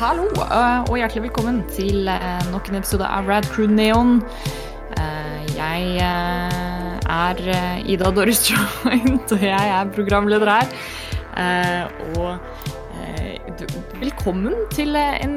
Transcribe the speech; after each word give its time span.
Hallo, 0.00 0.30
eh, 0.32 0.86
og 0.88 0.94
hjertelig 0.96 1.26
velkommen 1.26 1.58
til 1.76 2.06
eh, 2.08 2.44
nok 2.48 2.70
en 2.70 2.78
episode 2.78 3.04
av 3.04 3.26
Rad 3.28 3.44
Crew 3.52 3.66
Neon. 3.68 4.14
Eh, 4.96 5.50
Jeg 5.58 5.98
er 6.00 7.42
Ida 7.84 8.08
Doris 8.16 8.40
Joint, 8.48 9.34
og 9.36 9.44
jeg 9.44 9.74
er 9.74 9.90
programleder 9.92 10.48
her. 10.48 10.72
Og 12.16 12.40
velkommen 14.00 14.56
til 14.72 14.96
en 14.96 15.36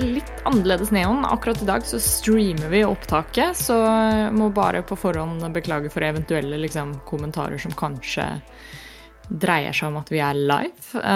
litt 0.00 0.32
annerledes 0.48 0.94
Neon. 0.96 1.20
Akkurat 1.28 1.60
i 1.60 1.68
dag 1.68 1.84
så 1.84 2.00
streamer 2.00 2.72
vi 2.72 2.80
opptaket, 2.88 3.60
så 3.60 3.76
må 4.32 4.48
bare 4.56 4.80
på 4.88 4.96
forhånd 4.96 5.44
beklage 5.52 5.92
for 5.92 6.08
eventuelle 6.08 6.62
liksom, 6.64 6.96
kommentarer 7.04 7.60
som 7.60 7.76
kanskje 7.76 8.24
dreier 9.28 9.76
seg 9.76 9.92
om 9.92 10.00
at 10.00 10.16
vi 10.16 10.24
er 10.24 10.44
live. 10.48 11.06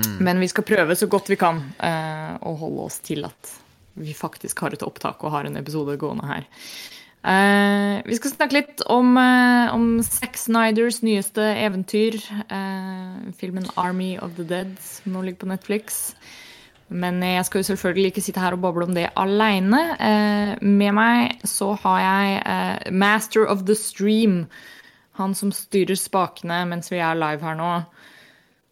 Um, 0.00 0.24
Men 0.24 0.40
vi 0.40 0.48
skal 0.48 0.66
prøve 0.66 0.96
så 0.96 1.08
godt 1.10 1.30
vi 1.30 1.38
kan 1.40 1.62
eh, 1.78 2.36
å 2.40 2.54
holde 2.60 2.86
oss 2.88 3.00
til 3.04 3.24
at 3.28 3.52
vi 4.00 4.14
faktisk 4.16 4.62
har 4.64 4.72
et 4.72 4.84
opptak 4.86 5.22
og 5.24 5.34
har 5.34 5.48
en 5.48 5.58
episode 5.60 5.96
gående 6.00 6.28
her. 6.28 6.46
Eh, 7.20 8.00
vi 8.06 8.16
skal 8.16 8.32
snakke 8.32 8.56
litt 8.56 8.84
om, 8.88 9.12
uh, 9.18 9.74
om 9.74 9.98
Zack 10.04 10.38
Snyders 10.40 11.02
nyeste 11.04 11.44
eventyr. 11.66 12.16
eh, 12.48 13.32
filmen 13.36 13.66
'Army 13.76 14.16
of 14.18 14.36
the 14.36 14.44
Dead', 14.44 14.78
som 14.80 15.12
nå 15.12 15.22
ligger 15.22 15.44
på 15.44 15.52
Netflix. 15.52 16.14
Men 16.88 17.22
jeg 17.22 17.44
skal 17.46 17.60
jo 17.60 17.68
selvfølgelig 17.68 18.10
ikke 18.10 18.22
sitte 18.22 18.40
her 18.40 18.52
og 18.56 18.62
boble 18.64 18.84
om 18.88 18.94
det 18.94 19.10
aleine. 19.16 19.82
Eh, 20.00 20.56
med 20.60 20.94
meg 20.94 21.38
så 21.46 21.78
har 21.78 22.00
jeg 22.00 22.42
eh, 22.46 22.90
Master 22.90 23.46
of 23.46 23.64
the 23.66 23.74
Stream. 23.74 24.48
Han 25.12 25.34
som 25.34 25.52
styrer 25.52 25.94
spakene 25.94 26.64
mens 26.66 26.90
vi 26.90 26.98
er 26.98 27.14
live 27.14 27.44
her 27.46 27.54
nå. 27.54 27.84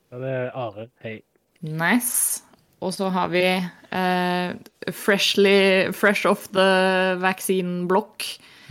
Ja, 0.09 0.19
det 0.23 0.29
er 0.33 0.47
Are. 0.57 0.87
Hei. 1.05 1.19
Nice. 1.61 2.43
Og 2.81 2.95
så 2.95 3.09
har 3.11 3.29
vi 3.33 3.43
eh, 3.45 4.93
freshly, 4.95 5.91
fresh 5.93 6.29
off 6.31 6.47
the 6.55 6.69
vaccine 7.21 7.89
block. 7.91 8.25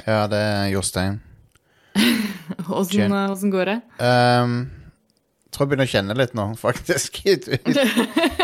Ja, 0.06 0.24
det 0.32 0.40
er 0.40 0.68
Jostein. 0.72 1.20
Åssen 2.70 3.12
eh, 3.12 3.32
åssen 3.32 3.52
går 3.52 3.66
det? 3.70 3.78
Um, 4.00 4.70
tror 5.52 5.66
jeg 5.66 5.72
begynner 5.74 5.90
å 5.90 5.92
kjenne 5.92 6.18
litt 6.18 6.36
nå, 6.38 6.48
faktisk. 6.66 7.20
Ut, 7.28 7.50
ut, 7.52 7.68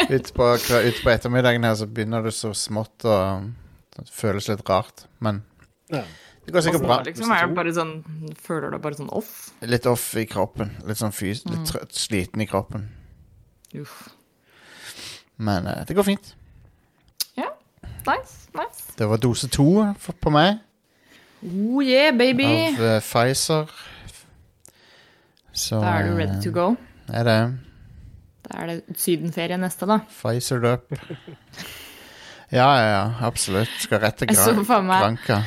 ut, 0.09 0.33
på, 0.35 0.50
ut 0.57 1.02
på 1.05 1.13
ettermiddagen 1.13 1.66
her 1.66 1.78
så 1.80 1.88
begynner 1.88 2.25
det 2.28 2.35
så 2.38 2.53
smått 2.57 3.07
å 3.07 3.17
Det 3.94 4.09
føles 4.09 4.50
litt 4.50 4.67
rart. 4.69 5.07
Men 5.23 5.44
Ja. 5.94 6.03
Det 6.45 6.53
går 6.53 6.61
sikkert 6.66 6.81
bra. 6.83 6.97
liksom? 7.05 7.31
Er 7.31 7.47
det 7.47 7.55
bare 7.55 7.73
sånn, 7.75 7.94
føler 8.41 8.67
du 8.67 8.75
deg 8.77 8.81
bare 8.83 8.97
sånn 8.99 9.09
off? 9.16 9.52
Litt 9.61 9.86
off 9.89 10.05
i 10.19 10.25
kroppen. 10.27 10.73
Litt 10.88 11.00
sånn 11.00 11.13
fys 11.16 11.45
Mm. 11.45 11.53
litt 11.55 11.72
trøtt, 11.72 11.94
sliten 11.95 12.41
i 12.41 12.47
kroppen. 12.50 12.89
Uff. 13.80 14.09
Men 15.38 15.67
uh, 15.67 15.83
det 15.88 15.95
går 15.95 16.03
fint. 16.03 16.35
Ja, 17.38 17.50
nice. 18.08 18.50
nice. 18.53 18.94
Det 18.97 19.08
var 19.09 19.17
dose 19.17 19.47
to 19.47 19.94
på 20.22 20.31
meg 20.31 20.59
Oh 21.44 21.81
yeah, 21.83 22.11
baby! 22.16 22.45
av 22.75 22.80
uh, 22.80 23.00
Pfizer. 23.02 23.67
Så 25.53 25.80
Da 25.81 25.97
er 26.00 26.07
du 26.07 26.17
ready 26.17 26.41
to 26.41 26.50
eh, 26.50 26.53
go. 26.53 26.75
Er 27.09 27.23
det. 27.28 27.39
Da 28.47 28.61
er 28.61 28.67
det 28.67 28.97
sydenferie 28.97 29.57
neste, 29.57 29.85
da. 29.89 30.00
Pfizer 30.09 30.63
up. 30.73 30.94
Ja, 32.53 32.67
ja, 32.78 32.85
ja. 32.85 33.13
Absolutt. 33.25 33.72
Skal 33.81 34.00
rett 34.03 34.19
til 34.22 34.28
Granca. 34.30 35.39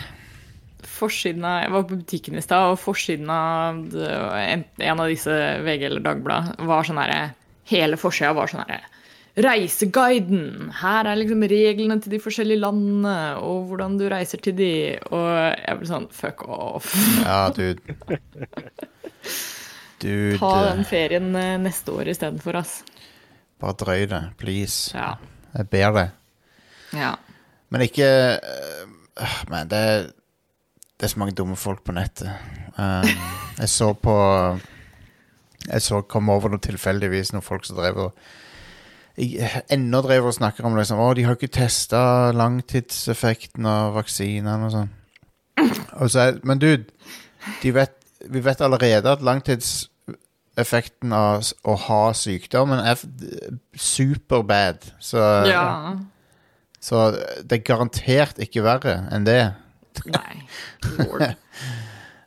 Forsiden 0.97 1.45
av, 1.45 1.63
Jeg 1.67 1.73
var 1.75 1.87
på 1.91 1.99
butikken 2.01 2.39
i 2.41 2.45
stad, 2.45 2.73
og 2.73 2.79
forsiden 2.81 3.29
av 3.33 3.81
en, 4.41 4.63
en 4.81 5.01
av 5.03 5.09
disse 5.13 5.35
VG 5.67 5.87
eller 5.91 6.05
Dagblad 6.05 6.55
var 6.69 6.87
sånn 6.89 7.01
herre 7.03 7.35
Hele 7.69 7.99
forsida 8.01 8.33
var 8.37 8.49
sånn 8.49 8.65
herre 8.65 8.81
Reiseguiden! 9.37 10.71
Her 10.81 11.11
er 11.11 11.19
liksom 11.21 11.43
reglene 11.45 11.99
til 12.01 12.15
de 12.15 12.21
forskjellige 12.25 12.63
landene, 12.63 13.17
og 13.45 13.67
hvordan 13.69 13.99
du 14.01 14.07
reiser 14.09 14.41
til 14.41 14.55
de. 14.57 14.69
Og 15.13 15.27
jeg 15.61 15.77
ble 15.77 15.89
sånn 15.91 16.07
Fuck 16.17 16.47
off. 16.49 16.87
Ja, 17.21 17.43
dude. 17.53 17.83
Dude, 20.01 20.39
Ta 20.41 20.53
den 20.71 20.81
eh, 20.81 20.89
ferien 20.89 21.29
eh, 21.37 21.55
neste 21.61 21.93
år 21.93 22.09
istedenfor, 22.13 22.59
ass. 22.63 22.79
bare 23.61 23.77
drøy 23.81 24.07
det, 24.09 24.23
please. 24.41 24.93
Ja. 24.97 25.15
Jeg 25.57 25.69
ber 25.73 25.95
deg. 25.97 26.17
ja. 26.97 27.15
Men 27.73 27.83
ikke 27.83 28.09
Men 29.51 29.69
det 29.69 29.85
Det 30.97 31.05
er 31.05 31.13
så 31.13 31.19
mange 31.21 31.35
dumme 31.37 31.57
folk 31.61 31.83
på 31.85 31.93
nettet. 31.93 32.31
Um, 32.79 33.09
jeg 33.61 33.69
så 33.69 33.93
på 33.93 34.15
Jeg 35.67 35.83
så 35.83 36.01
kom 36.07 36.29
over 36.31 36.53
noe 36.53 36.63
tilfeldigvis 36.63 37.33
noen 37.35 37.45
folk 37.45 37.65
som 37.67 37.77
drev 37.77 37.97
og 38.07 38.19
jeg- 39.19 39.63
Ennå 39.73 40.03
drev 40.05 40.27
og 40.29 40.35
snakker 40.37 40.65
om 40.65 40.77
liksom, 40.77 40.99
Å, 41.01 41.15
de 41.17 41.25
har 41.25 41.37
ikke 41.37 41.49
testa 41.53 42.33
langtidseffekten 42.37 43.67
av 43.67 43.95
vaksinene 43.97 44.69
og 44.69 44.73
sånn. 44.75 44.91
Og 45.97 46.11
så 46.13 46.21
er, 46.21 46.41
men 46.45 46.61
dude, 46.61 46.85
de 47.63 47.73
vet, 47.73 47.95
vi 48.29 48.43
vet 48.45 48.61
allerede 48.61 49.09
at 49.17 49.25
langtidseffekten 49.25 51.13
av 51.17 51.49
å 51.65 51.77
ha 51.87 52.03
sykdommen 52.13 52.83
er 52.85 53.01
superbad. 53.75 54.85
Så 55.01 55.19
ja. 55.49 55.97
så 56.81 57.09
det 57.41 57.61
er 57.61 57.65
garantert 57.65 58.39
ikke 58.45 58.65
verre 58.69 58.99
enn 59.17 59.25
det. 59.25 59.41
Nei. 60.17 60.43
Lord. 60.99 61.23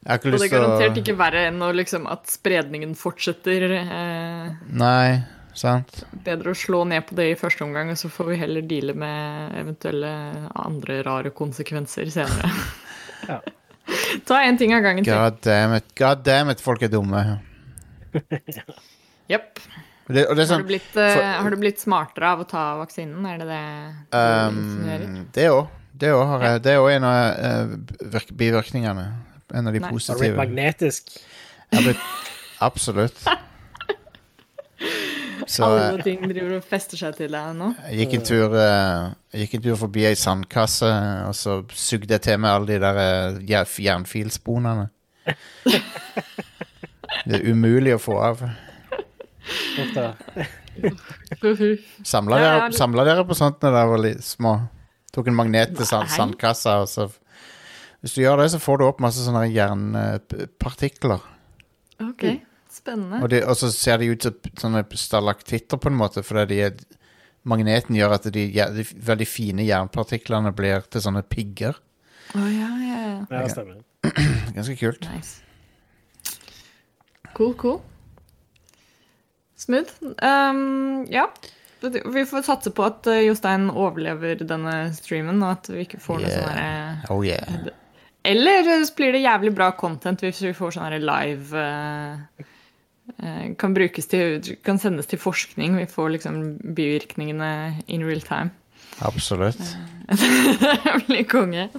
Og 0.10 0.24
det 0.32 0.40
er 0.48 0.52
garantert 0.54 0.96
å 0.96 1.02
ikke 1.04 1.18
verre 1.20 1.42
enn 1.50 1.60
å 1.62 1.72
liksom 1.76 2.08
at 2.10 2.30
spredningen 2.32 2.96
fortsetter. 2.98 3.66
Eh, 3.82 4.54
Nei, 4.80 5.20
sant? 5.54 6.04
bedre 6.26 6.54
å 6.54 6.58
slå 6.58 6.86
ned 6.88 7.06
på 7.10 7.18
det 7.20 7.28
i 7.34 7.38
første 7.38 7.66
omgang, 7.68 7.92
og 7.94 8.00
så 8.00 8.10
får 8.10 8.30
vi 8.32 8.38
heller 8.42 8.66
deale 8.66 8.96
med 8.98 9.58
eventuelle 9.60 10.14
andre 10.56 11.02
rare 11.06 11.34
konsekvenser 11.36 12.10
senere. 12.16 12.50
Ja. 13.28 13.36
Ta 14.26 14.38
én 14.48 14.56
ting 14.58 14.72
av 14.74 14.80
gangen. 14.86 15.04
God 15.04 15.42
damn 15.44 15.74
it. 15.76 15.90
God 16.00 16.22
damn 16.24 16.50
it, 16.50 16.62
folk 16.64 16.82
er 16.86 16.88
dumme. 16.94 17.20
Jepp. 19.30 19.60
Det, 20.10 20.24
og 20.26 20.38
det 20.38 20.42
er 20.42 20.48
Har, 20.48 20.48
sånn 20.50 20.64
du 20.64 20.70
blitt, 20.72 20.96
eh, 20.98 21.12
for- 21.14 21.28
har 21.44 21.50
du 21.54 21.58
blitt 21.62 21.82
smartere 21.84 22.30
av 22.32 22.40
å 22.42 22.48
ta 22.50 22.64
vaksinen? 22.80 23.26
Er 23.30 23.38
det 23.44 23.48
det 23.52 23.60
um, 24.16 25.28
Det 25.36 25.50
òg. 25.52 25.68
Det 26.00 26.12
òg 26.16 26.26
har 26.28 26.44
jeg- 26.46 26.64
det 26.64 26.72
er 26.74 26.78
også 26.80 26.96
en 26.96 27.04
av 27.04 27.18
uh, 28.14 28.20
bivirkningene. 28.38 29.06
En 29.54 29.68
av 29.68 29.74
de 29.74 29.80
positive. 29.80 30.18
Har 30.18 30.24
du 30.24 30.30
blitt 30.30 30.38
magnetisk? 30.38 31.10
Blitt, 31.72 31.98
absolutt. 32.62 33.24
Så 35.50 35.64
eh, 35.66 35.88
Alle 35.90 36.04
ting 36.06 36.22
driver 36.30 36.58
og 36.60 36.64
fester 36.64 37.00
seg 37.00 37.16
til 37.18 37.32
deg 37.34 37.56
nå? 37.58 37.72
jeg 37.90 37.98
gikk 38.04 38.14
en 38.20 38.26
tur 38.28 38.54
uh, 38.54 39.10
gikk 39.34 39.56
en 39.58 39.64
tur 39.66 39.76
forbi 39.82 40.04
ei 40.06 40.16
sandkasse, 40.20 40.90
og 41.26 41.34
så 41.36 41.56
sugde 41.74 42.14
jeg 42.14 42.22
til 42.22 42.38
meg 42.38 42.52
alle 42.54 42.68
de 42.70 42.78
der 42.84 43.00
uh, 43.34 43.40
jernfilsponene. 43.82 44.90
Det 47.26 47.40
er 47.40 47.48
umulig 47.50 47.96
å 47.98 48.02
få 48.02 48.20
av. 48.22 48.44
Samla 52.06 52.38
dere, 52.38 52.46
ja, 52.46 52.70
du- 52.70 53.04
dere 53.04 53.26
på 53.26 53.36
sånt 53.38 53.58
når 53.66 53.74
dere 53.76 53.90
var 53.90 54.06
små? 54.22 54.54
Tok 55.16 55.32
en 55.32 55.38
magnet 55.38 55.74
til 55.78 55.88
sand, 55.90 56.12
sandkassa, 56.14 56.82
og 56.84 56.90
så 56.92 57.10
Hvis 58.00 58.14
du 58.16 58.22
gjør 58.22 58.38
det, 58.40 58.52
så 58.54 58.60
får 58.64 58.78
du 58.80 58.86
opp 58.86 59.02
masse 59.04 59.26
sånne 59.26 59.50
jernpartikler. 59.52 61.26
Ok, 62.00 62.24
spennende. 62.72 63.20
Og, 63.20 63.28
det, 63.34 63.42
og 63.44 63.58
så 63.60 63.68
ser 63.76 64.00
de 64.00 64.08
ut 64.14 64.24
som 64.24 64.38
sånne 64.62 64.86
stalaktitter, 64.96 65.82
på 65.82 65.92
en 65.92 65.98
måte, 66.00 66.24
fordi 66.24 66.46
de 66.54 66.62
er, 66.70 66.78
magneten 67.44 67.98
gjør 67.98 68.16
at 68.16 68.30
de, 68.32 68.46
de 68.56 68.86
veldig 69.10 69.28
fine 69.28 69.68
jernpartiklene 69.68 70.54
blir 70.56 70.88
til 70.88 71.04
sånne 71.04 71.26
pigger. 71.28 71.76
Å 72.38 72.46
ja, 72.46 72.72
ja, 72.86 73.04
ja. 73.04 73.14
Ja, 73.28 73.44
det 73.44 73.52
stemmer. 73.52 73.84
Ganske 74.56 74.80
kult. 74.80 75.12
Nice. 75.12 75.42
Cool, 77.36 77.54
cool. 77.60 77.82
Smooth. 79.60 79.92
Um, 80.24 81.06
ja. 81.12 81.28
Vi 81.82 82.26
får 82.28 82.44
satse 82.48 82.74
på 82.76 82.84
at 82.88 83.08
uh, 83.08 83.20
Jostein 83.24 83.70
overlever 83.72 84.42
denne 84.44 84.94
streamen, 84.98 85.42
og 85.44 85.58
at 85.58 85.70
vi 85.72 85.86
ikke 85.88 86.02
får 86.04 86.24
noe 86.24 86.30
Yeah. 86.30 87.04
sånn 87.06 87.16
Oh 87.16 87.26
yeah. 87.26 87.70
Eller 88.28 88.68
så 88.84 88.94
blir 88.98 89.16
det 89.16 89.24
jævlig 89.24 89.54
bra 89.56 89.72
content 89.80 90.22
hvis 90.26 90.42
vi 90.44 90.54
får 90.54 90.76
sånn 90.76 90.98
live 91.00 91.66
Kan 93.58 93.74
brukes 93.74 94.10
til 94.12 94.44
Kan 94.62 94.78
sendes 94.78 95.08
til 95.10 95.22
forskning. 95.24 95.78
Vi 95.80 95.88
får 95.90 96.12
liksom 96.18 96.42
bivirkningene 96.76 97.52
in 97.88 98.04
real 98.06 98.22
time. 98.22 98.52
Absolutt. 99.00 99.62
Det 100.10 100.96
blir 101.08 101.24
konge. 101.32 101.70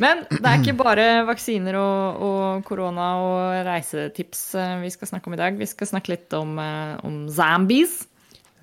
Men 0.00 0.22
det 0.30 0.40
er 0.46 0.60
ikke 0.62 0.78
bare 0.78 1.06
vaksiner 1.28 1.76
og, 1.76 2.22
og 2.24 2.62
korona 2.64 3.08
og 3.20 3.66
reisetips 3.66 4.46
eh, 4.56 4.78
vi 4.80 4.92
skal 4.94 5.10
snakke 5.10 5.28
om 5.28 5.36
i 5.36 5.40
dag. 5.40 5.58
Vi 5.60 5.68
skal 5.68 5.90
snakke 5.90 6.14
litt 6.14 6.36
om, 6.38 6.54
eh, 6.62 6.94
om 7.04 7.26
zombies. 7.28 7.98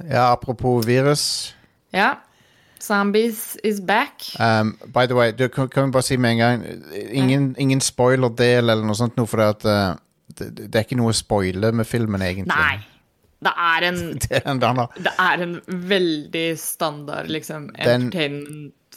Ja, 0.06 0.32
apropos 0.32 0.86
virus. 0.86 1.54
Ja. 1.94 2.16
Zombies 2.80 3.56
is 3.64 3.80
back. 3.82 4.22
Um, 4.40 4.76
by 4.94 5.08
the 5.08 5.16
way, 5.18 5.32
du 5.32 5.48
kan, 5.50 5.68
kan 5.70 5.86
vi 5.88 5.92
bare 5.96 6.06
si 6.06 6.18
med 6.18 6.32
en 6.32 6.38
gang 6.38 6.66
Ingen, 7.10 7.56
ingen 7.58 7.82
spoiler-del 7.82 8.70
eller 8.70 8.86
noe 8.86 8.96
sånt, 8.96 9.16
noe, 9.18 9.26
for 9.28 9.42
det, 9.42 9.48
at, 9.56 9.66
uh, 9.66 10.36
det, 10.38 10.52
det 10.70 10.76
er 10.76 10.86
ikke 10.86 11.00
noe 11.00 11.10
å 11.10 11.18
spoile 11.18 11.72
med 11.74 11.90
filmen, 11.90 12.22
egentlig. 12.22 12.54
Nei. 12.54 12.78
Det 13.42 13.54
er 13.54 13.86
en 13.90 14.00
Det 14.22 14.40
er 14.44 14.48
en. 14.50 14.62
Det 15.08 15.14
er 15.22 15.44
en 15.46 15.58
veldig 15.68 16.48
standard 16.62 17.30
liksom, 17.34 17.70
Den- 17.84 18.12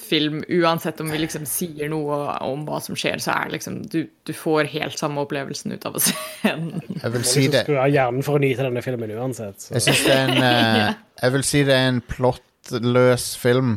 entertainment-film. 0.01 0.45
Uansett 0.49 1.01
om 1.01 1.11
vi 1.11 1.19
liksom 1.19 1.47
sier 1.47 1.89
noe 1.89 2.39
om 2.45 2.65
hva 2.67 2.81
som 2.81 2.97
skjer, 2.97 3.19
så 3.19 3.33
er 3.33 3.51
liksom 3.55 3.83
du, 3.89 4.09
du 4.25 4.33
får 4.33 4.65
helt 4.73 4.99
samme 4.99 5.21
opplevelsen 5.21 5.73
ut 5.73 5.87
av 5.87 5.97
å 5.97 6.01
se 6.01 6.15
den. 6.43 6.81
Jeg 7.03 7.13
vil 7.13 7.25
si 7.25 7.49
det 7.49 7.65
skulle 7.65 7.81
ha 7.81 7.89
hjernen 7.89 8.23
for 8.23 8.39
å 8.39 8.43
nyte 8.43 8.65
denne 8.67 8.83
filmen 8.83 9.11
uansett. 9.17 9.61
Så. 9.61 9.75
Jeg 9.75 9.83
syns 9.89 10.05
det 10.07 10.15
er 10.15 10.29
en 10.29 10.43
uh, 10.91 10.95
Jeg 11.23 11.33
vil 11.37 11.45
si 11.45 11.65
det 11.65 11.77
er 11.77 11.91
en 11.91 12.01
plottløs 12.01 13.37
film. 13.41 13.77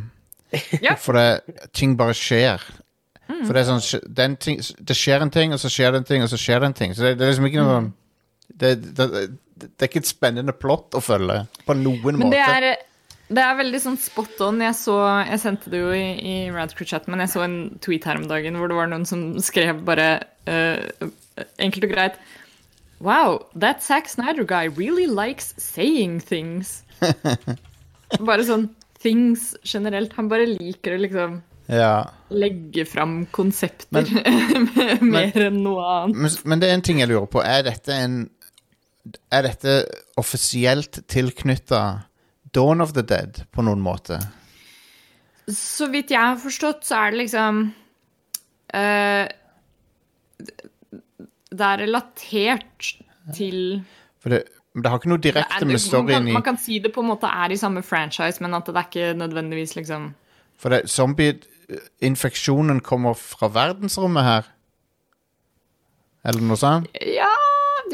Ja. 0.82 0.96
For 1.02 1.18
det, 1.18 1.58
ting 1.74 1.98
bare 1.98 2.14
skjer. 2.14 2.62
For 3.28 3.56
det 3.56 3.64
er 3.64 3.70
sånn 3.72 4.04
den 4.14 4.36
ting, 4.38 4.60
Det 4.62 4.96
skjer 4.96 5.24
en 5.24 5.32
ting, 5.34 5.54
og 5.56 5.60
så 5.60 5.72
skjer 5.72 5.94
det 5.94 6.04
en 6.04 6.08
ting, 6.08 6.24
og 6.24 6.30
så 6.30 6.38
skjer 6.38 6.62
det 6.62 6.70
en 6.70 6.78
ting. 6.78 6.94
Så 6.94 7.08
det, 7.08 7.16
det 7.18 7.26
er 7.26 7.34
liksom 7.34 7.50
ikke 7.50 7.64
noe 7.64 7.80
det, 8.54 8.76
det, 8.94 9.08
det, 9.10 9.22
det 9.64 9.86
er 9.86 9.90
ikke 9.90 10.04
et 10.04 10.10
spennende 10.10 10.54
plott 10.54 10.94
å 10.98 11.02
følge 11.02 11.46
på 11.66 11.76
noen 11.80 12.20
Men 12.20 12.28
måte. 12.28 12.36
det 12.36 12.44
er, 12.44 12.84
det 13.36 13.44
er 13.44 13.58
veldig 13.60 13.80
sånn 13.84 13.98
spot 14.02 14.42
on. 14.46 14.62
Jeg, 14.64 14.76
så, 14.78 14.96
jeg 15.30 15.40
sendte 15.42 15.72
det 15.74 15.80
jo 15.82 15.92
i, 15.96 16.06
i 16.22 16.36
Radcrew-chat, 16.54 17.08
men 17.12 17.24
jeg 17.24 17.32
så 17.34 17.44
en 17.46 17.58
tweet 17.84 18.06
her 18.10 18.20
om 18.20 18.28
dagen 18.30 18.58
hvor 18.60 18.72
det 18.72 18.78
var 18.78 18.90
noen 18.92 19.06
som 19.10 19.24
skrev 19.44 19.82
bare 19.88 20.08
uh, 20.50 21.10
enkelt 21.62 21.88
og 21.90 21.94
greit 21.96 22.20
Wow, 23.04 23.42
that 23.60 23.82
Zack 23.84 24.08
Snyder 24.08 24.46
guy 24.48 24.70
really 24.80 25.08
likes 25.12 25.50
saying 25.60 26.22
things. 26.24 26.84
bare 28.24 28.46
sånn 28.48 28.70
things 29.04 29.50
generelt. 29.68 30.14
Han 30.16 30.30
bare 30.32 30.46
liker 30.48 30.96
å 30.96 31.02
liksom 31.02 31.42
Ja. 31.68 32.06
legge 32.32 32.86
fram 32.88 33.26
konsepter 33.36 34.08
mer 35.02 35.36
enn 35.50 35.60
noe 35.66 35.84
annet. 35.84 36.16
Men, 36.16 36.38
men 36.54 36.64
det 36.64 36.70
er 36.70 36.78
en 36.78 36.86
ting 36.86 37.02
jeg 37.04 37.12
lurer 37.12 37.28
på. 37.34 37.44
Er 37.44 37.66
dette 37.68 37.92
en 38.06 38.18
Er 39.36 39.44
dette 39.50 39.76
offisielt 40.20 41.02
tilknytta 41.12 41.82
Dawn 42.54 42.82
of 42.82 42.94
the 42.94 43.04
Dead 43.06 43.44
på 43.52 43.66
noen 43.66 43.82
måte? 43.84 44.20
Så 45.50 45.90
vidt 45.92 46.14
jeg 46.14 46.22
har 46.22 46.40
forstått, 46.40 46.86
så 46.88 46.96
er 47.02 47.12
det 47.12 47.20
liksom 47.26 47.64
uh, 48.74 49.26
Det 51.52 51.66
er 51.68 51.82
relatert 51.84 52.94
til 53.36 53.58
For 54.24 54.30
det, 54.32 54.44
det 54.74 54.90
har 54.90 55.02
ikke 55.02 55.12
noe 55.12 55.24
direkte 55.24 55.60
det, 55.66 55.72
med 55.74 55.82
storyen 55.84 56.30
i 56.32 56.36
man 56.36 56.46
kan 56.46 56.58
si 56.62 56.80
det 56.84 56.94
på 56.96 57.04
en 57.04 57.12
måte 57.12 57.28
er 57.30 57.54
i 57.54 57.60
samme 57.60 57.84
franchise, 57.86 58.42
men 58.44 58.56
at 58.56 58.66
det 58.70 58.78
er 58.80 58.88
ikke 58.90 59.14
nødvendigvis 59.20 59.76
liksom 59.76 60.14
For 60.58 60.70
det, 60.74 60.86
zombie-infeksjonen 60.90 62.80
kommer 62.86 63.14
fra 63.20 63.50
verdensrommet 63.52 64.24
her? 64.24 64.44
Eller 66.24 66.46
noe 66.48 66.56
sånt? 66.60 66.88
Ja, 67.04 67.34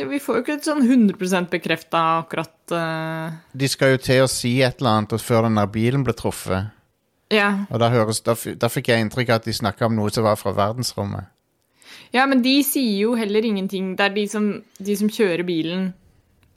vi 0.08 0.20
får 0.24 0.36
jo 0.38 0.42
ikke 0.44 0.54
et 0.60 0.68
sånn 0.68 0.82
100% 0.86 1.50
bekrefta 1.52 2.02
akkurat 2.22 2.72
uh... 2.72 3.34
De 3.52 3.68
skal 3.68 3.96
jo 3.96 3.98
til 4.06 4.24
å 4.24 4.30
si 4.32 4.62
et 4.64 4.80
eller 4.80 5.02
annet 5.02 5.22
før 5.22 5.48
den 5.48 5.60
der 5.60 5.68
bilen 5.74 6.06
ble 6.08 6.14
truffet. 6.14 6.70
Ja. 7.34 7.66
Og 7.70 7.82
da, 7.82 7.90
høres, 7.94 8.22
da, 8.26 8.34
da 8.58 8.70
fikk 8.72 8.90
jeg 8.90 9.04
inntrykk 9.06 9.30
av 9.30 9.42
at 9.42 9.50
de 9.50 9.54
snakka 9.54 9.86
om 9.90 9.98
noe 10.00 10.10
som 10.14 10.24
var 10.26 10.40
fra 10.40 10.54
verdensrommet. 10.58 11.28
ja, 12.16 12.26
men 12.26 12.42
de 12.42 12.56
sier 12.66 13.04
jo 13.04 13.14
heller 13.20 13.46
ingenting. 13.46 13.96
Det 14.00 14.08
er 14.08 14.16
de 14.16 14.26
som, 14.32 14.48
de 14.80 14.96
som 14.98 15.10
kjører 15.10 15.44
bilen, 15.46 15.92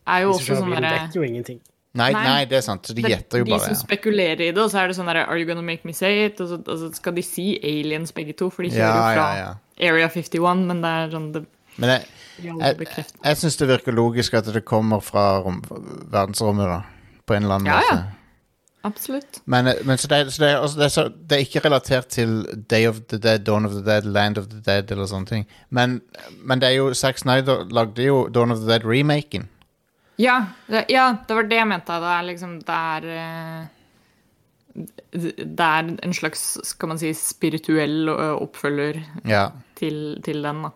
er 0.08 0.24
jo 0.24 0.32
De 0.32 0.38
som 0.44 0.54
også 0.56 0.62
sånn 0.62 0.72
derre 0.78 0.94
dekker 0.96 1.20
jo 1.20 1.26
ingenting. 1.28 1.60
Nei, 1.92 2.08
nei. 2.16 2.22
Nei. 2.24 2.44
det 2.48 2.56
er 2.56 2.64
sant. 2.64 2.86
Så 2.88 2.94
de 2.96 3.02
er 3.04 3.12
gjetter 3.18 3.42
jo 3.42 3.44
de 3.44 3.52
bare. 3.52 3.66
som 3.66 3.74
Ja. 3.76 3.80
spekulerer 3.82 4.40
i 4.46 4.50
det, 4.56 4.56
og 4.62 4.70
så 4.72 4.80
er 4.80 4.88
det 4.88 4.96
sånn 4.96 5.10
derre 5.10 5.26
Are 5.28 5.36
you 5.36 5.44
gonna 5.44 5.60
make 5.60 5.84
me 5.84 5.92
say 5.92 6.24
it? 6.24 6.40
Og 6.40 6.48
så, 6.48 6.56
og 6.56 6.78
så 6.80 6.88
skal 6.96 7.12
de 7.18 7.22
si 7.26 7.58
aliens 7.62 8.14
begge 8.16 8.32
to, 8.32 8.48
for 8.48 8.64
de 8.64 8.70
kjører 8.72 8.80
Ja, 8.80 8.96
jo 8.96 9.12
fra 9.12 9.26
ja, 9.36 9.44
ja. 9.44 9.90
Area 9.90 10.08
51, 10.08 10.64
men 10.70 10.80
det 10.80 10.88
er 11.02 11.12
sånn 11.12 11.32
det 11.34 11.44
Men 11.76 11.90
jeg, 11.90 12.06
de 12.08 12.21
jeg, 12.40 13.04
jeg 13.24 13.36
syns 13.36 13.56
det 13.60 13.68
virker 13.68 13.92
logisk 13.92 14.34
at 14.34 14.48
det 14.54 14.64
kommer 14.64 15.00
fra 15.04 15.38
rom, 15.44 15.62
verdensrommet, 16.12 16.66
da. 16.66 16.80
På 17.26 17.34
en 17.36 17.42
eller 17.46 17.54
annen 17.60 17.66
Ja, 17.72 17.80
ja. 17.90 17.96
måte. 18.00 18.18
Absolutt. 18.84 19.36
Men, 19.46 19.68
men 19.86 19.98
så, 19.98 20.08
det, 20.10 20.32
så, 20.34 20.42
det, 20.42 20.48
er, 20.50 20.64
det, 20.74 20.84
er 20.84 20.88
så 20.90 21.04
det 21.14 21.36
er 21.36 21.44
ikke 21.44 21.60
relatert 21.62 22.08
til 22.10 22.32
Day 22.70 22.88
of 22.88 22.96
the 23.12 23.18
Dead, 23.22 23.44
Dawn 23.46 23.64
of 23.68 23.76
the 23.76 23.84
Dead, 23.86 24.04
Land 24.10 24.38
of 24.40 24.48
the 24.50 24.58
Dead 24.66 24.90
eller 24.90 25.06
sånne 25.06 25.28
ting. 25.30 25.44
Men, 25.70 26.00
men 26.42 26.58
det 26.58 26.72
er 26.72 26.80
jo 26.80 26.88
Zack 26.98 27.18
Snyder 27.22 27.62
lagde 27.70 28.02
jo 28.08 28.24
Dawn 28.34 28.50
of 28.50 28.58
the 28.64 28.66
Dead-remaken. 28.72 29.46
Ja, 30.18 30.40
ja, 30.90 31.04
det 31.28 31.34
var 31.38 31.46
det 31.48 31.56
jeg 31.60 31.68
mente. 31.70 31.94
Det 32.02 32.10
er 32.16 32.26
liksom 32.26 32.58
Det 32.66 32.74
er 32.96 33.06
eh, 33.12 33.62
Det 35.38 35.60
er 35.68 35.88
en 36.02 36.14
slags, 36.16 36.42
skal 36.66 36.88
man 36.90 36.98
si, 37.00 37.12
spirituell 37.14 38.08
eh, 38.08 38.34
oppfølger 38.42 38.98
Ja. 39.28 39.46
til, 39.78 40.18
til 40.24 40.42
den, 40.42 40.62
da. 40.66 40.70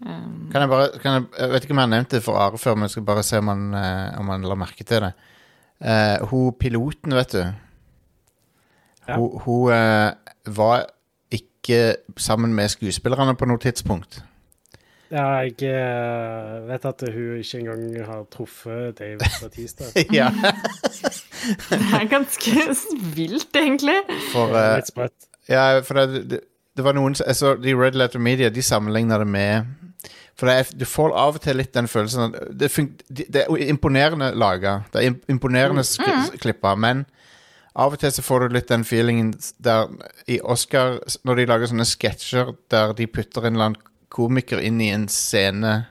Um, 0.00 0.48
Kan 0.52 0.60
jeg 0.60 0.68
bare 0.68 0.88
kan 1.00 1.12
jeg, 1.12 1.22
jeg 1.38 1.50
vet 1.50 1.64
ikke 1.64 1.72
om 1.72 1.78
jeg 1.80 1.86
har 1.88 1.94
nevnt 1.94 2.10
det 2.12 2.22
for 2.22 2.36
Are 2.36 2.58
før, 2.60 2.74
men 2.76 2.82
jeg 2.82 2.90
skal 2.90 3.06
bare 3.08 3.22
se 3.24 3.38
om 3.40 3.48
han, 3.48 3.62
uh, 3.74 4.18
om 4.20 4.28
han 4.28 4.42
la 4.44 4.54
merke 4.58 4.84
til 4.84 5.06
det. 5.06 5.12
Uh, 5.80 6.26
hun 6.28 6.52
piloten, 6.60 7.14
vet 7.16 7.32
du 7.32 7.42
Ja. 9.08 9.16
Hun, 9.16 9.40
hun 9.44 9.72
uh, 9.72 10.56
var 10.56 10.86
ikke 11.30 11.94
sammen 12.16 12.54
med 12.54 12.68
skuespillerne 12.68 13.36
på 13.36 13.44
noe 13.48 13.58
tidspunkt. 13.62 14.20
Ja, 15.10 15.26
jeg 15.46 15.62
eh, 15.62 16.68
vet 16.68 16.84
at 16.84 17.02
hun 17.14 17.36
ikke 17.38 17.58
engang 17.60 18.06
har 18.08 18.24
truffet 18.30 18.98
Dave 18.98 19.18
Batista. 19.42 19.84
ja, 20.18 20.32
det 21.70 21.78
er 22.00 22.08
ganske 22.10 22.50
vilt, 23.14 23.54
egentlig. 23.56 24.00
for 24.32 24.50
uh, 24.50 25.08
Ja, 25.48 25.78
for 25.86 25.94
det, 25.94 26.30
det, 26.30 26.40
det 26.76 26.84
var 26.84 26.92
noen 26.98 27.14
som- 27.14 27.26
jeg 27.26 27.36
så 27.36 27.54
De 27.54 27.74
Red 27.78 27.92
Letter 27.94 28.18
Media 28.18 28.48
De 28.48 28.62
sammenligna 28.62 29.18
det 29.18 29.26
med 29.26 29.64
For 30.36 30.50
det 30.50 30.54
er, 30.60 30.70
du 30.76 30.84
får 30.84 31.14
av 31.16 31.38
og 31.38 31.40
til 31.46 31.56
litt 31.56 31.72
den 31.72 31.86
følelsen 31.88 32.26
at 32.34 32.50
Det, 32.60 32.68
fun, 32.70 32.90
det 33.08 33.44
er 33.46 33.62
imponerende 33.70 34.34
laga. 34.36 34.82
Det 34.92 35.00
er 35.02 35.06
im- 35.10 35.22
imponerende 35.32 35.84
sk 35.88 36.04
klippa, 36.42 36.74
men 36.76 37.06
av 37.76 37.92
og 37.96 38.00
til 38.00 38.12
så 38.12 38.22
får 38.24 38.44
du 38.48 38.54
litt 38.56 38.68
den 38.68 38.84
feelingen 38.84 39.34
der 39.60 39.88
i 40.28 40.38
Oscar 40.40 40.98
Når 41.24 41.36
de 41.40 41.46
lager 41.48 41.66
sånne 41.72 41.84
sketsjer 41.88 42.54
der 42.72 42.92
de 42.96 43.06
putter 43.08 43.44
en 43.48 43.54
eller 43.56 43.70
annen 43.70 43.82
komiker 44.12 44.60
inn 44.64 44.78
i 44.80 44.90
en 44.94 45.08
scene, 45.12 45.86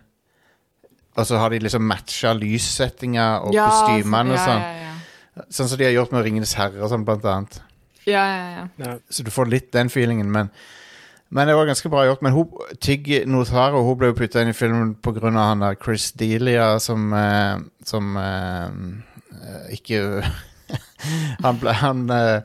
og 1.18 1.26
så 1.30 1.38
har 1.38 1.50
de 1.54 1.60
liksom 1.62 1.84
matcha 1.86 2.32
lyssettinga 2.34 3.26
og 3.46 3.54
kostymene 3.54 4.34
og 4.34 4.40
ja, 4.40 4.46
sånn. 4.48 4.64
Ja, 4.64 4.96
ja, 5.36 5.44
Sånn 5.54 5.68
som 5.70 5.78
de 5.78 5.86
har 5.86 5.94
gjort 5.94 6.14
med 6.16 6.24
Ringenes 6.26 6.54
herre 6.58 6.82
og 6.82 6.90
sånn, 6.94 7.04
blant 7.06 7.26
annet. 7.28 7.60
ja. 8.08 8.24
ja, 8.24 8.50
ja. 8.56 8.66
Ja. 8.82 8.96
Så 9.10 9.24
du 9.26 9.30
får 9.36 9.50
litt 9.52 9.72
den 9.76 9.90
feelingen, 9.94 10.30
men 10.32 10.50
Men 11.36 11.50
det 11.50 11.56
var 11.58 11.68
ganske 11.68 11.90
bra 11.92 12.06
gjort. 12.08 12.22
Men 12.24 12.32
hun, 12.32 12.52
Tig 12.80 13.10
Notaro 13.28 13.82
hun 13.84 13.98
ble 14.00 14.14
jo 14.14 14.18
putta 14.22 14.44
inn 14.44 14.54
i 14.54 14.56
filmen 14.56 14.94
pga. 15.04 15.32
han 15.36 15.64
der 15.66 15.76
Chris 15.76 16.12
Delia 16.16 16.80
som 16.80 17.12
eh, 17.14 17.58
Som 17.84 18.16
eh, 18.18 19.74
ikke 19.76 20.24
Han 21.44 21.60
ble 21.60 21.74
Han, 21.82 22.06
eh, 22.10 22.40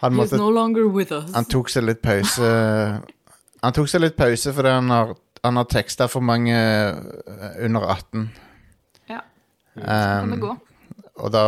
han 0.00 0.14
måtte 0.14 0.38
no 0.38 0.48
longer 0.48 0.86
with 0.88 1.12
us. 1.12 1.32
Han 1.34 1.44
tok 1.44 1.68
seg 1.68 1.84
litt 1.84 2.00
pause 2.00 2.46
Han 3.60 3.74
tok 3.76 3.90
seg 3.90 4.00
litt 4.00 4.16
pause 4.16 4.54
fordi 4.56 4.78
han 4.78 4.94
har 4.94 5.16
han 5.42 5.56
har 5.56 5.64
teksta 5.72 6.08
for 6.08 6.20
mange 6.20 6.52
eh, 6.52 7.64
under 7.64 7.80
18. 7.80 8.26
Ja, 9.08 9.20
så 9.74 9.80
kan 9.80 10.30
det 10.30 10.36
Um, 10.36 10.40
gå. 10.40 10.56
og 11.16 11.32
da 11.32 11.44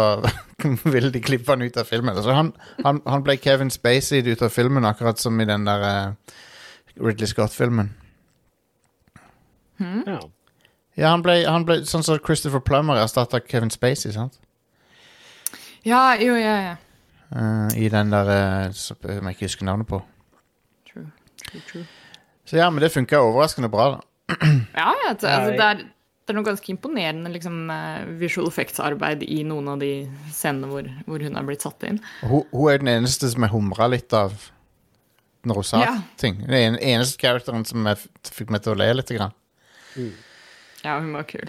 ville 0.94 1.10
de 1.12 1.20
klippe 1.20 1.52
han 1.52 1.62
ut 1.62 1.76
av 1.76 1.84
filmen. 1.84 2.16
Så 2.16 2.32
han, 2.32 2.52
han, 2.84 3.02
han 3.06 3.24
ble 3.24 3.36
Kevin 3.36 3.70
Spacey 3.70 4.22
ut 4.24 4.42
av 4.42 4.48
filmen, 4.48 4.84
akkurat 4.88 5.20
som 5.20 5.40
i 5.40 5.44
den 5.48 5.66
der 5.68 5.84
eh, 5.88 6.38
Ridley 7.00 7.26
Scott-filmen. 7.26 7.94
Ja. 9.80 10.20
Ja, 10.94 11.08
han 11.08 11.22
ble, 11.24 11.38
han 11.48 11.64
ble 11.64 11.80
sånn 11.88 12.04
som 12.04 12.20
Christopher 12.20 12.60
Plummer 12.60 13.00
erstatta 13.00 13.40
Kevin 13.40 13.72
Spacey, 13.72 14.12
sant? 14.12 14.36
Ja, 15.88 16.12
jo, 16.20 16.36
ja, 16.38 16.56
ja. 16.66 16.74
Uh, 17.32 17.72
I 17.80 17.88
den 17.90 18.12
der 18.12 18.28
uh, 18.28 18.74
som 18.76 19.00
jeg 19.00 19.38
ikke 19.38 19.48
husker 19.48 19.66
navnet 19.66 19.88
på. 19.88 20.02
True. 20.90 21.08
True, 21.46 21.62
true. 21.70 21.86
Så 22.44 22.60
ja, 22.60 22.68
men 22.70 22.84
det 22.84 22.92
funka 22.92 23.22
overraskende 23.24 23.72
bra, 23.72 23.94
da. 23.96 24.36
Ja, 24.76 24.92
ja, 24.92 25.08
altså, 25.14 25.28
Nei. 25.32 25.56
det, 25.56 25.64
er, 25.70 25.80
det 26.22 26.34
er 26.34 26.38
noe 26.38 26.46
ganske 26.46 26.72
imponerende 26.74 27.32
liksom, 27.32 27.56
eh, 27.72 28.04
visual 28.20 28.50
effects-arbeid 28.50 29.24
i 29.24 29.40
noen 29.48 29.72
av 29.72 29.80
de 29.80 29.92
scenene 30.32 30.68
hvor, 30.70 30.88
hvor 31.08 31.24
hun 31.24 31.40
har 31.40 31.48
blitt 31.48 31.64
satt 31.64 31.88
inn. 31.88 32.02
Hun, 32.20 32.44
hun 32.52 32.68
er 32.68 32.84
den 32.84 32.92
eneste 32.98 33.32
som 33.32 33.46
jeg 33.46 33.54
humra 33.54 33.88
litt 33.92 34.12
av 34.16 34.36
når 35.44 35.54
hun 35.60 35.64
sa 35.64 35.80
Ja. 35.82 35.96
ting. 36.16 36.38
Den 36.46 36.76
eneste 36.78 37.18
characteren 37.20 37.64
som 37.66 37.84
fikk 38.24 38.50
meg 38.50 38.62
til 38.62 38.74
å 38.74 38.78
le 38.78 38.92
litt. 38.94 39.08
Grann. 39.08 39.32
Ja, 40.84 40.98
hun 41.00 41.12
var 41.12 41.24
kul. 41.28 41.48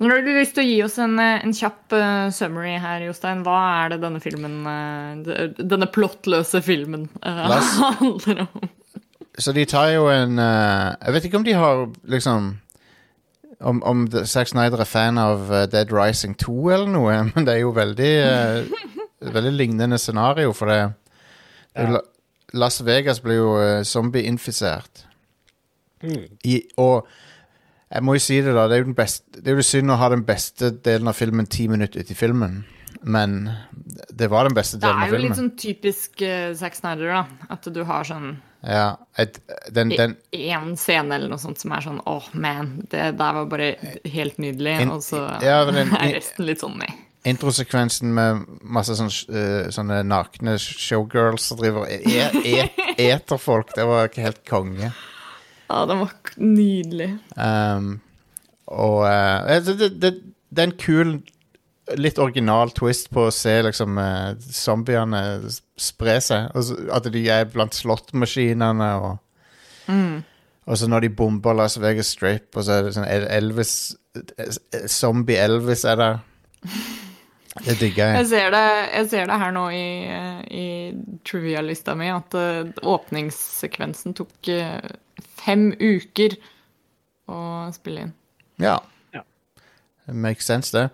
Nå 0.00 0.08
har 0.10 0.22
du 0.26 0.32
lyst 0.34 0.56
til 0.56 0.64
å 0.64 0.66
gi 0.66 0.78
oss 0.82 0.96
en, 0.98 1.18
eh, 1.22 1.40
en 1.44 1.52
kjapp 1.54 1.92
uh, 1.94 2.28
summary 2.34 2.74
her, 2.82 3.04
Jostein. 3.06 3.44
Hva 3.46 3.84
er 3.84 3.92
det 3.94 4.00
denne 4.02 4.20
filmen, 4.20 4.56
uh, 4.66 5.46
denne 5.54 5.86
plottløse 5.86 6.60
filmen, 6.66 7.06
uh, 7.22 7.54
handler 8.00 8.42
om? 8.48 8.68
Så 9.38 9.52
de 9.54 9.64
tar 9.66 9.88
jo 9.94 10.04
en 10.06 10.36
Jeg 10.38 11.12
vet 11.14 11.24
ikke 11.26 11.38
om 11.40 11.44
de 11.46 11.54
har 11.58 11.80
liksom 12.06 12.52
Om, 13.58 13.80
om 13.82 14.04
Zack 14.30 14.46
Snyder 14.46 14.78
er 14.84 14.86
fan 14.86 15.18
av 15.18 15.48
Dead 15.72 15.90
Rising 15.90 16.36
2 16.38 16.54
eller 16.70 16.86
noe, 16.92 17.16
men 17.34 17.46
det 17.48 17.56
er 17.56 17.64
jo 17.64 17.72
veldig 17.74 18.12
Veldig 19.34 19.52
lignende 19.56 19.98
scenario, 19.98 20.52
for 20.54 20.70
det 20.70 20.78
det 21.74 21.82
er 21.82 21.90
Ja. 21.96 22.00
La- 22.54 22.64
Las 22.64 22.80
Vegas 22.86 23.20
ble 23.24 23.34
jo 23.40 23.50
uh, 23.58 23.82
zombieinfisert. 23.84 25.04
Mm. 26.04 26.24
I, 26.44 26.58
og 26.78 27.06
Jeg 27.94 28.02
må 28.02 28.14
jo 28.16 28.20
si 28.24 28.40
det, 28.42 28.54
da. 28.56 28.64
Det 28.68 28.74
er 28.74 28.80
jo, 28.82 28.86
den 28.88 28.96
beste, 28.98 29.40
det 29.40 29.52
er 29.52 29.58
jo 29.60 29.64
synd 29.66 29.92
å 29.92 29.98
ha 30.00 30.08
den 30.10 30.24
beste 30.26 30.70
delen 30.82 31.06
av 31.10 31.14
filmen 31.14 31.46
ti 31.46 31.68
minutter 31.70 32.00
ut 32.02 32.10
i 32.10 32.16
filmen. 32.18 32.64
Men 33.04 33.36
det 34.10 34.30
var 34.32 34.48
den 34.48 34.56
beste 34.56 34.80
delen 34.82 34.96
av 34.98 35.12
filmen. 35.12 35.12
Det 35.12 35.14
er 35.14 35.20
jo 35.20 35.28
litt 35.28 35.38
sånn 35.38 35.52
typisk 35.60 36.24
uh, 36.24 36.54
Zack 36.58 36.74
Snyder, 36.74 37.12
da. 37.12 37.48
At 37.54 37.68
du 37.70 37.82
har 37.86 38.04
sånn 38.08 38.32
Ja, 38.64 38.96
et, 39.20 39.38
den, 39.76 39.92
den, 39.92 40.16
en 40.32 40.72
scene 40.80 41.14
eller 41.18 41.28
noe 41.30 41.38
sånt 41.38 41.60
som 41.60 41.74
er 41.76 41.84
sånn 41.84 42.00
åh, 42.08 42.26
man, 42.32 42.72
det 42.90 43.10
der 43.20 43.38
var 43.38 43.46
bare 43.52 43.74
helt 44.08 44.40
nydelig. 44.42 44.78
En- 44.86 44.94
og 44.96 45.04
så 45.04 45.20
ja, 45.44 45.60
den, 45.68 45.92
er 46.00 46.16
resten 46.16 46.48
litt 46.48 46.64
sånn 46.64 46.78
nei. 46.80 46.90
Introsekvensen 47.24 48.12
med 48.14 48.44
masse 48.60 48.96
sånne, 48.98 49.34
uh, 49.34 49.72
sånne 49.72 50.02
nakne 50.06 50.56
showgirls 50.60 51.48
som 51.50 51.60
driver 51.60 51.86
og 51.86 51.90
e 51.90 52.28
e 52.44 52.68
eter 53.08 53.40
folk, 53.40 53.74
det 53.76 53.86
var 53.88 54.10
ikke 54.10 54.26
helt 54.26 54.42
konge. 54.48 54.92
Ja, 55.70 55.84
den 55.88 56.02
var 56.04 56.12
nydelig. 56.36 57.14
Um, 57.36 58.00
og 58.66 59.04
uh, 59.08 59.54
det, 59.64 59.78
det, 59.80 59.90
det, 60.02 60.12
det 60.50 60.62
er 60.62 60.68
en 60.68 60.76
kul, 60.80 61.14
litt 62.00 62.20
original 62.20 62.72
twist 62.76 63.10
på 63.12 63.26
å 63.28 63.34
se 63.34 63.56
liksom 63.64 63.98
uh, 64.00 64.36
zombiene 64.40 65.22
spre 65.80 66.18
seg. 66.24 66.52
Så, 66.60 66.78
at 66.92 67.08
de 67.12 67.24
er 67.32 67.48
blant 67.52 67.76
slåttmaskinene 67.76 68.94
og 69.00 69.20
Og 70.64 70.78
så 70.80 70.86
når 70.88 71.00
de 71.04 71.08
bomber 71.12 71.52
Las 71.52 71.74
Vegas 71.76 72.14
Strip, 72.14 72.56
og 72.56 72.64
så 72.64 72.78
er 72.78 72.86
det 72.86 72.94
sånn 72.96 73.04
Elvis 73.04 73.72
eh, 74.16 74.86
Zombie 74.88 75.36
Elvis 75.36 75.84
er 75.84 75.98
der. 76.00 76.22
Det 77.62 77.76
digger 77.78 78.08
Jeg 78.16 78.16
jeg. 78.24 78.26
ser 78.32 78.50
det, 78.50 78.62
jeg 78.96 79.08
ser 79.12 79.26
det 79.30 79.36
her 79.38 79.52
nå 79.54 79.68
i, 79.70 79.84
eh, 80.10 80.40
i 80.50 81.18
trivia-lista 81.24 81.94
mi, 81.94 82.08
at 82.10 82.34
eh, 82.34 82.64
åpningssekvensen 82.82 84.14
tok 84.18 84.48
eh, 84.50 84.80
fem 85.38 85.68
uker 85.78 86.34
å 87.30 87.38
spille 87.76 88.08
inn. 88.08 88.14
Ja. 88.60 88.80
Ja. 89.14 89.22
Makes 90.10 90.50
sense, 90.50 90.74
det. 90.74 90.88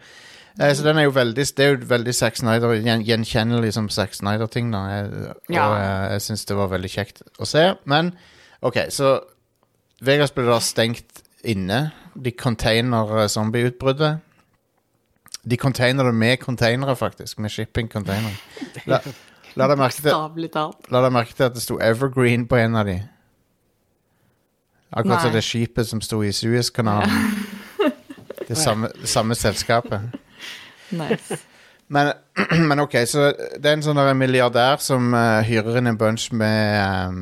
Eh, 0.60 0.74
så 0.76 0.84
den 0.84 0.98
er 1.00 1.06
jo 1.08 1.14
veldig 1.16 1.44
Det 1.56 1.64
er 1.64 1.72
jo 1.72 1.86
veldig 1.88 2.12
Zack 2.14 2.36
Snyder, 2.36 2.74
gjen, 2.84 3.06
gjenkjennelig 3.08 3.72
som 3.78 3.88
Zack 3.88 4.12
Snyder-ting, 4.18 4.68
da. 4.74 4.84
Jeg, 4.92 5.10
og 5.48 5.54
Ja. 5.56 5.64
jeg, 5.78 6.12
jeg 6.12 6.20
syns 6.28 6.44
det 6.44 6.56
var 6.60 6.68
veldig 6.76 6.90
kjekt 6.92 7.22
å 7.40 7.48
se. 7.48 7.64
Men 7.88 8.12
OK, 8.62 8.76
så 8.92 9.20
Vegas 10.04 10.30
ble 10.36 10.44
da 10.44 10.58
stengt 10.60 11.22
inne. 11.44 11.92
De 12.14 12.32
container 12.36 13.16
eh, 13.22 13.28
zombieutbruddet. 13.32 14.20
De 15.42 15.56
container 15.56 16.04
det 16.04 16.14
med 16.14 16.36
containere, 16.38 16.96
faktisk. 16.96 17.38
Med 17.38 17.50
shipping-containere. 17.50 18.34
La, 18.86 19.00
la 19.56 19.68
deg 19.70 19.80
merke 19.80 20.02
til 20.04 20.12
La 20.92 21.00
deg 21.04 21.14
merke 21.14 21.36
til 21.36 21.48
at 21.48 21.56
det 21.56 21.62
sto 21.64 21.78
Evergreen 21.80 22.44
på 22.48 22.60
en 22.60 22.76
av 22.76 22.88
de. 22.88 22.98
Akkurat 24.90 25.22
som 25.22 25.32
det 25.32 25.44
skipet 25.46 25.88
som 25.88 26.00
sto 26.04 26.22
i 26.22 26.32
Suezkanalen. 26.32 27.10
Det 28.50 28.56
samme, 28.58 28.88
samme 29.04 29.34
selskapet. 29.34 30.00
Nice. 30.90 31.36
Men, 31.88 32.12
men 32.68 32.80
ok, 32.80 32.96
så 33.06 33.28
det 33.58 33.68
er 33.68 33.76
en 33.76 33.84
sånn 33.84 34.00
milliardær 34.18 34.82
som 34.82 35.12
uh, 35.14 35.38
hyrer 35.46 35.78
inn 35.78 35.90
en 35.90 35.98
bunch 35.98 36.32
med 36.34 37.10
um, 37.10 37.20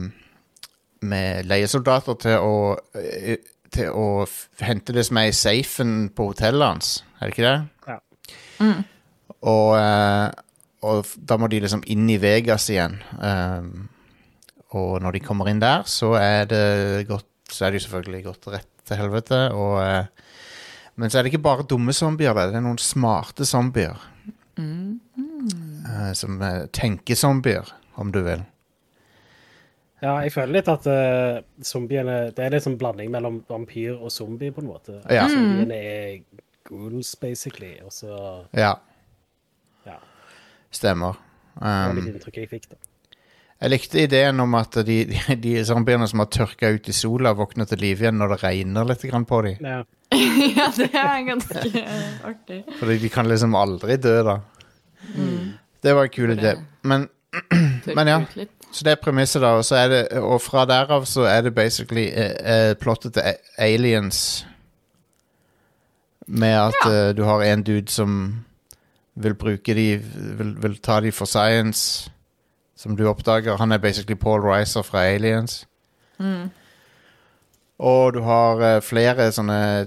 Med 1.04 1.44
leiesoldater 1.50 2.16
til 2.24 2.40
å 2.40 2.54
uh, 2.74 3.52
Til 3.74 3.92
å 3.92 4.24
f 4.24 4.46
hente 4.64 4.96
det 4.96 5.04
som 5.08 5.20
er 5.20 5.28
i 5.28 5.36
safen 5.36 6.08
på 6.16 6.30
hotellet 6.30 6.64
hans. 6.64 6.92
Er 7.20 7.28
det 7.28 7.34
ikke 7.36 7.44
det? 7.44 7.58
Ja. 7.92 7.98
Og, 8.58 9.70
eh, 9.78 10.28
og 10.88 11.12
da 11.30 11.38
må 11.38 11.48
de 11.50 11.62
liksom 11.62 11.84
inn 11.90 12.08
i 12.10 12.18
Vegas 12.22 12.68
igjen. 12.72 12.98
Ehm, 13.22 13.88
og 14.76 14.98
når 15.02 15.16
de 15.16 15.24
kommer 15.24 15.50
inn 15.50 15.62
der, 15.62 15.86
så 15.88 16.14
er 16.20 16.48
det 16.50 17.08
godt, 17.08 17.24
Så 17.48 17.64
er 17.64 17.70
det 17.70 17.78
jo 17.78 17.86
selvfølgelig 17.86 18.24
gått 18.26 18.46
rett 18.52 18.68
til 18.84 18.98
helvete. 19.00 19.36
Og, 19.56 19.78
eh, 19.80 20.04
men 21.00 21.08
så 21.08 21.18
er 21.18 21.22
det 21.22 21.32
ikke 21.32 21.46
bare 21.46 21.64
dumme 21.64 21.94
zombier, 21.96 22.34
der, 22.34 22.50
det 22.50 22.56
er 22.56 22.60
noen 22.60 22.76
smarte 22.76 23.46
zombier. 23.48 23.96
Eh, 24.58 26.12
som 26.12 26.36
tenker 26.76 27.16
zombier, 27.16 27.72
om 27.96 28.12
du 28.12 28.20
vil. 28.20 28.44
Ja, 30.02 30.18
jeg 30.22 30.30
føler 30.34 30.58
litt 30.58 30.68
at 30.70 30.84
uh, 30.86 31.40
zombiene 31.64 32.18
Det 32.30 32.44
er 32.44 32.52
litt 32.54 32.62
sånn 32.62 32.76
blanding 32.78 33.10
mellom 33.10 33.40
vampyr 33.48 33.96
og 33.96 34.12
zombie, 34.14 34.52
på 34.54 34.62
en 34.62 34.70
måte. 34.70 35.00
Ja. 35.10 35.24
Zombiene 35.30 35.74
er 35.74 36.20
ghouls, 36.68 37.14
basically, 37.20 37.74
og 37.84 37.92
så 37.92 38.44
Ja, 38.56 38.74
Ja. 39.86 39.98
stemmer. 40.70 41.16
Det 41.58 41.64
var 41.64 41.90
Um, 41.90 41.96
litt 42.06 42.26
jeg 42.36 42.48
fikk, 42.50 42.68
da. 42.70 42.76
jeg 43.60 43.70
likte 43.72 44.02
ideen 44.04 44.40
om 44.40 44.54
at 44.54 44.76
de, 44.86 44.98
de, 45.10 45.34
de 45.42 45.54
zombiene 45.66 46.06
som 46.08 46.20
har 46.22 46.28
tørka 46.30 46.70
ut 46.76 46.88
i 46.88 46.92
sola, 46.94 47.32
våkner 47.34 47.66
til 47.66 47.78
liv 47.82 47.98
igjen 48.02 48.14
når 48.20 48.36
det 48.36 48.42
regner 48.44 48.84
litt 48.86 49.02
grann 49.08 49.24
på 49.26 49.40
dem. 49.42 49.56
Ja. 49.64 49.80
ja, 50.58 50.68
det 50.76 50.90
er 50.94 51.24
ganske 51.26 51.82
artig. 52.24 52.62
Fordi 52.78 52.98
de 53.02 53.08
kan 53.12 53.26
liksom 53.28 53.54
aldri 53.58 53.96
dø, 54.00 54.22
da. 54.24 54.38
Det 55.82 55.94
var 55.94 56.04
en 56.06 56.14
kul 56.14 56.30
idé. 56.36 56.54
Men, 56.82 57.08
Men 57.96 58.06
ja. 58.08 58.20
så 58.72 58.84
det 58.84 58.92
er 58.94 59.02
premisset, 59.02 59.42
da. 59.42 59.56
Og, 59.58 59.64
så 59.64 59.76
er 59.82 59.88
det, 59.92 60.00
og 60.22 60.40
fra 60.42 60.64
derav 60.68 61.04
så 61.06 61.26
er 61.28 61.42
det 61.42 61.54
basically 61.54 62.06
eh, 62.08 62.32
eh, 62.40 62.74
plottet 62.80 63.14
til 63.18 63.34
Aliens. 63.58 64.46
Med 66.28 66.54
at 66.68 66.84
eh, 66.86 67.16
du 67.16 67.24
har 67.24 67.42
en 67.42 67.62
dude 67.64 67.90
som 67.90 68.44
vil 69.16 69.34
bruke 69.34 69.74
de 69.74 69.86
Vil, 70.38 70.54
vil 70.62 70.76
ta 70.78 71.00
de 71.00 71.12
for 71.12 71.26
science, 71.26 72.10
som 72.76 72.96
du 72.96 73.08
oppdager. 73.08 73.56
Han 73.56 73.72
er 73.72 73.78
basically 73.78 74.14
Paul 74.14 74.40
Reiser 74.40 74.82
fra 74.82 75.04
Aliens. 75.04 75.66
Og 77.78 78.14
du 78.14 78.20
har 78.20 78.76
uh, 78.76 78.82
flere 78.82 79.30
sånne 79.32 79.86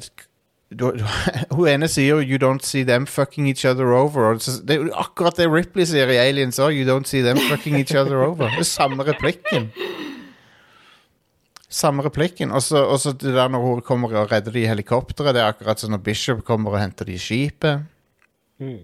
du, 0.71 0.85
du, 0.95 1.03
Hun 1.57 1.67
ene 1.67 1.87
sier 1.91 2.15
jo 2.15 2.19
'You 2.23 2.39
don't 2.39 2.63
see 2.63 2.83
them 2.87 3.05
fucking 3.05 3.47
each 3.47 3.65
other 3.65 3.91
over'. 3.91 4.39
Så, 4.39 4.61
det 4.63 4.75
er 4.75 4.85
jo 4.85 4.93
akkurat 4.95 5.37
det 5.37 5.51
Ripley 5.51 5.85
sier 5.85 6.07
i 6.07 6.15
Aliens 6.15 6.59
òg. 6.59 6.71
'You 6.71 6.87
don't 6.87 7.07
see 7.07 7.21
them 7.21 7.37
fucking 7.49 7.75
each 7.75 7.95
other 7.95 8.23
over'. 8.23 8.49
Det 8.49 8.59
er 8.59 8.63
samme 8.63 9.03
replikken. 9.03 9.71
Samme 11.71 12.03
replikken. 12.03 12.51
Og 12.51 12.63
så 12.65 13.13
det 13.15 13.31
der 13.35 13.51
når 13.51 13.63
hun 13.63 13.83
kommer 13.87 14.11
og 14.19 14.31
redder 14.31 14.51
de 14.51 14.65
i 14.65 14.67
helikopteret. 14.67 15.35
Det 15.35 15.41
er 15.43 15.53
akkurat 15.53 15.79
som 15.79 15.93
når 15.93 16.03
Bishop 16.03 16.43
kommer 16.47 16.75
og 16.75 16.81
henter 16.81 17.07
de 17.07 17.15
i 17.15 17.21
skipet. 17.21 17.85
Mm. 18.59 18.81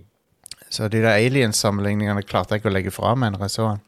Så 0.70 0.88
de 0.92 1.02
der 1.04 1.16
aliens-sammenligningene 1.20 2.24
klarte 2.28 2.56
jeg 2.56 2.62
ikke 2.64 2.72
å 2.72 2.76
legge 2.76 2.96
fra 2.96 3.14
meg 3.20 3.36
når 3.36 3.46
jeg 3.48 3.56
så 3.58 3.68
den. 3.74 3.84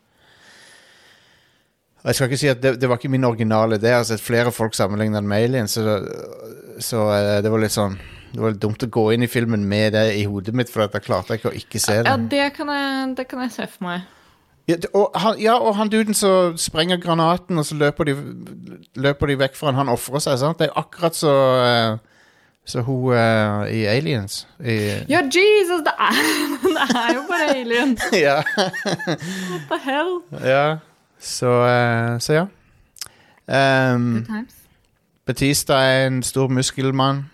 Jeg 2.00 2.15
skal 2.15 2.29
ikke 2.29 2.39
si 2.39 2.48
at 2.48 2.62
det, 2.63 2.77
det 2.79 2.88
var 2.88 3.00
ikke 3.00 3.12
min 3.12 3.27
originale 3.27 3.75
idé. 3.75 3.89
Jeg 3.91 4.00
har 4.00 4.06
sett 4.08 4.24
flere 4.24 4.53
folk 4.56 4.75
sammenligne 4.77 5.20
den 5.20 5.27
med 5.27 5.44
aliens, 5.50 5.74
så, 5.75 5.98
så 6.79 7.10
eh, 7.12 7.39
det 7.44 7.51
var 7.51 7.60
litt 7.60 7.75
sånn 7.75 7.98
Det 8.29 8.39
var 8.39 8.53
litt 8.53 8.62
dumt 8.62 8.86
å 8.86 8.88
gå 8.94 9.03
inn 9.15 9.25
i 9.25 9.27
filmen 9.32 9.63
med 9.68 9.96
det 9.98 10.06
i 10.15 10.24
hodet 10.29 10.53
mitt, 10.56 10.70
for 10.72 10.86
da 10.86 11.01
klarte 11.03 11.34
jeg 11.34 11.41
ikke 11.41 11.50
å 11.51 11.58
ikke 11.60 11.82
se 11.82 11.98
Ja, 11.98 12.15
det. 12.15 12.29
det 12.32 12.46
kan 12.56 12.70
jeg, 12.72 13.15
det 13.18 13.25
kan 13.27 13.41
jeg 13.44 13.51
se 13.56 13.65
for 13.74 13.88
meg. 13.89 14.08
Ja, 14.70 14.76
og 14.94 15.16
han, 15.18 15.40
ja, 15.42 15.56
og 15.58 15.76
han 15.76 15.90
duden 15.90 16.14
som 16.14 16.58
sprenger 16.58 17.00
granaten, 17.02 17.58
og 17.58 17.66
så 17.66 17.76
løper 17.76 18.06
de, 18.06 18.14
løper 18.96 19.32
de 19.32 19.38
vekk 19.40 19.58
fra 19.58 19.72
han. 19.72 19.80
Han 19.82 19.90
ofrer 19.90 20.22
seg, 20.22 20.38
sant? 20.42 20.60
Det 20.62 20.70
er 20.70 20.78
akkurat 20.78 21.18
så 21.18 21.34
eh, 21.64 21.98
Så 22.70 22.84
hun 22.86 23.16
uh, 23.16 23.66
i 23.66 23.86
Aliens. 23.90 24.44
I, 24.62 24.76
Ja, 25.10 25.24
Jesus, 25.26 25.82
det 25.88 25.96
er, 25.98 26.20
det 26.78 26.86
er 27.02 27.16
jo 27.16 27.24
bare 27.32 27.56
alien. 27.56 27.98
ja. 28.28 28.44
What 28.46 29.66
the 29.72 29.80
hell? 29.84 30.20
ja. 30.46 30.78
Så, 31.20 31.50
uh, 31.50 32.20
så 32.20 32.34
ja. 32.34 32.46
Um, 33.96 34.14
Good 34.14 34.26
times. 34.26 34.54
Batista 35.26 35.74
er 35.74 36.08
en 36.08 36.24
stor 36.24 36.48
muskelmann. 36.48 37.26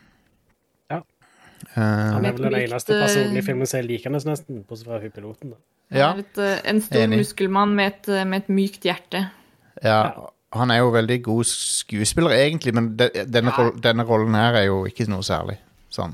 Eh, 1.75 1.82
Han 2.15 2.25
er 2.25 2.32
vel 2.38 2.46
den 2.50 2.60
eneste 2.63 2.94
eh, 2.96 3.01
personen 3.03 3.38
i 3.38 3.41
filmen 3.44 3.67
som 3.67 3.79
er 3.82 3.88
likende, 3.89 4.22
nesten, 4.25 4.62
bortsett 4.67 4.88
fra 4.88 5.00
piloten. 5.12 5.51
da. 5.51 5.58
ja, 5.98 6.08
Han 6.13 6.20
et, 6.24 6.38
eh, 6.39 6.62
en 6.72 6.82
stor 6.82 7.01
Enig. 7.03 7.17
muskelmann 7.20 7.75
med 7.75 7.91
et, 7.94 8.08
med 8.27 8.44
et 8.44 8.50
mykt 8.50 8.88
hjerte. 8.88 9.29
ja. 9.84 10.00
Han 10.55 10.72
er 10.72 10.77
jo 10.77 10.91
veldig 10.94 11.17
god 11.25 11.44
skuespiller, 11.50 12.32
egentlig, 12.32 12.72
men 12.74 12.96
de, 12.96 13.10
denne, 13.27 13.51
Ja. 13.51 13.72
denne 13.75 14.05
rollen 14.08 14.34
her 14.36 14.53
er 14.55 14.63
jo 14.70 14.86
ikke 14.88 15.03
noe 15.10 15.20
særlig. 15.25 15.58
Sånn. 15.91 16.13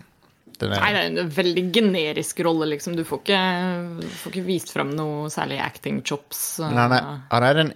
Er, 0.62 0.70
Nei, 0.70 0.90
det 0.94 1.02
er 1.04 1.22
en 1.22 1.30
veldig 1.30 1.64
generisk 1.74 2.40
rolle, 2.46 2.66
liksom. 2.72 2.96
Du 2.96 3.04
får 3.04 3.20
ikke, 3.22 4.02
du 4.02 4.08
får 4.08 4.32
ikke 4.34 4.46
vist 4.48 4.72
fram 4.74 4.90
noe 4.98 5.30
særlig 5.30 5.60
acting 5.62 6.02
chops. 6.04 6.58
men 6.60 6.74
han 6.78 6.92
er, 6.92 7.06
han, 7.30 7.44
er 7.44 7.54
den, 7.54 7.72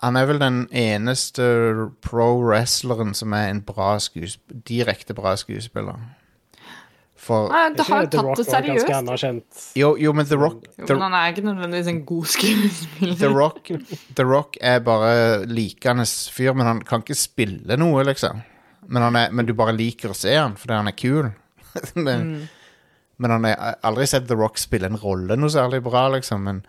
han 0.00 0.16
er 0.16 0.26
vel 0.30 0.38
den 0.38 0.58
eneste 0.72 1.90
pro-wrestleren 2.00 3.12
som 3.14 3.32
er 3.36 3.50
en 3.50 3.60
bra 3.66 3.98
skuesp 4.00 4.40
direkte 4.68 5.14
bra 5.16 5.34
skuespiller. 5.36 6.00
For 7.20 7.50
Nei, 7.52 7.66
det 7.76 7.84
har 7.84 8.06
jo 8.06 8.08
tatt 8.14 8.38
det 8.38 8.44
seriøst. 8.48 9.58
Jo, 9.76 9.90
jo 10.00 10.12
men 10.16 10.28
The 10.28 10.38
Rock, 10.40 10.62
Jo, 10.78 10.86
men 10.88 11.02
han 11.04 11.16
er 11.18 11.34
ikke 11.34 11.44
nødvendigvis 11.44 11.90
en 11.92 11.98
god 12.08 12.30
skuespiller. 12.32 13.18
The 13.20 13.28
Rock 13.28 13.68
The 14.16 14.24
Rock 14.24 14.56
er 14.56 14.80
bare 14.86 15.42
likende 15.50 16.06
fyr, 16.08 16.54
men 16.56 16.70
han 16.70 16.80
kan 16.86 17.04
ikke 17.04 17.18
spille 17.20 17.76
noe, 17.80 18.06
liksom. 18.08 18.40
Men, 18.88 19.04
han 19.04 19.18
er, 19.20 19.36
men 19.36 19.46
du 19.46 19.52
bare 19.58 19.76
liker 19.76 20.14
å 20.14 20.16
se 20.16 20.32
han 20.32 20.56
fordi 20.58 20.78
han 20.78 20.88
er 20.88 20.96
kul. 20.96 21.28
men, 22.06 22.32
men 23.20 23.36
han 23.36 23.46
har 23.50 23.76
aldri 23.86 24.08
sett 24.08 24.26
The 24.30 24.40
Rock 24.40 24.58
spille 24.58 24.88
en 24.88 24.98
rolle 24.98 25.36
noe 25.36 25.52
særlig 25.52 25.82
bra, 25.84 26.06
liksom. 26.16 26.48
Men, 26.48 26.64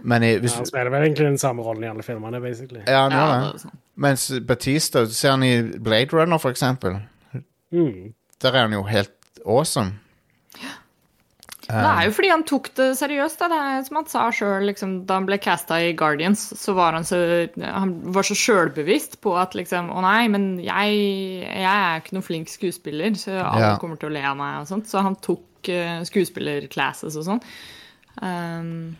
men 0.00 0.24
i, 0.24 0.34
hvis, 0.40 0.56
Han 0.56 0.72
spiller 0.72 0.94
vel 0.96 1.04
egentlig 1.04 1.28
den 1.34 1.40
samme 1.42 1.68
rollen 1.68 1.84
i 1.84 1.92
alle 1.92 2.06
filmene, 2.06 2.40
basically. 2.40 2.80
Ja, 2.88 3.04
han 3.04 3.18
gjør 3.18 3.30
det 3.36 3.38
det. 3.44 3.64
sånn. 3.66 3.78
Mens 4.00 4.28
Batista, 4.48 5.04
du 5.04 5.12
ser 5.12 5.36
han 5.36 5.44
i 5.44 5.54
Blade 5.76 6.16
Runner, 6.16 6.40
for 6.40 6.56
eksempel. 6.56 7.02
Mm. 7.70 8.14
Der 8.40 8.54
er 8.56 8.64
han 8.64 8.72
jo 8.72 8.86
helt 8.88 9.12
awesome. 9.46 9.98
Det 11.70 11.78
er 11.86 12.08
jo 12.08 12.12
fordi 12.16 12.30
han 12.32 12.42
tok 12.48 12.68
det 12.74 12.86
seriøst. 12.98 13.38
Da. 13.38 13.46
Det 13.52 13.58
er 13.62 13.84
som 13.86 13.98
han 14.00 14.06
sa 14.10 14.22
sjøl 14.34 14.64
liksom, 14.66 14.94
da 15.06 15.20
han 15.20 15.26
ble 15.28 15.36
casta 15.38 15.76
i 15.78 15.92
Guardians, 15.94 16.42
så 16.58 16.74
var 16.74 16.96
han 16.98 17.04
så, 17.06 17.20
han 17.62 17.92
var 18.10 18.26
så 18.26 18.34
sjølbevisst 18.34 19.20
på 19.22 19.36
at 19.38 19.54
liksom 19.54 19.92
Å 19.94 20.02
nei, 20.02 20.24
men 20.32 20.48
jeg, 20.64 20.96
jeg 21.46 21.68
er 21.70 22.00
ikke 22.02 22.16
noen 22.16 22.26
flink 22.26 22.50
skuespiller, 22.50 23.14
så 23.14 23.36
alle 23.38 23.68
Ja. 23.68 23.76
kommer 23.78 24.00
til 24.02 24.10
å 24.10 24.14
le 24.16 24.24
av 24.32 24.34
meg 24.40 24.64
og 24.64 24.66
sånt. 24.72 24.90
Så 24.90 25.04
han 25.04 25.14
tok 25.22 25.70
uh, 25.70 26.00
skuespillerclasses 26.10 27.14
og 27.20 27.28
sånn. 27.28 27.44
Um, 28.18 28.96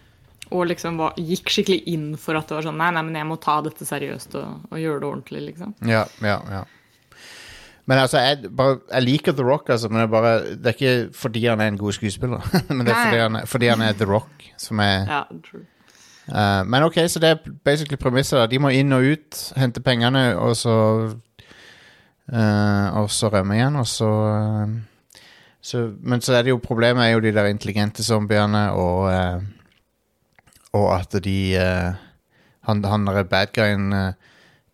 og 0.55 0.69
liksom 0.71 0.97
var, 0.99 1.19
gikk 1.19 1.51
skikkelig 1.51 1.83
inn 1.91 2.07
for 2.19 2.39
at 2.39 2.47
det 2.51 2.57
var 2.57 2.65
sånn 2.67 2.79
Nei, 2.79 2.89
nei, 2.95 3.03
men 3.07 3.19
jeg 3.19 3.27
må 3.29 3.37
ta 3.43 3.59
dette 3.67 3.87
seriøst 3.87 4.35
og, 4.39 4.63
og 4.71 4.79
gjøre 4.79 5.03
det 5.03 5.09
ordentlig, 5.11 5.43
liksom. 5.51 5.75
Ja, 5.91 6.05
ja, 6.23 6.39
ja. 6.55 6.63
Men 7.91 7.99
altså, 7.99 8.21
jeg, 8.23 8.53
bare, 8.57 8.77
jeg 8.93 9.03
liker 9.03 9.33
The 9.35 9.43
Rock, 9.43 9.69
altså, 9.75 9.89
men 9.91 10.05
det 10.05 10.11
bare, 10.11 10.35
det 10.55 10.67
er 10.67 10.77
ikke 10.77 11.09
fordi 11.19 11.41
han 11.47 11.61
er 11.61 11.73
en 11.73 11.79
god 11.79 11.93
skuespiller. 11.93 12.45
men 12.69 12.87
det 12.87 12.95
er 12.95 13.01
fordi 13.09 13.19
han, 13.19 13.39
fordi 13.47 13.67
han 13.67 13.81
er 13.83 13.97
The 13.99 14.07
Rock, 14.07 14.45
som 14.59 14.79
er 14.79 15.09
Ja, 15.09 15.23
true. 15.51 15.65
Uh, 16.31 16.63
men 16.67 16.83
ok, 16.87 16.95
så 17.09 17.19
det 17.19 17.29
er 17.29 17.51
basically 17.65 17.99
premisset. 17.99 18.51
De 18.51 18.61
må 18.63 18.71
inn 18.71 18.95
og 18.95 19.03
ut, 19.03 19.41
hente 19.59 19.83
pengene, 19.83 20.37
og 20.39 20.55
så 20.57 20.75
uh, 22.31 23.01
Og 23.01 23.11
så 23.11 23.33
rømme 23.33 23.57
igjen, 23.59 23.77
og 23.77 23.87
så, 23.91 24.07
uh, 24.07 25.25
så 25.63 25.89
Men 25.99 26.23
så 26.23 26.39
er 26.39 26.47
det 26.47 26.55
jo 26.55 26.63
problemet 26.63 27.09
er 27.09 27.17
jo 27.17 27.25
de 27.27 27.35
der 27.35 27.51
intelligente 27.51 28.05
zombiene, 28.05 28.71
og 28.71 29.43
Og 30.73 31.01
at 31.01 31.25
de 31.25 31.57
Han, 31.59 32.85
han 32.85 33.07
der 33.07 33.23
bad 33.23 33.47
guyen 33.55 34.15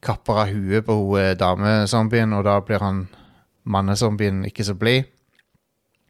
kapper 0.06 0.42
av 0.44 0.52
huet 0.54 0.86
på 0.86 0.96
hun 0.96 1.20
eh, 1.20 1.34
damezombien, 1.38 2.34
og 2.36 2.46
da 2.46 2.60
blir 2.64 2.82
han 2.84 3.06
mannezombien 3.66 4.44
ikke 4.46 4.66
så 4.66 4.76
blid. 4.78 5.08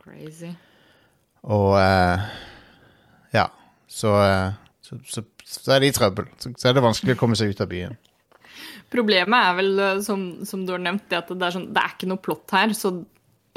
Crazy. 0.04 0.52
Og 1.46 1.76
eh, 1.80 2.26
ja, 3.34 3.46
så, 3.88 4.12
eh, 4.22 4.52
så, 4.84 4.98
så, 5.06 5.24
så 5.44 5.76
er 5.76 5.82
de 5.82 5.90
i 5.90 5.96
trøbbel. 5.96 6.28
Så, 6.42 6.52
så 6.58 6.68
er 6.68 6.76
det 6.76 6.84
vanskelig 6.84 7.16
å 7.16 7.20
komme 7.20 7.38
seg 7.38 7.54
ut 7.54 7.62
av 7.64 7.70
byen. 7.70 7.96
Problemet 8.94 9.50
er 9.50 9.58
vel, 9.60 9.74
eh, 9.82 10.00
som, 10.06 10.26
som 10.46 10.64
du 10.66 10.74
har 10.74 10.82
nevnt, 10.82 11.08
det 11.10 11.22
at 11.22 11.30
det 11.32 11.42
er, 11.42 11.54
sånn, 11.58 11.70
det 11.74 11.82
er 11.82 11.94
ikke 11.96 12.10
noe 12.10 12.22
plott 12.22 12.56
her. 12.56 12.74
Så 12.76 12.92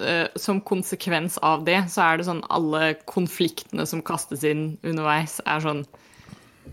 eh, 0.02 0.28
som 0.40 0.62
konsekvens 0.66 1.40
av 1.46 1.66
det, 1.68 1.82
så 1.94 2.06
er 2.06 2.20
det 2.20 2.30
sånn 2.30 2.46
alle 2.50 2.94
konfliktene 3.10 3.88
som 3.90 4.06
kastes 4.06 4.46
inn 4.48 4.72
underveis, 4.86 5.40
er 5.46 5.66
sånn 5.66 5.84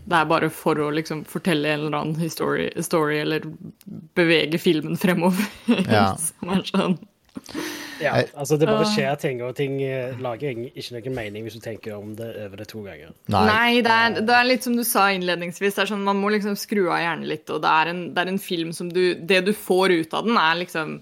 Det 0.05 0.19
er 0.19 0.31
bare 0.31 0.51
for 0.53 0.79
å 0.83 0.91
liksom 0.95 1.25
fortelle 1.29 1.73
en 1.73 1.87
eller 1.87 1.99
annen 1.99 2.31
story, 2.33 2.69
story 2.85 3.21
eller 3.23 3.47
bevege 4.17 4.61
filmen 4.63 4.99
fremover. 5.01 5.47
Ja. 5.87 6.09
som 6.21 6.53
er 6.53 6.65
sånn 6.67 6.97
Ja, 8.01 8.13
altså 8.37 8.59
det 8.61 8.69
bare 8.69 8.87
skjer 8.91 9.17
ting, 9.21 9.41
og 9.45 9.55
ting 9.57 9.79
eh, 9.85 10.17
lager 10.21 10.53
ikke 10.53 10.97
noen 10.97 11.17
mening 11.17 11.47
hvis 11.47 11.57
du 11.57 11.65
tenker 11.65 11.95
om 11.97 12.15
det 12.19 12.29
over 12.45 12.61
det 12.61 12.69
to 12.73 12.83
ganger. 12.85 13.15
Nei, 13.33 13.81
det, 13.85 13.93
er, 13.93 14.21
det 14.21 14.37
er 14.37 14.49
litt 14.49 14.67
som 14.67 14.77
du 14.77 14.85
sa 14.85 15.07
innledningsvis. 15.15 15.77
Det 15.77 15.85
er 15.87 15.93
sånn, 15.95 16.05
man 16.05 16.21
må 16.21 16.33
liksom 16.35 16.59
skru 16.61 16.87
av 16.91 17.01
hjernen 17.01 17.29
litt. 17.31 17.49
Og 17.53 17.63
det 17.65 17.73
er, 17.73 17.93
en, 17.93 18.03
det 18.13 18.25
er 18.25 18.33
en 18.33 18.43
film 18.43 18.73
som 18.77 18.91
du 18.93 19.03
Det 19.17 19.41
du 19.47 19.53
får 19.57 19.97
ut 19.97 20.17
av 20.17 20.29
den, 20.29 20.37
er 20.41 20.61
liksom 20.61 20.99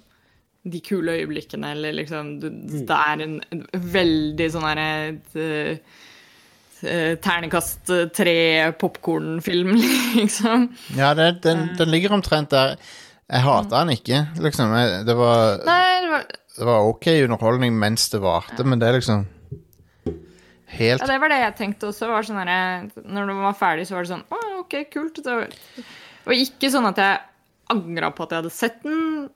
de 0.65 0.81
kule 0.81 1.19
øyeblikkene, 1.19 1.75
eller 1.77 1.93
liksom 1.93 2.39
du, 2.41 2.49
Det 2.73 2.97
er 2.97 3.27
en, 3.27 3.37
en 3.53 3.65
veldig 3.73 4.51
sånn 4.55 4.65
herre 4.65 4.89
Ternekast 7.25 7.91
eh, 7.95 8.05
tre 8.14 8.37
popkornfilm, 8.81 9.75
liksom. 10.21 10.69
Ja, 10.99 11.12
det, 11.19 11.31
den, 11.47 11.67
den 11.79 11.91
ligger 11.93 12.14
omtrent 12.17 12.50
der. 12.55 12.76
Jeg 13.25 13.41
hata 13.47 13.81
den 13.85 13.95
ikke, 13.97 14.23
liksom. 14.45 14.73
Det, 15.09 15.14
var, 15.17 15.61
Nei, 15.64 16.00
det 16.05 16.11
var, 16.12 16.26
det 16.59 16.67
var 16.69 16.88
ok 16.91 17.07
underholdning 17.25 17.79
mens 17.81 18.11
det 18.12 18.21
varte, 18.23 18.67
men 18.69 18.83
det 18.83 18.91
er 18.91 18.99
liksom 19.00 19.25
Helt 20.75 21.00
ja, 21.05 21.07
det 21.07 21.21
var 21.23 21.31
det 21.31 21.37
jeg 21.38 21.55
tenkte 21.59 21.87
også. 21.92 22.09
Var 22.11 22.27
sånn 22.27 22.40
herre- 22.40 23.05
når 23.07 23.29
den 23.31 23.42
var 23.44 23.55
ferdig, 23.55 23.85
så 23.87 23.94
var 23.94 24.07
det 24.07 24.11
sånn 24.11 24.25
Å, 24.35 24.38
OK, 24.64 24.75
kult. 24.90 25.20
Det 25.23 25.35
var, 25.37 25.53
det 26.27 26.38
ikke 26.42 26.70
sånn 26.73 26.88
at 26.90 26.99
jeg 26.99 27.20
angra 27.75 28.11
på 28.11 28.25
at 28.27 28.33
jeg 28.35 28.42
hadde 28.42 28.53
sett 28.55 28.81
den, 28.83 29.29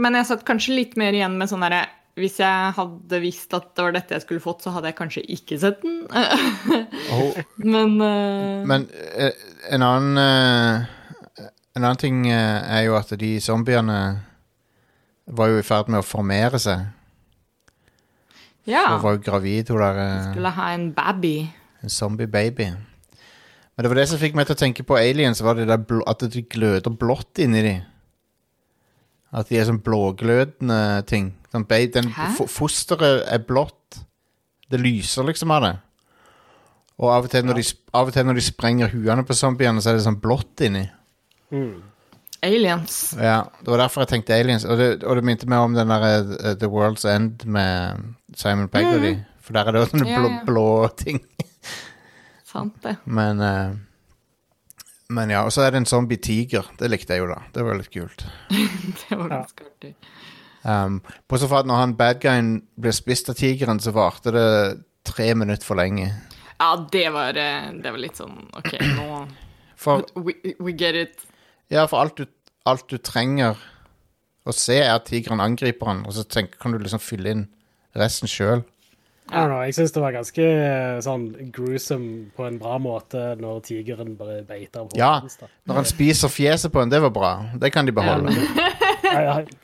men 0.00 0.16
jeg 0.16 0.28
satt 0.30 0.46
kanskje 0.48 0.78
litt 0.78 0.96
mer 1.00 1.12
igjen 1.14 1.36
med 1.38 1.50
sånn 1.50 1.62
herre 1.66 1.82
Hvis 2.18 2.34
jeg 2.42 2.72
hadde 2.76 3.20
visst 3.22 3.54
at 3.56 3.70
det 3.72 3.84
var 3.86 3.94
dette 3.96 4.12
jeg 4.12 4.24
skulle 4.26 4.44
fått, 4.44 4.64
så 4.64 4.74
hadde 4.74 4.90
jeg 4.90 4.98
kanskje 4.98 5.22
ikke 5.32 5.56
sett 5.62 5.78
den. 5.80 6.02
oh, 7.16 7.38
men 7.56 7.94
uh... 8.02 8.66
Men 8.68 8.84
eh, 8.92 9.32
en 9.72 9.86
annen 9.86 10.20
eh, 10.20 11.46
En 11.72 11.86
annen 11.86 12.00
ting 12.02 12.26
er 12.28 12.82
jo 12.84 12.98
at 12.98 13.14
de 13.16 13.30
zombiene 13.40 13.96
var 15.32 15.48
jo 15.48 15.62
i 15.62 15.64
ferd 15.64 15.88
med 15.88 16.02
å 16.02 16.04
formere 16.04 16.60
seg. 16.60 16.82
ja. 18.68 18.84
Hun 18.90 19.00
var 19.06 19.16
jo 19.16 19.22
gravid, 19.24 19.72
hun 19.72 19.80
der 19.80 20.02
Skulle 20.26 20.52
ha 20.52 20.66
en 20.74 20.90
baby. 20.92 21.36
En 21.80 21.88
zombie 21.88 22.28
baby. 22.28 22.68
Men 23.72 23.84
det 23.84 23.88
var 23.88 24.02
det 24.02 24.08
som 24.10 24.20
fikk 24.20 24.36
meg 24.36 24.46
til 24.46 24.56
å 24.58 24.60
tenke 24.60 24.84
på 24.84 24.98
aliens, 25.00 25.40
var 25.40 25.56
det 25.56 25.64
der 25.70 26.02
at 26.06 26.24
de 26.34 26.42
gløder 26.44 26.92
blått 26.92 27.40
inni 27.40 27.62
de. 27.64 27.76
At 29.32 29.48
de 29.48 29.56
er 29.56 29.64
sånn 29.64 29.80
blåglødende 29.80 31.06
ting. 31.08 31.32
Sånn 31.52 31.66
ba- 31.68 31.84
den, 31.92 32.08
fosteret 32.48 33.26
er 33.28 33.42
blått. 33.44 34.00
Det 34.72 34.80
lyser 34.80 35.26
liksom 35.28 35.50
av 35.52 35.62
det. 35.66 35.72
Og 37.02 37.10
av 37.12 37.26
og 37.26 37.30
til 37.32 37.44
når, 37.44 37.58
de, 37.60 37.64
av 37.98 38.08
og 38.08 38.14
til 38.14 38.24
når 38.28 38.38
de 38.38 38.44
sprenger 38.46 38.92
huene 38.94 39.24
på 39.28 39.34
zombiene, 39.36 39.82
så 39.84 39.90
er 39.92 39.98
det 39.98 40.04
sånn 40.06 40.20
blått 40.22 40.62
inni. 40.64 40.84
Mm. 41.52 41.82
Aliens. 42.42 42.96
Ja, 43.20 43.42
Det 43.60 43.68
var 43.70 43.82
derfor 43.84 44.02
jeg 44.02 44.10
tenkte 44.14 44.34
aliens. 44.34 44.64
Og 44.66 44.78
det, 44.80 44.88
og 45.04 45.18
det 45.18 45.24
minte 45.28 45.46
meg 45.50 45.60
om 45.62 45.76
den 45.76 45.92
der 45.92 46.06
uh, 46.24 46.54
The 46.58 46.70
World's 46.72 47.04
End 47.10 47.44
med 47.44 48.00
Simon 48.38 48.70
Pegg 48.72 48.88
og 48.94 49.04
de. 49.04 49.12
For 49.42 49.54
der 49.58 49.68
er 49.68 49.76
det 49.76 49.82
også 49.84 49.96
sånne 49.98 50.08
Ja, 50.10 50.18
blå, 50.22 50.30
ja. 50.32 50.40
blå 50.48 50.66
ting. 50.98 51.20
Sant, 52.52 52.74
det. 52.84 52.96
Men 53.04 53.40
uh, 53.44 53.76
Men 55.12 55.30
ja, 55.34 55.42
og 55.44 55.52
så 55.52 55.66
er 55.66 55.74
det 55.74 55.82
en 55.82 55.86
zombie-tiger. 55.90 56.70
Det 56.80 56.88
likte 56.90 57.14
jeg 57.16 57.22
jo, 57.26 57.30
da. 57.34 57.42
Det 57.52 57.64
var 57.66 57.76
litt 57.78 57.92
kult. 57.92 58.24
Det 59.04 59.18
var 59.18 59.28
Ja. 59.28 59.42
ganske 59.42 59.66
artig. 59.68 59.94
Um, 60.62 61.00
Bortsett 61.28 61.50
fra 61.50 61.62
at 61.62 61.68
når 61.70 61.80
han 61.80 61.96
badguyen 61.98 62.52
ble 62.78 62.92
spist 62.94 63.30
av 63.32 63.38
tigeren, 63.40 63.80
så 63.82 63.94
varte 63.94 64.34
det 64.34 64.46
tre 65.08 65.32
minutter 65.34 65.66
for 65.66 65.78
lenge. 65.80 66.12
Ja, 66.60 66.76
det 66.92 67.08
var, 67.10 67.34
eh, 67.34 67.72
det 67.82 67.90
var 67.90 67.98
litt 67.98 68.20
sånn 68.20 68.44
OK, 68.54 68.76
nå 68.94 69.24
For, 69.82 70.04
we, 70.14 70.36
we 70.62 70.70
get 70.78 70.94
it. 70.94 71.24
ja, 71.72 71.88
for 71.90 72.04
alt, 72.04 72.20
du, 72.20 72.28
alt 72.70 72.86
du 72.86 73.00
trenger 73.02 73.58
å 74.46 74.54
se, 74.54 74.76
er 74.78 74.92
at 74.94 75.08
tigeren 75.10 75.42
angriper 75.42 75.90
han, 75.90 76.04
og 76.06 76.14
så 76.14 76.22
tenk, 76.22 76.54
kan 76.62 76.74
du 76.74 76.78
liksom 76.78 77.02
fylle 77.02 77.34
inn 77.34 77.48
resten 77.98 78.30
sjøl. 78.30 78.62
I 79.32 79.42
jeg 79.68 79.74
syns 79.76 79.94
det 79.94 80.02
var 80.02 80.12
ganske 80.12 80.44
eh, 80.44 80.96
sånn 81.02 81.28
gruesome 81.54 82.30
på 82.36 82.44
en 82.44 82.58
bra 82.60 82.76
måte 82.82 83.32
når 83.40 83.62
tigeren 83.64 84.16
bare 84.18 84.42
beiter 84.44 84.84
på 84.90 84.98
Ja. 84.98 85.22
Når 85.66 85.78
han 85.78 85.88
spiser 85.88 86.28
fjeset 86.32 86.72
på 86.74 86.82
en, 86.82 86.90
det 86.92 87.00
var 87.00 87.14
bra. 87.14 87.30
Det 87.58 87.70
kan 87.72 87.86
de 87.88 87.94
beholde. 87.96 88.34
Ja, 88.34 88.91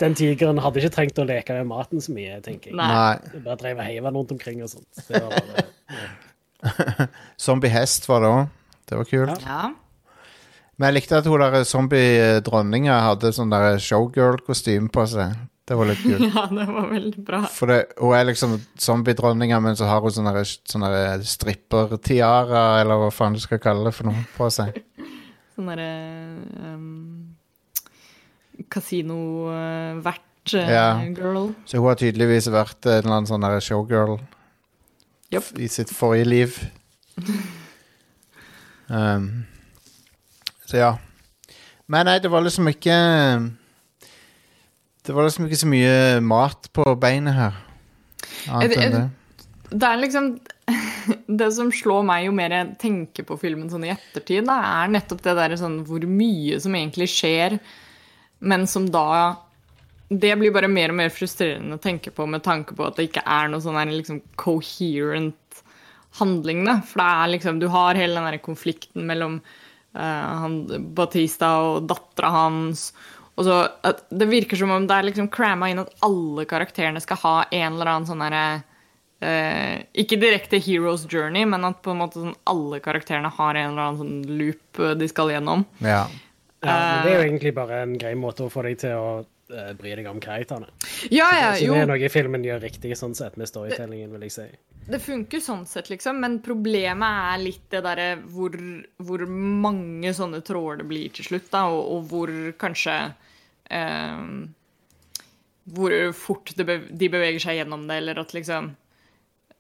Den 0.03 0.15
tigeren 0.19 0.61
hadde 0.63 0.83
ikke 0.83 0.95
trengt 0.95 1.19
å 1.21 1.27
leke 1.29 1.57
med 1.59 1.69
maten 1.71 2.03
så 2.05 2.15
mye, 2.15 2.39
tenker 2.45 2.73
jeg. 2.73 2.79
Nei. 2.79 2.89
Nei. 2.93 3.43
Bare 3.45 3.59
dreiv 3.61 3.81
og 3.83 3.89
heiv 3.89 4.09
rundt 4.13 4.33
omkring 4.37 4.63
og 4.67 4.73
sånt. 4.73 5.03
Det 5.09 5.23
var 5.25 5.35
bare, 5.35 5.67
Zombie-hest 7.45 8.09
var 8.11 8.25
det 8.25 8.33
òg. 8.33 8.49
Det 8.89 8.99
var 8.99 9.09
kult. 9.11 9.45
Ja. 9.45 9.61
Men 10.79 10.93
jeg 10.93 11.01
likte 11.01 11.19
at 11.19 11.27
hun 11.27 11.43
der 11.43 11.65
zombie-dronninga 11.67 12.99
hadde 13.09 13.33
sånn 13.35 13.51
der 13.51 13.81
showgirl-kostyme 13.83 14.91
på 14.95 15.05
seg. 15.11 15.35
Det 15.69 15.77
var 15.77 15.91
litt 15.91 16.01
kult. 16.01 16.23
ja, 16.31 16.45
det 16.49 16.67
var 16.71 16.87
veldig 16.93 17.25
bra. 17.27 17.41
For 17.53 17.69
det, 17.73 17.79
hun 17.99 18.15
er 18.17 18.29
liksom 18.31 18.55
zombie-dronninga, 18.81 19.59
men 19.65 19.77
så 19.77 19.89
har 19.91 20.01
hun 20.05 20.15
sånn 20.15 20.31
der- 20.31 20.47
sånn 20.47 20.87
stripper-tiara, 21.35 22.63
eller 22.81 23.03
hva 23.03 23.11
faen 23.13 23.37
du 23.37 23.43
skal 23.43 23.61
kalle 23.63 23.91
det 23.91 23.95
for 23.99 24.09
noe, 24.09 24.23
på 24.37 24.49
seg. 24.55 24.79
Sånn 25.59 25.69
derre 25.73 25.91
um, 26.63 27.18
Kasinovert 28.73 30.55
uh, 30.55 30.73
Ja. 30.73 30.89
girl. 31.15 31.53
Så 31.65 31.79
hun 31.79 31.91
har 31.91 32.01
tydeligvis 32.01 32.51
vært 32.51 32.87
en 32.87 33.03
eller 33.03 33.21
annen 33.21 33.31
sånn 33.31 33.47
showgirl 33.63 34.19
yep. 35.33 35.45
i 35.57 35.69
sitt 35.69 35.93
forrige 35.95 36.29
liv. 36.29 36.61
Um, 38.89 39.45
så 40.65 40.79
ja. 40.81 40.93
Men 41.93 42.07
nei, 42.09 42.19
det 42.25 42.31
var 42.33 42.41
liksom 42.41 42.71
ikke 42.71 42.95
Det 45.05 45.13
var 45.13 45.27
liksom 45.27 45.45
ikke 45.45 45.59
så 45.61 45.69
mye 45.69 45.97
mat 46.25 46.71
på 46.73 46.87
beinet 47.01 47.37
her. 47.37 47.59
Annet 48.49 48.77
enn 48.77 48.97
det. 48.97 49.03
Det 49.69 49.91
er 49.91 50.01
liksom 50.01 50.31
Det 51.41 51.51
som 51.57 51.73
slår 51.73 52.07
meg 52.09 52.27
jo 52.27 52.33
mer 52.37 52.55
jeg 52.57 52.73
tenker 52.81 53.29
på 53.29 53.37
filmen 53.41 53.69
sånn 53.73 53.85
i 53.89 53.93
ettertid, 53.93 54.49
da, 54.49 54.57
er 54.83 54.93
nettopp 54.93 55.21
det 55.25 55.37
der 55.37 55.57
sånn 55.61 55.83
hvor 55.89 56.05
mye 56.09 56.59
som 56.61 56.77
egentlig 56.77 57.09
skjer, 57.13 57.57
men 58.39 58.67
som 58.67 58.91
da 58.91 59.37
Det 60.09 60.37
blir 60.41 60.53
bare 60.55 60.71
mer 60.73 60.89
og 60.89 60.97
mer 60.97 61.11
frustrerende 61.13 61.77
å 61.77 61.83
tenke 61.83 62.11
på 62.11 62.25
med 62.27 62.43
tanke 62.43 62.75
på 62.75 62.87
at 62.87 62.97
det 62.97 63.11
ikke 63.11 63.27
er 63.27 63.51
noe 63.53 63.61
sånn 63.61 63.77
her 63.77 63.91
liksom 63.93 64.23
coherent 64.41 65.63
handling, 66.19 66.65
da. 66.65 66.79
For 66.87 67.03
det 67.03 67.09
er 67.09 67.33
liksom 67.35 67.61
Du 67.61 67.69
har 67.73 67.99
hele 67.99 68.17
den 68.17 68.31
der 68.31 68.41
konflikten 68.41 69.07
mellom 69.09 69.41
uh, 69.97 70.33
han, 70.43 70.63
Batista 70.97 71.51
og 71.67 71.89
dattera 71.91 72.33
hans, 72.33 72.93
Og 73.37 73.45
så 73.47 73.61
at 73.85 74.07
Det 74.09 74.31
virker 74.31 74.57
som 74.57 74.73
om 74.75 74.89
det 74.89 74.97
er 74.97 75.11
liksom 75.11 75.29
cramma 75.35 75.71
inn 75.71 75.83
at 75.85 75.93
alle 76.07 76.47
karakterene 76.49 77.03
skal 77.05 77.23
ha 77.25 77.37
en 77.51 77.75
eller 77.75 77.93
annen 77.93 78.09
sånn 78.09 78.25
herre 78.25 78.45
eh, 79.21 79.85
Ikke 79.99 80.21
direkte 80.21 80.61
hero's 80.63 81.05
journey, 81.11 81.45
men 81.45 81.67
at 81.69 81.83
på 81.85 81.93
en 81.93 82.01
måte 82.03 82.23
sånn 82.23 82.37
alle 82.49 82.81
karakterene 82.85 83.31
har 83.35 83.55
en 83.55 83.71
eller 83.73 83.85
annen 83.85 84.01
sånn 84.01 84.41
loop 84.41 84.83
eh, 84.83 84.97
de 84.99 85.11
skal 85.11 85.35
gjennom. 85.35 85.67
Ja. 85.85 86.07
Ja, 86.63 86.75
men 86.75 87.05
det 87.07 87.11
er 87.13 87.17
jo 87.17 87.23
Eh. 87.23 87.29
egentlig 87.29 87.55
bare 87.55 87.83
en 87.83 87.99
grei 87.99 88.15
måte 88.19 88.43
å 88.47 88.51
få 88.51 88.63
deg 88.67 88.79
til 88.83 88.91
å 88.99 89.11
eh, 89.55 89.73
bry 89.79 89.95
deg 89.95 90.07
om 90.11 90.19
karakterene. 90.21 90.67
Ja, 91.11 91.29
ja, 91.33 91.53
Så 91.55 91.65
jo, 91.69 91.75
det 91.75 91.85
er 91.85 91.87
noe 91.93 92.09
filmen 92.11 92.43
gjør 92.45 92.61
riktig 92.67 92.97
sånn 92.99 93.15
sett 93.15 93.37
med 93.39 93.49
storytellingen, 93.49 94.11
vil 94.13 94.27
jeg 94.27 94.33
si. 94.35 94.47
det 94.89 94.99
funker 95.05 95.41
sånn 95.41 95.67
sett, 95.67 95.89
liksom, 95.91 96.19
men 96.21 96.41
problemet 96.41 97.33
er 97.35 97.39
litt 97.45 97.71
det 97.71 97.83
derre 97.85 98.09
hvor, 98.35 98.57
hvor 98.97 99.25
mange 99.29 100.13
sånne 100.17 100.41
tråder 100.43 100.83
det 100.83 100.89
blir 100.91 101.09
til 101.15 101.25
slutt, 101.31 101.51
da, 101.53 101.67
og, 101.71 101.83
og 101.95 102.11
hvor 102.11 102.33
kanskje 102.59 102.99
eh, 103.71 104.19
Hvor 105.69 105.93
fort 106.17 106.55
de 106.57 106.65
beveger 107.09 107.39
seg 107.39 107.59
gjennom 107.61 107.87
det, 107.87 107.99
eller 108.03 108.19
at 108.23 108.33
liksom 108.33 108.71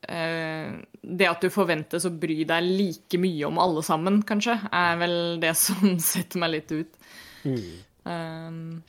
Det 0.09 1.27
at 1.29 1.43
du 1.45 1.51
forventes 1.53 2.07
å 2.09 2.13
bry 2.17 2.41
deg 2.49 2.65
like 2.65 3.19
mye 3.21 3.45
om 3.49 3.59
alle 3.61 3.83
sammen, 3.85 4.23
kanskje, 4.25 4.55
er 4.73 4.97
vel 5.03 5.17
det 5.43 5.53
som 5.61 5.99
setter 6.13 6.41
meg 6.41 6.55
litt 6.55 6.73
ut. 6.73 6.95
Um, 8.09 8.81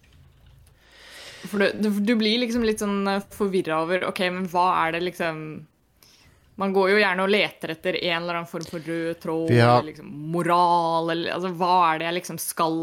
for 1.47 1.59
du, 1.59 1.71
du, 1.79 1.89
du 2.03 2.13
blir 2.19 2.39
liksom 2.41 2.63
litt 2.67 2.81
sånn 2.83 3.07
forvirra 3.31 3.83
over 3.85 4.05
OK, 4.09 4.21
men 4.33 4.47
hva 4.51 4.69
er 4.85 4.97
det 4.97 5.05
liksom 5.07 5.43
Man 6.59 6.73
går 6.75 6.89
jo 6.91 6.99
gjerne 6.99 7.23
og 7.23 7.31
leter 7.31 7.71
etter 7.71 7.95
en 8.01 8.17
eller 8.17 8.41
annen 8.41 8.49
form 8.51 8.67
for 8.67 8.83
rød 8.83 9.21
tråd, 9.23 9.53
ja. 9.55 9.77
eller 9.77 9.87
liksom 9.93 10.09
moral, 10.33 11.13
eller 11.13 11.35
altså 11.37 11.53
Hva 11.55 11.73
er 11.93 12.01
det 12.01 12.09
jeg 12.09 12.17
liksom 12.19 12.39
skal 12.43 12.79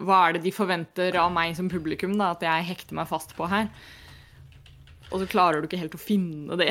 Hva 0.00 0.22
er 0.26 0.36
det 0.36 0.44
de 0.48 0.54
forventer 0.54 1.18
av 1.22 1.30
meg 1.34 1.54
som 1.58 1.70
publikum, 1.70 2.16
da, 2.18 2.32
at 2.34 2.42
jeg 2.46 2.70
hekter 2.72 2.98
meg 2.98 3.10
fast 3.10 3.36
på 3.38 3.46
her? 3.50 3.70
Og 5.12 5.20
så 5.20 5.28
klarer 5.28 5.60
du 5.60 5.68
ikke 5.68 5.80
helt 5.80 5.96
å 5.96 6.00
finne 6.00 6.56
det. 6.60 6.70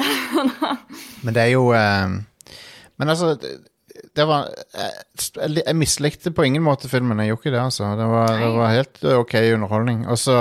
Men 1.26 1.36
det 1.38 1.44
er 1.46 1.54
jo 1.54 1.68
eh, 1.78 2.16
Men 3.00 3.14
altså 3.14 3.36
det, 3.38 4.26
var 4.26 4.50
Jeg, 4.74 5.62
jeg 5.62 5.78
mislikte 5.78 6.34
på 6.34 6.46
ingen 6.48 6.64
måte 6.66 6.90
filmen. 6.92 7.22
Jeg 7.22 7.34
gjorde 7.34 7.44
ikke 7.46 7.56
det, 7.56 7.64
altså. 7.64 7.94
Det 8.00 8.10
var, 8.10 8.36
det 8.40 8.52
var 8.58 8.76
helt 8.76 9.06
OK 9.14 9.36
underholdning. 9.54 10.06
Og 10.12 10.20
så 10.20 10.38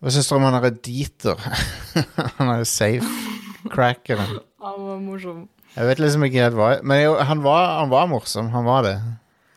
Hva 0.00 0.12
syns 0.14 0.30
dere 0.30 0.40
om 0.40 0.48
han 0.48 0.58
derre 0.58 0.74
Dieter? 0.80 1.40
han 2.38 2.52
er 2.56 2.68
safe-crackeren. 2.68 4.38
Han 4.60 4.76
var 4.84 4.98
morsom. 5.00 5.44
Jeg 5.72 5.86
vet 5.88 6.00
liksom 6.02 6.24
ikke 6.26 6.42
helt 6.42 6.56
hva 6.58 6.66
Men 6.84 6.98
jeg, 7.00 7.12
han, 7.24 7.40
var, 7.40 7.78
han 7.78 7.88
var 7.88 8.10
morsom. 8.10 8.50
Han 8.52 8.66
var 8.66 8.84
det. 8.84 8.96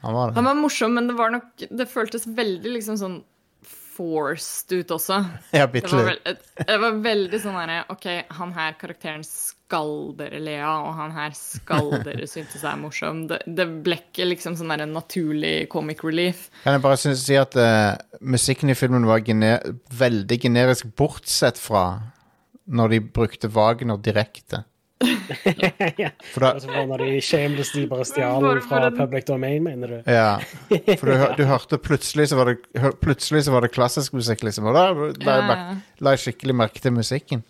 Han 0.05 0.15
var 0.15 0.29
det. 0.29 0.37
Han 0.37 0.47
var 0.47 0.55
morsom, 0.55 0.93
men 0.95 1.09
det 1.09 1.15
var 1.19 1.33
nok 1.33 1.65
Det 1.67 1.87
føltes 1.91 2.23
veldig 2.37 2.71
liksom 2.77 2.99
sånn 3.01 3.17
forced 3.93 4.73
ut 4.73 4.93
også. 4.95 5.19
Ja, 5.57 5.67
bitte 5.69 5.91
var, 5.93 6.15
litt. 6.17 6.45
det 6.67 6.77
var 6.81 7.01
veldig 7.03 7.39
sånn 7.41 7.57
herre 7.57 7.83
OK, 7.93 8.07
han 8.37 8.53
her 8.55 8.77
karakteren 8.79 9.25
skal 9.27 10.13
dere 10.17 10.41
le 10.43 10.57
av, 10.61 10.87
og 10.89 10.97
han 10.97 11.13
her 11.15 11.35
skal 11.37 11.91
dere 12.07 12.27
synes 12.29 12.63
er 12.63 12.79
morsom. 12.81 13.25
Det, 13.29 13.41
det 13.45 13.67
ble 13.85 13.99
ikke 14.01 14.27
liksom 14.31 14.57
sånn 14.59 14.73
der 14.73 14.85
naturlig 14.89 15.69
comic 15.73 16.03
relief. 16.05 16.47
Kan 16.65 16.77
jeg 16.77 16.85
bare 16.85 16.99
synes, 17.01 17.23
si 17.27 17.37
at 17.39 17.57
uh, 17.59 17.93
musikken 18.21 18.73
i 18.73 18.77
filmen 18.77 19.07
var 19.09 19.23
gener 19.25 19.63
veldig 19.93 20.41
generisk, 20.47 20.93
bortsett 20.97 21.61
fra 21.61 21.85
når 22.63 22.93
de 22.93 23.01
brukte 23.13 23.49
Wagner 23.51 23.99
direkte. 23.99 24.63
For 25.03 26.39
da, 26.45 26.51
Altså, 26.53 26.69
når 26.87 27.03
de 27.03 27.21
shamelessly 27.23 27.85
bare 27.91 28.05
stjal 28.07 28.47
fra 28.67 28.89
public 28.95 29.25
domain, 29.29 29.63
mener 29.65 29.87
du? 29.87 30.11
ja, 30.11 30.37
for 30.99 31.09
du, 31.11 31.25
du 31.37 31.43
hørte 31.49 31.79
plutselig 31.83 32.29
så 32.31 32.37
var 32.39 32.51
det, 32.53 32.57
hør- 32.79 32.95
plutselig 33.03 33.43
så 33.47 33.53
var 33.55 33.65
det 33.65 33.71
klassisk 33.75 34.13
musikk, 34.17 34.43
liksom. 34.47 34.67
Og 34.71 34.77
da 34.77 34.85
la 34.93 35.07
jeg, 35.09 35.17
Ja, 35.25 35.41
merke- 35.49 36.03
la 36.07 36.15
jeg 36.15 36.23
skikkelig 36.27 36.55
merke 36.63 36.81
til 36.83 36.95
musikken. 36.95 37.43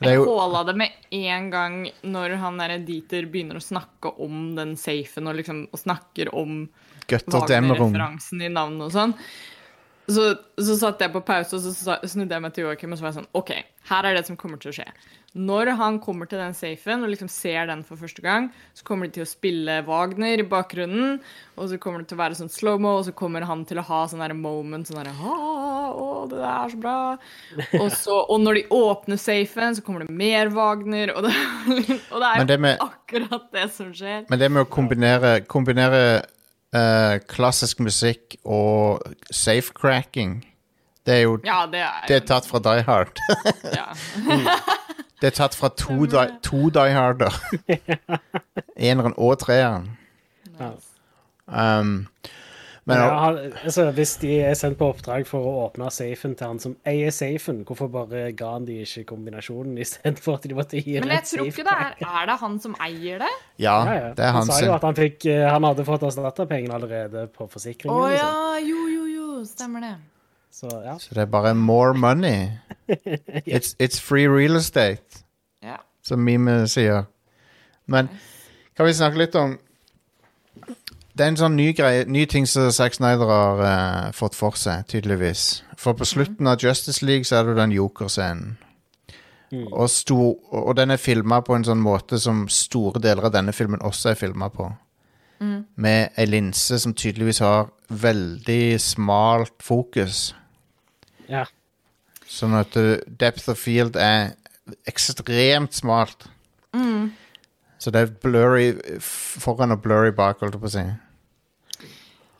Det 0.00 0.08
er 0.08 0.14
Jeg 0.16 0.24
håla 0.24 0.62
det 0.64 0.76
med 0.80 0.90
en 1.12 1.50
gang 1.52 1.74
når 2.08 2.36
han 2.40 2.56
der 2.62 2.78
Dieter 2.88 3.26
begynner 3.28 3.58
å 3.60 3.64
snakke 3.64 4.14
om 4.24 4.54
den 4.56 4.74
safen, 4.80 5.28
og 5.28 5.36
liksom 5.36 5.66
og 5.70 5.78
snakker 5.82 6.30
om 6.32 6.62
Gutter 7.10 7.42
Wagner-referansen 7.42 8.40
i 8.46 8.48
navnet 8.48 8.86
og 8.88 8.92
sånn. 8.94 9.14
Så, 10.10 10.24
så 10.58 10.74
satt 10.80 11.02
jeg 11.04 11.12
på 11.14 11.20
pause, 11.22 11.54
og 11.56 11.62
så 11.62 11.96
snudde 12.08 12.34
jeg 12.34 12.42
meg 12.42 12.54
til 12.56 12.64
Joakim 12.66 12.92
og 12.94 12.98
så 12.98 13.04
var 13.04 13.12
jeg 13.12 13.20
sånn 13.20 13.28
OK, 13.38 13.50
her 13.90 14.06
er 14.08 14.16
det 14.16 14.26
som 14.26 14.36
kommer 14.40 14.58
til 14.62 14.72
å 14.72 14.76
skje. 14.80 14.86
Når 15.38 15.68
han 15.78 16.00
kommer 16.02 16.26
til 16.26 16.40
den 16.42 16.56
safen 16.58 17.04
og 17.06 17.12
liksom 17.12 17.28
ser 17.30 17.68
den 17.70 17.84
for 17.86 18.00
første 18.00 18.22
gang, 18.24 18.48
så 18.74 18.82
kommer 18.88 19.06
de 19.06 19.14
til 19.14 19.22
å 19.22 19.28
spille 19.30 19.76
Wagner 19.86 20.42
i 20.42 20.46
bakgrunnen, 20.50 21.20
og 21.54 21.68
så 21.70 21.78
kommer 21.78 22.02
det 22.02 22.08
til 22.10 22.18
å 22.18 22.22
være 22.24 22.38
sånn 22.40 22.50
slow-mo, 22.50 22.96
og 22.98 23.04
så 23.06 23.14
kommer 23.14 23.46
han 23.46 23.62
til 23.68 23.78
å 23.78 23.84
ha 23.86 24.00
sånn 24.10 24.24
der 24.24 24.34
moment 24.34 24.90
sånn 24.90 24.98
derre 24.98 25.14
Å, 25.20 26.08
det 26.30 26.40
er 26.42 26.72
så 26.74 26.80
bra. 26.82 26.96
Og, 27.78 27.86
så, 27.94 28.18
og 28.30 28.42
når 28.42 28.58
de 28.60 28.64
åpner 28.74 29.18
safen, 29.20 29.78
så 29.78 29.84
kommer 29.86 30.04
det 30.08 30.14
mer 30.18 30.50
Wagner, 30.54 31.14
og 31.14 31.28
det, 31.28 31.32
og 32.12 32.18
det 32.24 32.32
er 32.34 32.50
det 32.50 32.58
jo 32.58 32.64
med- 32.66 32.82
akkurat 32.88 33.46
det 33.54 33.68
som 33.78 33.94
skjer. 33.94 34.26
Men 34.30 34.42
det 34.42 34.50
med 34.50 34.66
å 34.66 34.70
kombinere, 34.70 35.36
kombinere 35.50 36.02
eh, 36.74 37.18
klassisk 37.28 37.80
musikk 37.80 38.36
og 38.44 39.02
safecracking, 39.30 40.44
det 41.06 41.14
er 41.14 41.20
jo 41.20 41.38
Ja, 41.44 41.64
det 41.70 41.80
er, 41.80 42.04
Det 42.08 42.16
er 42.16 42.26
tatt 42.26 42.46
fra 42.46 42.58
Die 42.58 42.82
Hard. 42.86 43.16
Det 45.20 45.26
er 45.26 45.34
tatt 45.36 45.52
fra 45.54 45.68
to, 45.76 46.06
die, 46.08 46.28
to 46.42 46.70
Die 46.72 46.92
Harder. 46.96 47.34
Eneren 48.88 49.12
og 49.20 49.34
treeren. 49.42 49.90
Ja. 50.56 50.70
Um, 51.80 52.06
men 52.88 52.96
ja, 52.96 53.08
han, 53.20 53.38
altså, 53.64 53.84
hvis 53.94 54.14
de 54.22 54.30
er 54.40 54.54
sendt 54.58 54.78
på 54.80 54.86
oppdrag 54.90 55.26
for 55.28 55.44
å 55.46 55.50
åpne 55.66 55.90
safen 55.92 56.32
til 56.38 56.46
han 56.48 56.58
som 56.62 56.76
eier 56.88 57.12
safen, 57.12 57.60
hvorfor 57.68 57.90
bare 57.92 58.22
ga 58.38 58.54
han 58.54 58.64
de 58.66 58.78
ikke 58.86 59.04
kombinasjonen 59.12 59.76
istedenfor 59.84 60.38
at 60.38 60.46
de 60.48 60.56
måtte 60.56 60.80
gi 60.80 60.96
Men 60.98 61.12
jeg 61.18 61.26
tror 61.28 61.50
ikke 61.50 61.66
det 61.68 61.74
er 61.76 61.94
Er 62.08 62.26
det 62.30 62.38
han 62.40 62.56
som 62.64 62.74
eier 62.80 63.20
det? 63.22 63.32
ja, 63.60 63.76
Ja, 63.84 63.94
ja. 64.00 64.08
det 64.16 64.24
er 64.24 64.32
han 64.32 64.46
han 64.46 64.52
sa 64.52 64.60
jo 64.64 64.72
at 64.78 64.86
han, 64.88 64.96
fikk, 64.96 65.26
eh, 65.28 65.44
han 65.50 65.68
hadde 65.68 65.84
fått 65.84 66.06
erstatta 66.08 66.46
pengene 66.50 66.74
allerede 66.80 67.26
på 67.36 67.46
forsikringen. 67.52 67.94
Å 67.94 68.06
og 68.08 68.14
ja, 68.16 68.26
sånn. 68.32 68.66
jo, 68.70 68.86
jo, 68.96 69.04
jo, 69.14 69.44
stemmer 69.46 69.84
det. 69.84 69.94
Så 70.50 70.66
ja. 70.82 70.96
Så 70.98 71.14
det 71.14 71.22
er 71.28 71.30
bare 71.30 71.52
more 71.54 71.92
money. 71.94 72.48
It's, 73.46 73.76
it's 73.78 74.00
free 74.00 74.26
real 74.26 74.56
estate, 74.56 75.22
Ja. 75.62 75.76
som 76.02 76.24
Mime 76.24 76.64
sier. 76.66 77.04
Men 77.86 78.08
kan 78.76 78.86
vi 78.88 78.92
snakke 78.96 79.18
litt 79.20 79.34
om 79.38 79.58
Det 81.20 81.26
er 81.26 81.34
en 81.34 81.36
sånn 81.36 81.56
ny, 81.58 81.66
greie, 81.76 82.06
ny 82.08 82.22
ting 82.32 82.46
som 82.48 82.70
Zack 82.72 82.94
Snyder 82.96 83.28
har 83.28 83.58
uh, 83.60 84.12
fått 84.16 84.32
for 84.38 84.56
seg, 84.56 84.86
tydeligvis. 84.88 85.42
For 85.76 85.92
på 85.92 86.06
slutten 86.08 86.48
av 86.48 86.62
Justice 86.64 87.04
League 87.04 87.28
så 87.28 87.42
er 87.42 87.50
det 87.50 87.58
den 87.58 87.74
Joker-scenen. 87.76 88.54
Og, 89.52 89.90
sto- 89.92 90.38
og 90.56 90.70
den 90.78 90.94
er 90.94 91.00
filma 91.02 91.42
på 91.44 91.58
en 91.58 91.66
sånn 91.66 91.82
måte 91.84 92.16
som 92.22 92.46
store 92.48 93.02
deler 93.04 93.26
av 93.28 93.34
denne 93.34 93.52
filmen 93.52 93.82
også 93.84 94.14
er 94.14 94.16
filma 94.16 94.48
på. 94.54 94.70
Med 95.76 96.16
ei 96.16 96.24
linse 96.30 96.78
som 96.80 96.94
tydeligvis 96.96 97.42
har 97.44 97.68
veldig 97.92 98.78
smalt 98.80 99.58
fokus. 99.64 100.30
ja. 101.28 101.44
Sånn 102.30 102.54
at 102.54 102.76
uh, 102.78 102.96
depth 103.20 103.50
of 103.50 103.58
field 103.60 103.96
er 104.00 104.32
ekstremt 104.88 105.74
smalt. 105.74 106.28
Så 107.82 107.90
det 107.92 108.04
er 108.06 108.12
blurry 108.22 108.70
foran 109.02 109.74
og 109.74 109.82
blurry 109.82 110.12
bak, 110.14 110.38
holdt 110.40 110.54
jeg 110.54 110.62
på 110.62 110.70
å 110.70 110.74
si. 110.78 110.84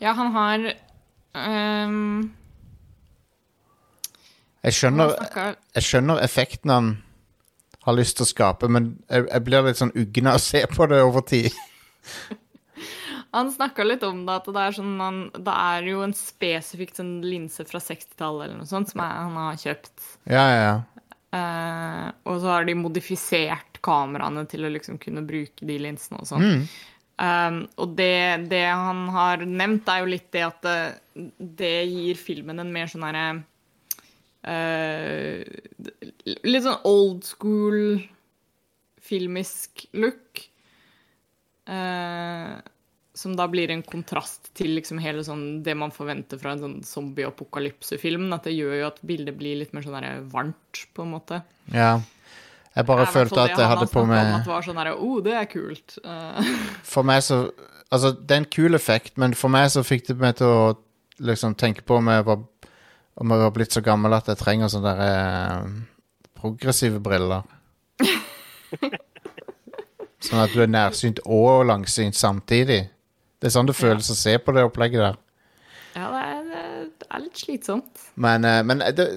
Ja, 0.01 0.15
han 0.17 0.31
har 0.33 0.67
um, 1.37 2.31
Jeg 4.65 4.77
skjønner, 4.77 5.17
jeg 5.77 5.85
skjønner 5.85 6.23
effekten 6.25 6.73
han 6.73 6.93
har 7.85 7.97
lyst 7.97 8.19
til 8.19 8.27
å 8.27 8.29
skape, 8.29 8.69
men 8.73 8.95
jeg, 9.09 9.27
jeg 9.29 9.45
blir 9.47 9.67
litt 9.67 9.81
sånn 9.81 9.93
uggen 9.97 10.29
av 10.29 10.39
å 10.39 10.43
se 10.45 10.63
på 10.69 10.89
det 10.91 11.01
over 11.05 11.25
tid. 11.29 11.53
Han 13.31 13.53
snakka 13.55 13.85
litt 13.87 14.03
om 14.03 14.25
det, 14.27 14.37
at 14.41 14.49
det 14.51 14.59
er, 14.59 14.75
sånn, 14.75 14.95
han, 14.99 15.19
det 15.31 15.53
er 15.55 15.85
jo 15.87 16.01
en 16.03 16.15
spesifikk 16.19 16.97
sånn 16.97 17.13
linse 17.23 17.63
fra 17.69 17.79
60-tallet 17.79 18.49
eller 18.49 18.57
noe 18.59 18.67
sånt 18.67 18.91
som 18.91 19.03
jeg, 19.05 19.21
han 19.21 19.37
har 19.39 19.61
kjøpt. 19.61 20.07
Ja, 20.27 20.43
ja, 20.51 20.65
ja. 20.65 21.05
Uh, 21.31 22.09
og 22.27 22.41
så 22.43 22.51
har 22.51 22.67
de 22.67 22.75
modifisert 22.75 23.79
kameraene 23.87 24.43
til 24.51 24.67
å 24.67 24.73
liksom 24.75 24.99
kunne 24.99 25.23
bruke 25.29 25.63
de 25.63 25.77
linsene 25.79 26.19
og 26.25 26.27
sånn. 26.27 26.65
Um, 27.21 27.67
og 27.77 27.97
det, 27.99 28.49
det 28.49 28.65
han 28.65 29.05
har 29.13 29.43
nevnt, 29.45 29.89
er 29.93 30.01
jo 30.01 30.09
litt 30.09 30.31
det 30.33 30.45
at 30.47 30.63
det, 30.65 30.77
det 31.61 31.75
gir 31.91 32.17
filmen 32.17 32.63
en 32.63 32.71
mer 32.73 32.89
sånn 32.89 33.05
herre 33.05 33.25
uh, 34.49 35.43
Litt 36.25 36.65
sånn 36.65 36.87
old 36.89 37.27
school 37.29 38.01
filmisk 39.05 39.85
look. 40.01 40.47
Uh, 41.69 42.57
som 43.21 43.35
da 43.37 43.45
blir 43.51 43.69
en 43.75 43.83
kontrast 43.85 44.49
til 44.57 44.73
liksom 44.79 45.01
hele 45.03 45.21
sånn 45.27 45.61
det 45.67 45.75
man 45.77 45.93
forventer 45.93 46.41
fra 46.41 46.55
en 46.55 46.63
sånn 46.63 46.79
zombie-apokalypsefilm. 46.87 48.31
At 48.33 48.49
det 48.49 48.55
gjør 48.57 48.79
jo 48.79 48.89
at 48.89 49.03
bildet 49.05 49.37
blir 49.37 49.59
litt 49.61 49.75
mer 49.77 49.85
sånn 49.85 50.31
varmt, 50.33 50.87
på 50.97 51.05
en 51.05 51.13
måte. 51.19 51.43
ja. 51.75 51.99
Jeg 52.77 52.87
bare 52.87 53.05
hvert 53.05 53.15
følte 53.15 53.41
at 53.43 53.59
jeg 53.59 53.67
hadde 53.67 53.87
på 53.91 54.05
meg 54.07 54.29
At 54.37 54.47
var 54.47 54.63
sånn 54.63 54.79
oh, 54.93 55.19
det 55.25 55.35
er 55.35 55.49
kult. 55.51 55.97
Eh, 56.05 56.51
For 56.93 57.07
meg 57.07 57.25
så 57.27 57.49
Altså, 57.91 58.13
det 58.15 58.31
er 58.31 58.43
en 58.45 58.53
kul 58.55 58.79
effekt, 58.79 59.17
men 59.19 59.33
for 59.35 59.51
meg 59.51 59.65
så 59.75 59.83
fikk 59.83 60.05
det 60.07 60.15
meg 60.21 60.37
til 60.39 60.47
å 60.47 60.67
liksom 61.27 61.57
tenke 61.59 61.83
på 61.83 61.97
om 61.99 62.07
jeg 62.07 62.23
var 62.29 62.45
om 63.21 63.33
jeg 63.35 63.43
var 63.43 63.51
blitt 63.57 63.75
så 63.75 63.83
gammel 63.85 64.15
at 64.15 64.31
jeg 64.31 64.39
trenger 64.39 64.71
sånne 64.71 64.93
der, 64.95 65.09
eh, 65.11 66.21
progressive 66.39 67.01
briller. 67.03 67.43
sånn 70.25 70.45
at 70.45 70.55
du 70.55 70.63
er 70.63 70.71
nærsynt 70.71 71.21
og 71.27 71.67
langsynt 71.69 72.17
samtidig. 72.17 72.85
Det 73.41 73.51
er 73.51 73.55
sånn 73.57 73.69
det 73.69 73.77
føles 73.77 74.09
å 74.13 74.17
se 74.17 74.37
på 74.39 74.55
det 74.57 74.65
opplegget 74.69 75.03
der. 75.03 75.19
Ja, 75.99 76.07
det 76.15 76.23
er, 76.23 76.89
det 77.03 77.11
er 77.11 77.25
litt 77.27 77.43
slitsomt. 77.43 78.07
Men, 78.15 78.47
eh, 78.47 78.63
men 78.65 78.87
det, 78.97 79.11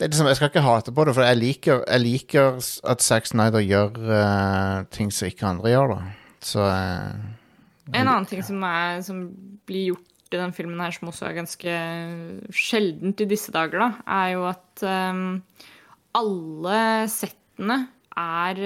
liksom, 0.00 0.28
jeg 0.30 0.38
skal 0.38 0.50
ikke 0.50 0.64
hate 0.64 0.94
på 0.94 1.04
det, 1.06 1.14
for 1.16 1.26
jeg 1.26 1.40
liker, 1.40 1.84
jeg 1.86 2.02
liker 2.02 2.58
at 2.92 3.04
Zack 3.04 3.28
Snyder 3.28 3.64
gjør 3.64 4.00
uh, 4.08 4.88
ting 4.94 5.12
som 5.14 5.30
ikke 5.30 5.48
andre 5.50 5.74
gjør. 5.74 5.94
da. 5.94 6.00
Så 6.42 6.64
uh, 6.64 7.92
En 7.92 8.08
annen 8.08 8.28
ting 8.28 8.42
som, 8.46 8.62
er, 8.66 9.02
som 9.06 9.24
blir 9.68 9.92
gjort 9.92 10.32
i 10.32 10.40
den 10.40 10.54
filmen 10.56 10.80
her, 10.80 10.94
som 10.96 11.10
også 11.10 11.28
er 11.28 11.40
ganske 11.42 11.78
sjeldent 12.56 13.20
i 13.20 13.28
disse 13.28 13.52
dager, 13.52 13.82
da, 13.82 13.90
er 14.22 14.30
jo 14.32 14.46
at 14.48 14.84
um, 14.86 15.42
alle 16.16 16.78
settene 17.12 17.82
er 18.12 18.58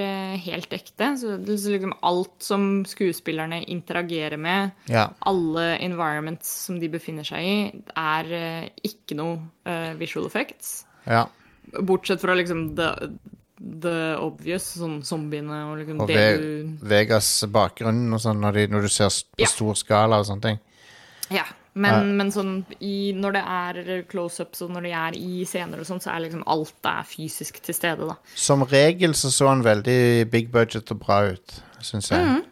helt 0.43 0.73
ekte. 0.75 1.13
Så 1.19 1.37
det 1.39 1.59
liksom 1.59 1.93
alt 2.07 2.35
som 2.43 2.65
skuespillerne 2.87 3.61
interagerer 3.71 4.39
med, 4.39 4.73
ja. 4.91 5.09
alle 5.27 5.69
environments 5.83 6.51
som 6.67 6.81
de 6.83 6.91
befinner 6.91 7.27
seg 7.27 7.47
i, 7.47 7.59
er 7.95 8.71
ikke 8.87 9.19
noe 9.19 9.39
visual 10.01 10.27
effects. 10.27 10.87
Ja. 11.07 11.27
Bortsett 11.83 12.23
fra 12.23 12.37
liksom 12.39 12.69
the, 12.79 12.91
the 13.83 13.97
obvious, 14.23 14.69
sånn 14.79 15.01
zombiene 15.07 15.65
og 15.71 15.79
liksom 15.81 16.01
Og 16.05 16.11
det 16.11 16.25
du 16.41 16.87
Vegas 16.89 17.29
bakgrunnen 17.53 18.13
og 18.15 18.23
sånn, 18.23 18.41
når, 18.43 18.61
de, 18.61 18.67
når 18.75 18.87
du 18.87 18.93
ser 18.93 19.11
på 19.11 19.45
Ja. 19.45 19.51
stor 19.51 19.79
skala 19.79 20.21
og 20.23 20.29
sånne 20.29 20.51
ting. 20.51 20.61
Ja, 21.35 21.47
men, 21.77 22.15
men 22.17 22.31
sånn 22.33 22.53
i, 22.81 23.13
når 23.13 23.35
det 23.37 23.43
er 23.53 24.05
close-ups 24.09 24.63
og 24.65 24.71
når 24.73 24.87
de 24.87 24.93
er 24.97 25.17
i 25.19 25.45
scener 25.49 25.83
og 25.83 25.89
sånn, 25.89 26.01
så 26.01 26.15
er 26.15 26.23
liksom 26.25 26.45
alt 26.49 26.89
er 26.89 27.03
fysisk 27.05 27.59
til 27.65 27.77
stede, 27.77 28.07
da. 28.09 28.17
Som 28.33 28.65
regel 28.71 29.17
så 29.19 29.33
så 29.35 29.51
han 29.51 29.65
veldig 29.67 30.29
big 30.33 30.49
budget 30.55 30.95
og 30.95 31.03
bra 31.03 31.19
ut, 31.35 31.59
syns 31.85 32.09
jeg. 32.11 32.23
Mm 32.23 32.37
-hmm. 32.37 32.45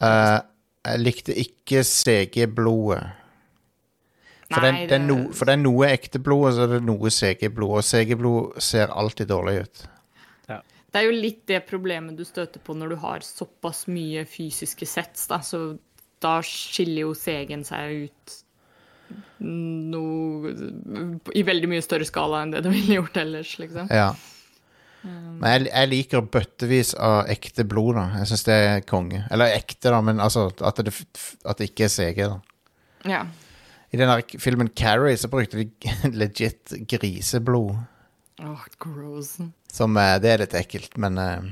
uh, 0.00 0.40
jeg 0.88 1.00
likte 1.00 1.34
ikke 1.36 1.84
CG-blodet. 1.84 3.02
For, 4.50 4.64
Nei, 4.66 4.82
det, 4.82 4.90
det 4.90 4.96
er 4.98 5.06
no, 5.06 5.16
for 5.36 5.46
det 5.46 5.54
er 5.54 5.62
noe 5.62 5.88
ekte 5.92 6.18
blod, 6.18 6.48
og 6.48 6.56
så 6.56 6.66
er 6.66 6.72
det 6.74 6.82
noe 6.82 7.10
CG-blod. 7.14 7.76
Og 7.78 7.86
CG-blod 7.86 8.60
ser 8.66 8.90
alltid 8.90 9.30
dårlig 9.30 9.60
ut. 9.62 9.82
Det 10.90 10.98
er 10.98 11.06
jo 11.06 11.14
litt 11.14 11.44
det 11.46 11.60
problemet 11.68 12.18
du 12.18 12.24
støter 12.26 12.62
på 12.62 12.74
når 12.74 12.94
du 12.94 12.96
har 13.04 13.22
såpass 13.22 13.84
mye 13.90 14.24
fysiske 14.26 14.88
sets, 14.90 15.28
da. 15.30 15.38
Så 15.46 15.76
da 16.22 16.40
skiller 16.44 17.06
jo 17.06 17.12
CG-en 17.16 17.62
seg 17.66 18.08
ut 18.08 18.38
noe 19.40 20.50
I 21.34 21.42
veldig 21.42 21.66
mye 21.70 21.82
større 21.82 22.06
skala 22.06 22.44
enn 22.44 22.52
det 22.54 22.60
det 22.62 22.70
ville 22.74 22.98
gjort 23.00 23.16
ellers, 23.22 23.56
liksom. 23.62 23.90
Ja. 23.90 24.12
Men 25.02 25.46
jeg, 25.54 25.68
jeg 25.70 25.90
liker 25.90 26.26
bøttevis 26.26 26.92
av 26.98 27.30
ekte 27.32 27.64
blod, 27.68 27.94
da. 27.96 28.08
Jeg 28.20 28.32
syns 28.32 28.44
det 28.50 28.58
er 28.66 28.82
konge. 28.86 29.22
Eller 29.32 29.54
ekte, 29.54 29.92
da, 29.94 30.02
men 30.04 30.20
altså 30.22 30.48
at 30.58 30.82
det, 30.84 30.94
at 31.46 31.62
det 31.62 31.70
ikke 31.70 31.86
er 31.86 31.94
CG, 31.94 32.20
da. 32.26 32.40
Ja. 33.08 33.22
I 33.90 33.98
den 33.98 34.22
filmen 34.38 34.68
Carrie 34.68 35.16
så 35.18 35.28
brukte 35.28 35.58
de 35.58 35.70
legit 36.14 36.72
griseblod. 36.88 37.74
Åh, 38.40 38.62
gross. 38.78 39.36
Som 39.72 39.96
eh, 39.96 40.14
Det 40.22 40.30
er 40.30 40.44
litt 40.44 40.54
ekkelt, 40.56 40.94
men 41.02 41.18
eh, 41.20 41.50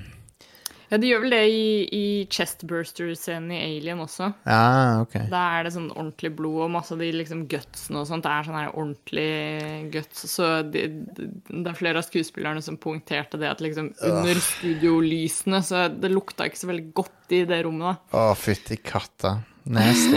Ja, 0.88 0.96
de 0.96 1.10
gjør 1.10 1.26
vel 1.26 1.34
det 1.34 1.40
i, 1.52 1.64
i 1.92 2.04
chestburster-scenen 2.32 3.50
i 3.52 3.58
Alien 3.66 4.00
også. 4.00 4.30
Ja, 4.48 5.02
ok. 5.02 5.18
Da 5.28 5.42
er 5.58 5.66
det 5.66 5.74
sånn 5.74 5.90
ordentlig 5.92 6.30
blod, 6.38 6.62
og 6.64 6.72
masse 6.78 6.94
av 6.94 7.02
de 7.02 7.10
liksom 7.12 7.42
gutsene 7.50 8.00
og 8.00 8.08
sånt. 8.08 8.24
Det 8.24 8.32
er 8.32 8.46
sånn 8.46 8.56
her 8.56 8.70
ordentlig 8.72 9.90
guts. 9.92 10.24
Så 10.32 10.48
det, 10.64 10.86
det 11.18 11.60
er 11.68 11.76
flere 11.76 12.00
av 12.00 12.06
skuespillerne 12.08 12.64
som 12.64 12.80
poengterte 12.80 13.36
det 13.42 13.50
at 13.50 13.60
liksom 13.64 13.90
under 13.98 14.40
studiolysene 14.46 15.60
så 15.66 15.84
det 15.92 16.14
lukta 16.14 16.48
ikke 16.48 16.62
så 16.62 16.70
veldig 16.72 16.88
godt 17.02 17.36
i 17.36 17.44
det 17.50 17.60
rommet, 17.66 17.90
da. 18.08 18.22
Å, 18.30 18.32
fytti 18.38 18.80
katta. 18.80 19.36
Nasty. 19.68 20.16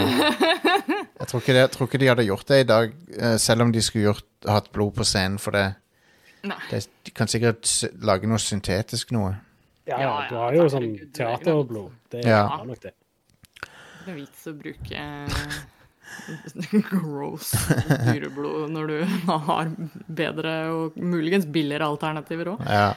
Jeg 1.22 1.28
tror, 1.30 1.40
ikke 1.42 1.54
det, 1.54 1.60
jeg 1.62 1.70
tror 1.70 1.86
ikke 1.86 1.98
de 2.02 2.06
hadde 2.10 2.24
gjort 2.26 2.48
det 2.50 2.56
i 2.62 2.66
dag, 2.66 2.92
eh, 3.14 3.36
selv 3.38 3.62
om 3.62 3.70
de 3.72 3.80
skulle 3.84 4.08
gjort, 4.08 4.24
hatt 4.48 4.72
blod 4.74 4.94
på 4.96 5.04
scenen, 5.06 5.36
for 5.38 5.54
det, 5.54 5.66
Nei. 6.50 6.56
det 6.72 6.80
De 7.06 7.12
kan 7.14 7.28
sikkert 7.30 7.62
s- 7.68 7.86
lage 8.02 8.26
noe 8.26 8.40
syntetisk 8.42 9.12
noe. 9.14 9.36
Ja, 9.86 9.98
Ja, 9.98 10.00
ja, 10.00 10.08
ja, 10.22 10.28
du 10.28 10.34
har 10.40 10.56
jo 10.56 10.64
herregud, 10.64 10.72
sånn 10.72 10.88
du 10.96 11.04
er 11.04 11.12
teaterblod. 11.20 11.92
Det 12.10 12.24
Ja. 12.26 12.40
er 12.58 12.64
nok 12.66 12.80
det. 12.82 12.92
Det 13.62 14.08
er 14.10 14.18
vits 14.18 14.46
å 14.50 14.54
bruke 14.58 15.04
gross 16.90 17.52
dyreblod 18.08 18.70
når 18.74 18.86
du 18.90 18.98
har 19.30 19.70
bedre 20.08 20.56
og 20.74 20.96
muligens 21.00 21.46
billigere 21.46 21.86
alternativer 21.86 22.52
òg. 22.56 22.66
Ja. 22.66 22.92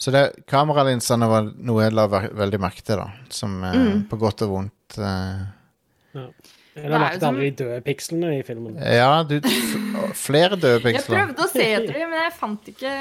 Så 0.00 0.10
det, 0.14 0.24
kameralinsene 0.48 1.28
var 1.28 1.50
noe 1.60 1.84
jeg 1.84 1.92
la 1.92 2.06
ver 2.08 2.30
veldig 2.32 2.60
merke 2.62 2.82
til, 2.82 2.96
da. 3.02 3.10
Som 3.28 3.60
eh, 3.68 3.98
på 4.08 4.16
godt 4.20 4.46
og 4.46 4.54
vondt 4.54 4.96
eh, 4.98 5.42
Jeg 6.14 6.84
er 6.86 6.90
har 6.90 6.98
lagt 7.04 7.22
alle 7.26 7.40
de 7.46 7.50
døde 7.64 7.80
pikslene 7.86 8.32
i 8.38 8.42
filmen. 8.46 8.76
Ja, 8.82 9.22
du 9.22 9.40
Flere 10.14 10.56
døde 10.58 10.80
piksler. 10.82 11.16
Jeg 11.18 11.26
prøvde 11.28 11.44
å 11.44 11.48
se 11.52 11.66
etter 11.76 11.92
dem, 11.94 12.10
men 12.10 12.18
jeg 12.24 12.32
fant 12.38 12.70
ikke 12.72 12.92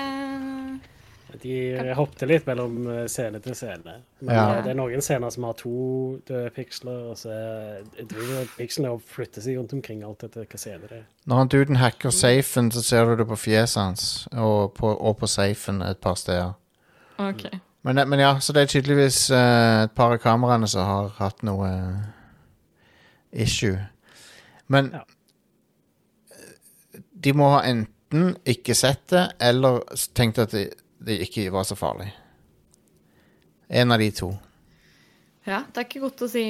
De 1.44 1.94
hoppet 1.96 2.26
litt 2.28 2.48
mellom 2.50 2.78
eh, 2.90 3.04
scene 3.08 3.40
til 3.40 3.54
scene. 3.56 4.00
Men 4.20 4.34
Ja. 4.36 4.44
eh, 4.58 4.64
det 4.66 4.72
er 4.72 4.78
noen 4.80 5.02
scener 5.06 5.30
som 5.32 5.44
har 5.46 5.54
to 5.54 6.20
døde 6.28 6.50
piksler, 6.56 7.12
og 7.12 7.16
så 7.22 7.30
er- 7.30 8.04
driver 8.10 8.48
pikslene 8.58 8.90
og 8.96 9.02
flytter 9.06 9.42
seg 9.46 9.58
rundt 9.60 9.74
omkring 9.78 10.04
alt 10.04 10.24
etter 10.26 10.46
hva 10.50 10.58
scene 10.60 10.82
det 10.90 10.92
er. 10.98 11.06
Når 11.30 11.36
han 11.44 11.48
duden 11.54 11.76
hacker 11.78 12.10
safen, 12.12 12.72
så 12.72 12.82
ser 12.84 13.06
du 13.06 13.16
det 13.16 13.28
på 13.30 13.38
fjeset 13.38 13.78
hans, 13.82 14.28
og 14.34 14.74
på, 14.76 14.90
og 15.00 15.20
på 15.20 15.28
safen 15.30 15.82
et 15.86 16.02
par 16.02 16.16
steder. 16.16 16.54
OK. 17.20 17.46
Men, 17.84 17.96
men 18.10 18.20
ja, 18.20 18.34
så 18.40 18.52
det 18.54 18.64
er 18.66 18.74
tydeligvis 18.82 19.30
eh, 19.32 19.84
et 19.86 19.94
par 19.96 20.12
av 20.12 20.20
kameraene 20.20 20.68
som 20.68 20.84
har 20.86 21.10
hatt 21.22 21.44
noe 21.44 21.68
eh, 21.70 22.10
issue. 23.34 23.78
Men 24.68 24.92
Ja. 24.94 25.04
de 27.22 27.34
må 27.36 27.50
ha 27.56 27.64
enten 27.68 28.36
ikke 28.50 28.76
sett 28.78 29.08
det, 29.12 29.26
eller 29.44 29.82
tenkt 30.18 30.40
at 30.42 30.52
det, 30.56 30.70
de 31.04 31.18
ikke 31.26 31.50
var 31.54 31.64
så 31.68 31.76
farlig. 31.80 32.12
En 33.70 33.92
av 33.94 34.00
de 34.02 34.10
to. 34.12 34.32
Ja, 35.48 35.64
det 35.70 35.78
er 35.84 35.86
ikke 35.88 36.02
godt 36.08 36.24
å 36.26 36.30
si 36.30 36.44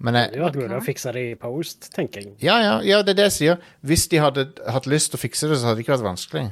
Men 0.00 0.14
Det 0.14 0.20
jeg, 0.20 0.30
hadde 0.38 0.44
vært 0.44 0.58
mulig 0.62 0.76
å 0.78 0.84
fikse 0.86 1.12
det 1.12 1.22
i 1.32 1.34
post, 1.34 1.88
tenker 1.94 2.22
jeg. 2.22 2.34
ja, 2.46 2.60
ja, 2.62 2.74
ja, 2.86 3.00
det 3.02 3.16
er 3.16 3.18
det 3.18 3.24
jeg 3.32 3.34
sier. 3.36 3.56
Hvis 3.82 4.04
de 4.12 4.20
hadde 4.22 4.44
hatt 4.70 4.86
lyst 4.86 5.10
til 5.10 5.18
å 5.18 5.22
fikse 5.24 5.48
det, 5.50 5.56
så 5.58 5.66
hadde 5.66 5.80
det 5.80 5.86
ikke 5.86 5.96
vært 5.96 6.06
vanskelig. 6.06 6.44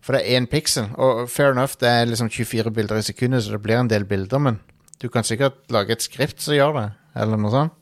For 0.00 0.14
det 0.14 0.20
er 0.22 0.36
én 0.38 0.46
pixel, 0.46 0.92
og 0.94 1.24
fair 1.28 1.50
enough, 1.50 1.74
det 1.80 1.88
er 1.90 2.06
liksom 2.06 2.28
24 2.30 2.70
bilder 2.70 3.00
i 3.00 3.02
sekundet, 3.02 3.42
så 3.42 3.50
det 3.56 3.62
blir 3.64 3.80
en 3.80 3.88
del 3.90 4.04
bilder, 4.06 4.38
men 4.38 4.60
du 5.02 5.08
kan 5.10 5.26
sikkert 5.26 5.58
lage 5.74 5.90
et 5.96 6.02
skript 6.06 6.38
som 6.40 6.54
gjør 6.54 6.76
det, 6.78 6.84
eller 7.18 7.36
noe 7.42 7.50
sånt. 7.50 7.74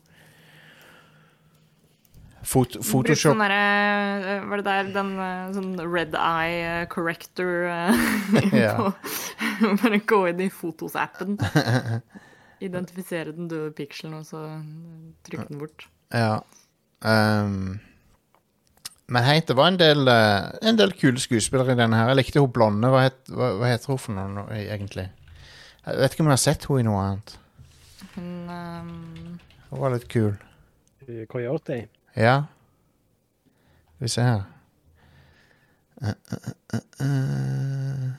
Fot 2.45 2.75
Photoshop 2.85 3.31
sånn 3.31 3.41
derre 3.41 4.35
Var 4.45 4.61
det 4.61 4.65
der 4.67 4.89
den 4.93 5.07
eh, 5.17 5.47
sånn 5.55 5.71
red 5.81 6.13
eye 6.19 6.59
eh, 6.83 6.83
corrector 6.91 7.65
eh, 7.71 8.05
Ja. 8.65 8.91
Bare 9.81 10.01
gå 10.05 10.21
inn 10.29 10.45
i 10.45 10.51
Fotos-appen. 10.51 11.39
Identifisere 12.65 13.33
den 13.35 13.49
døde 13.51 13.71
pikselen, 13.75 14.19
og 14.19 14.27
så 14.27 14.41
trykke 15.27 15.47
den 15.47 15.61
bort. 15.61 15.87
Ja. 16.11 16.41
Um, 17.05 17.77
men 19.07 19.25
hei, 19.27 19.37
det 19.45 19.55
var 19.57 19.69
en 19.69 19.79
del, 19.79 20.07
eh, 20.09 20.47
en 20.65 20.79
del 20.79 20.93
kule 20.97 21.21
skuespillere 21.21 21.75
i 21.75 21.79
denne 21.79 21.97
her. 21.99 22.09
Jeg 22.11 22.19
likte 22.19 22.41
hun 22.41 22.53
blonde. 22.53 22.89
Hva, 22.89 23.05
het, 23.05 23.19
hva, 23.29 23.51
hva 23.59 23.69
heter 23.69 23.93
hun 23.93 24.01
for 24.01 24.17
noe 24.17 24.45
egentlig? 24.57 25.07
Jeg 25.85 25.99
vet 26.01 26.15
ikke 26.15 26.25
om 26.25 26.31
jeg 26.31 26.39
har 26.39 26.45
sett 26.45 26.65
hun 26.69 26.81
i 26.81 26.87
noe 26.87 27.03
annet. 27.03 27.35
Hun 28.15 28.31
um... 28.49 28.95
Hun 29.69 29.81
var 29.81 29.93
litt 29.93 30.07
kul. 30.09 30.33
Eh, 31.05 31.25
Coyote. 31.29 31.83
Ja. 32.15 32.43
Skal 33.95 34.05
vi 34.05 34.07
se 34.07 34.21
her. 34.21 34.43
uh, 36.01 36.09
uh, 36.73 36.79
eh. 36.99 38.11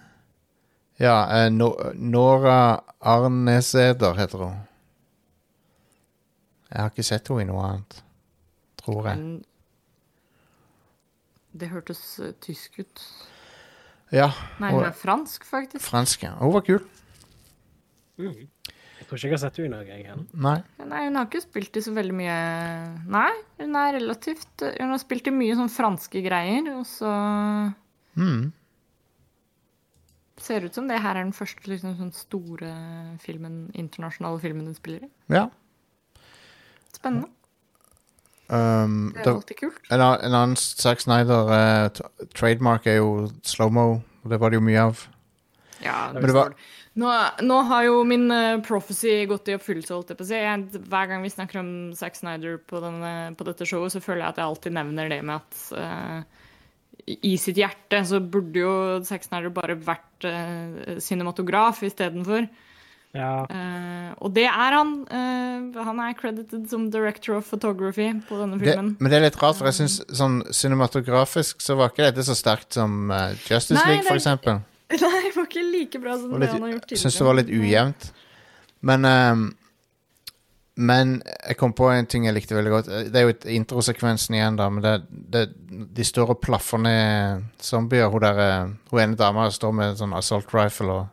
Ja, 0.97 1.45
eh, 1.45 1.51
no 1.53 1.75
Nora 1.95 2.81
Arneseder 3.01 4.15
heter 4.15 4.39
hun. 4.39 4.57
Jeg 6.71 6.81
har 6.81 6.91
ikke 6.91 7.05
sett 7.07 7.29
henne 7.29 7.45
i 7.45 7.49
noe 7.49 7.63
annet, 7.63 7.99
tror 8.81 9.07
jeg. 9.11 9.21
men 9.21 9.45
Det 11.57 11.69
hørtes 11.69 12.01
eh, 12.21 12.33
tysk 12.41 12.81
ut. 12.81 13.05
Ja, 14.13 14.31
Nei, 14.61 14.73
hun 14.73 14.85
er 14.87 14.93
fransk, 14.97 15.45
faktisk. 15.45 15.85
fransk, 15.85 16.23
ja. 16.23 16.35
Hun 16.41 16.55
var 16.55 16.65
kul. 16.65 16.81
Jeg 19.07 19.11
tror 19.13 19.19
ikke 19.21 19.29
jeg 19.29 19.39
har 19.39 19.43
sett 19.45 19.57
henne 19.61 19.69
i 19.69 19.71
Norge, 19.71 19.97
jeg 19.97 20.07
heller. 20.09 20.25
Nei. 20.35 20.57
Nei, 20.83 21.05
hun 21.07 21.15
har 21.15 21.27
ikke 21.29 21.41
spilt 21.45 21.77
i 21.79 21.83
så 21.85 21.93
veldig 21.95 22.15
mye 22.19 22.39
Nei, 23.07 23.33
hun 23.61 23.77
er 23.79 23.93
relativt 24.01 24.65
Hun 24.81 24.91
har 24.91 24.99
spilt 24.99 25.29
i 25.31 25.35
mye 25.37 25.55
sånn 25.55 25.71
franske 25.71 26.23
greier, 26.27 26.73
og 26.75 26.85
så 26.91 27.13
Mm. 28.17 28.51
ser 30.41 30.65
ut 30.65 30.75
som 30.75 30.87
det 30.89 30.99
her 31.03 31.17
er 31.17 31.25
den 31.25 31.33
første 31.37 31.67
liksom, 31.69 31.97
sånn 31.99 32.13
store 32.15 32.71
filmen, 33.23 33.71
internasjonale 33.75 34.41
filmen 34.41 34.67
hun 34.67 34.75
spiller 34.75 35.05
i. 35.05 35.11
Ja. 35.33 35.47
Spennende. 36.97 37.29
Um, 38.49 39.13
Det 39.13 39.21
er 39.21 39.25
det, 39.25 39.35
alltid 39.35 39.57
kult. 39.59 39.81
en, 39.91 40.01
en 40.01 40.33
annen 40.39 40.57
Zack 40.57 41.01
Snyder 41.03 41.51
uh, 41.51 42.25
trademark 42.35 42.87
er 42.87 42.97
jo 43.01 43.29
slow-mo. 43.43 44.03
og 44.25 44.31
Det 44.31 44.39
var 44.41 44.51
det 44.51 44.61
jo 44.61 44.67
mye 44.67 44.79
av. 44.87 45.07
Ja, 45.83 46.13
Men 46.13 46.23
det 46.23 46.33
var- 46.35 46.55
nå, 46.97 47.11
nå 47.45 47.59
har 47.69 47.85
jo 47.89 47.99
min 48.09 48.27
uh, 48.33 48.61
prophecy 48.65 49.19
gått 49.31 49.51
i 49.53 49.57
oppfyllelse, 49.59 49.93
holdt 49.95 50.13
jeg 50.15 50.19
på 50.21 50.25
å 50.25 50.29
si. 50.31 50.39
Jeg, 50.41 50.83
hver 50.91 51.11
gang 51.11 51.25
vi 51.25 51.33
snakker 51.35 51.61
om 51.61 51.71
Zack 51.99 52.17
Snyder 52.19 52.57
på, 52.65 52.81
denne, 52.85 53.13
på 53.37 53.47
dette 53.49 53.69
showet, 53.69 53.93
så 53.95 54.01
føler 54.05 54.25
jeg 54.25 54.33
at 54.35 54.41
jeg 54.43 54.49
alltid 54.51 54.77
nevner 54.79 55.13
det 55.13 55.21
med 55.25 55.37
at 55.43 55.65
uh, 55.77 56.21
i 57.07 57.37
sitt 57.39 57.59
hjerte 57.61 58.01
så 58.09 58.19
burde 58.25 58.59
jo 58.65 58.73
Zack 59.07 59.27
Snyder 59.29 59.53
bare 59.55 59.77
vært 59.79 60.25
uh, 60.27 60.97
cinematograf 61.05 61.85
istedenfor. 61.87 62.49
Ja. 63.17 63.47
Uh, 63.49 64.11
og 64.27 64.33
det 64.37 64.45
er 64.51 64.75
han. 64.77 64.91
Uh, 65.09 65.77
han 65.87 66.01
er 66.05 66.17
credited 66.19 66.67
som 66.69 66.89
director 66.93 67.39
of 67.39 67.47
photography 67.49 68.11
på 68.29 68.41
denne 68.43 68.59
Det, 68.61 68.73
filmen. 68.75 68.91
men 69.01 69.13
det 69.13 69.21
er 69.21 69.25
litt 69.29 69.39
rart, 69.41 69.57
for 69.57 69.69
jeg 69.71 69.79
syns 69.79 70.01
sånn 70.19 70.41
cinematografisk 70.53 71.63
så 71.65 71.79
var 71.79 71.93
ikke 71.95 72.11
dette 72.11 72.27
så 72.29 72.37
sterkt 72.37 72.77
som 72.77 73.07
uh, 73.13 73.31
Justice 73.47 73.79
Nei, 73.79 73.95
League, 73.95 74.05
for 74.09 74.17
det- 74.19 74.25
eksempel. 74.25 74.61
Nei, 75.03 75.21
det 75.27 75.35
var 75.35 75.47
ikke 75.49 75.63
like 75.67 75.99
bra 76.03 76.17
som 76.19 76.33
litt, 76.37 76.47
det 76.47 76.53
han 76.55 76.63
har 76.63 76.75
gjort 76.77 76.85
Jeg 76.85 76.89
tidligere. 76.99 77.11
syns 77.11 77.21
det 77.23 77.27
var 77.27 77.39
litt 77.41 77.51
ujevnt. 77.55 78.11
Men 78.87 79.09
um, 79.11 79.47
Men 80.77 81.23
jeg 81.25 81.57
kom 81.57 81.73
på 81.73 81.87
en 81.89 82.05
ting 82.07 82.27
jeg 82.29 82.37
likte 82.37 82.55
veldig 82.55 82.71
godt. 82.75 82.89
Det 83.09 83.17
er 83.17 83.25
jo 83.25 83.33
et 83.33 83.47
introsekvensen 83.57 84.35
igjen, 84.37 84.59
da. 84.61 84.67
Men 84.69 84.85
det, 84.85 84.95
det, 85.09 85.45
de 85.97 86.05
står 86.05 86.35
og 86.35 86.41
plaffer 86.45 86.83
ned 86.85 87.47
zombier. 87.65 88.11
Hun, 88.13 88.21
der, 88.21 88.41
eh, 88.45 88.75
hun 88.93 89.01
ene 89.01 89.17
dama 89.17 89.47
står 89.51 89.73
med 89.73 89.95
en 89.95 90.01
sånn 90.03 90.13
assault 90.19 90.53
rifle 90.53 90.93
og 90.93 91.07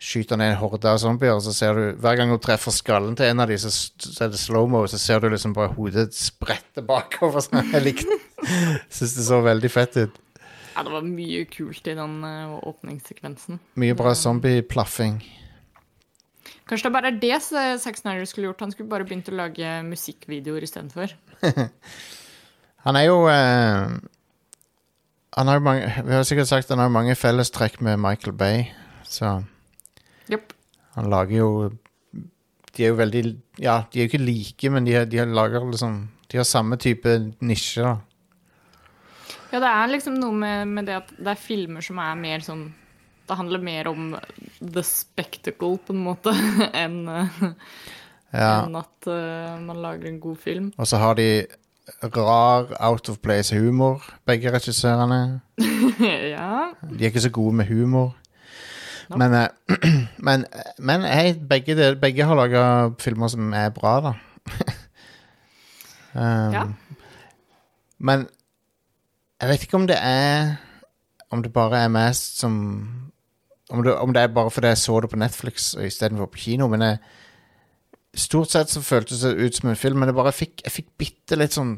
skyter 0.00 0.40
ned 0.40 0.54
en 0.54 0.58
horde 0.62 0.88
av 0.88 1.02
zombier. 1.04 1.36
Og 1.36 1.44
så 1.44 1.52
ser 1.52 1.76
du, 1.76 1.84
hver 2.00 2.16
gang 2.16 2.32
hun 2.32 2.40
treffer 2.40 2.72
skallen 2.72 3.12
til 3.20 3.28
en 3.28 3.44
av 3.44 3.52
dem, 3.52 3.60
så, 3.60 3.68
så 3.68 4.24
er 4.24 4.32
det 4.32 4.40
slow-mo. 4.40 4.86
Så 4.88 5.02
ser 5.04 5.20
du 5.20 5.28
liksom 5.28 5.52
bare 5.56 5.74
hodet 5.76 6.08
sprette 6.16 6.80
bakover. 6.88 7.44
Sånn. 7.44 7.60
jeg 7.76 7.84
likte 7.90 8.18
Syns 8.88 9.18
det 9.20 9.28
så 9.28 9.42
veldig 9.44 9.68
fett 9.72 10.00
ut. 10.00 10.16
Ja, 10.76 10.82
det 10.84 10.92
var 10.92 11.06
mye 11.08 11.46
kult 11.48 11.88
i 11.88 11.96
den 11.96 12.18
uh, 12.20 12.58
åpningssekvensen. 12.68 13.60
Mye 13.80 13.96
bra 13.96 14.12
zombie-plaffing. 14.12 15.22
Kanskje 16.68 16.88
det 16.88 16.92
bare 16.92 17.12
er 17.14 17.20
det 17.22 17.38
Zack 17.80 17.96
Snyder 17.96 18.26
skulle 18.28 18.50
gjort. 18.50 18.60
Han 18.60 18.74
skulle 18.74 18.90
bare 18.90 19.06
begynt 19.08 19.30
å 19.32 19.38
lage 19.38 19.70
musikkvideoer 19.86 20.66
istedenfor. 20.66 21.14
Han 22.86 22.94
er 22.94 23.08
jo 23.08 23.24
uh, 23.26 23.96
Han 25.36 25.48
har 25.50 25.58
jo 25.58 25.64
mange 25.66 25.88
Vi 26.06 26.14
har 26.14 26.26
sikkert 26.28 26.50
sagt 26.50 26.70
han 26.70 26.78
har 26.78 26.92
mange 26.92 27.16
fellestrekk 27.18 27.80
med 27.82 27.98
Michael 27.98 28.36
Bay, 28.38 28.68
så 29.02 29.40
yep. 30.30 30.54
han 30.94 31.10
lager 31.10 31.36
jo 31.36 31.48
De 32.70 32.84
er 32.84 32.92
jo 32.92 33.00
veldig 33.00 33.24
Ja, 33.58 33.82
de 33.90 33.98
er 33.98 34.06
jo 34.06 34.10
ikke 34.12 34.22
like, 34.22 34.70
men 34.70 34.86
de, 34.86 34.94
de 35.10 35.26
lager 35.26 35.66
liksom 35.66 35.98
De 36.30 36.38
har 36.38 36.46
samme 36.46 36.78
type 36.78 37.18
nisje, 37.40 37.82
da. 37.82 37.96
Ja, 39.56 39.60
det 39.62 39.68
er 39.72 39.88
liksom 39.94 40.18
noe 40.20 40.36
med, 40.36 40.68
med 40.68 40.84
det 40.90 40.96
at 40.98 41.12
det 41.16 41.30
er 41.32 41.38
filmer 41.40 41.80
som 41.84 41.96
er 42.02 42.16
mer 42.20 42.42
sånn 42.44 42.66
Det 43.26 43.36
handler 43.38 43.62
mer 43.64 43.88
om 43.88 44.10
the 44.60 44.82
spectacle, 44.84 45.78
på 45.82 45.94
en 45.96 46.02
måte, 46.04 46.34
enn 46.84 46.98
eh, 47.08 47.38
Ja. 48.36 48.50
en 48.66 48.76
at 48.78 49.08
uh, 49.08 49.56
man 49.64 49.80
lager 49.80 50.10
en 50.10 50.20
god 50.20 50.36
film. 50.42 50.68
Og 50.76 50.86
så 50.90 51.00
har 51.00 51.16
de 51.18 51.46
rar 52.12 52.68
out 52.84 53.08
of 53.08 53.18
place-humor, 53.22 54.04
begge 54.28 54.52
regissørene. 54.52 55.40
ja. 56.36 56.50
De 56.82 57.00
er 57.00 57.08
ikke 57.10 57.24
så 57.24 57.32
gode 57.34 57.56
med 57.62 57.66
humor. 57.70 58.12
Nope. 59.08 59.18
Men, 59.24 59.34
uh, 59.40 59.76
men, 60.28 60.44
men 60.78 61.06
hei, 61.08 61.32
begge, 61.50 61.74
del- 61.78 61.98
begge 62.02 62.26
har 62.28 62.38
laga 62.38 62.64
filmer 63.02 63.30
som 63.32 63.50
er 63.56 63.70
bra, 63.74 63.96
da. 64.10 64.14
um, 66.14 66.52
Ja. 66.52 66.64
Men 67.98 68.26
jeg 69.40 69.50
vet 69.50 69.66
ikke 69.66 69.76
om 69.76 69.86
det 69.88 69.98
er 70.00 70.56
Om 71.30 71.42
det 71.42 71.52
bare 71.52 71.84
er 71.84 71.92
meg 71.92 72.14
som 72.14 72.54
Om 73.70 73.82
det, 73.82 73.94
om 73.98 74.12
det 74.14 74.22
er 74.22 74.34
bare 74.34 74.50
fordi 74.50 74.70
jeg 74.72 74.78
så 74.78 75.00
det 75.00 75.10
på 75.10 75.18
Netflix 75.18 75.74
istedenfor 75.74 76.30
på 76.30 76.38
kino. 76.38 76.68
Men 76.70 76.84
jeg, 76.86 76.98
stort 78.14 78.52
sett 78.52 78.70
så 78.70 78.80
føltes 78.80 79.24
det 79.26 79.34
ut 79.34 79.56
som 79.56 79.68
en 79.68 79.76
film, 79.76 79.98
men 79.98 80.08
jeg 80.08 80.14
bare 80.14 80.32
fikk, 80.32 80.62
jeg 80.62 80.72
fikk 80.72 80.92
bitte 80.98 81.36
litt 81.36 81.56
sånn 81.56 81.74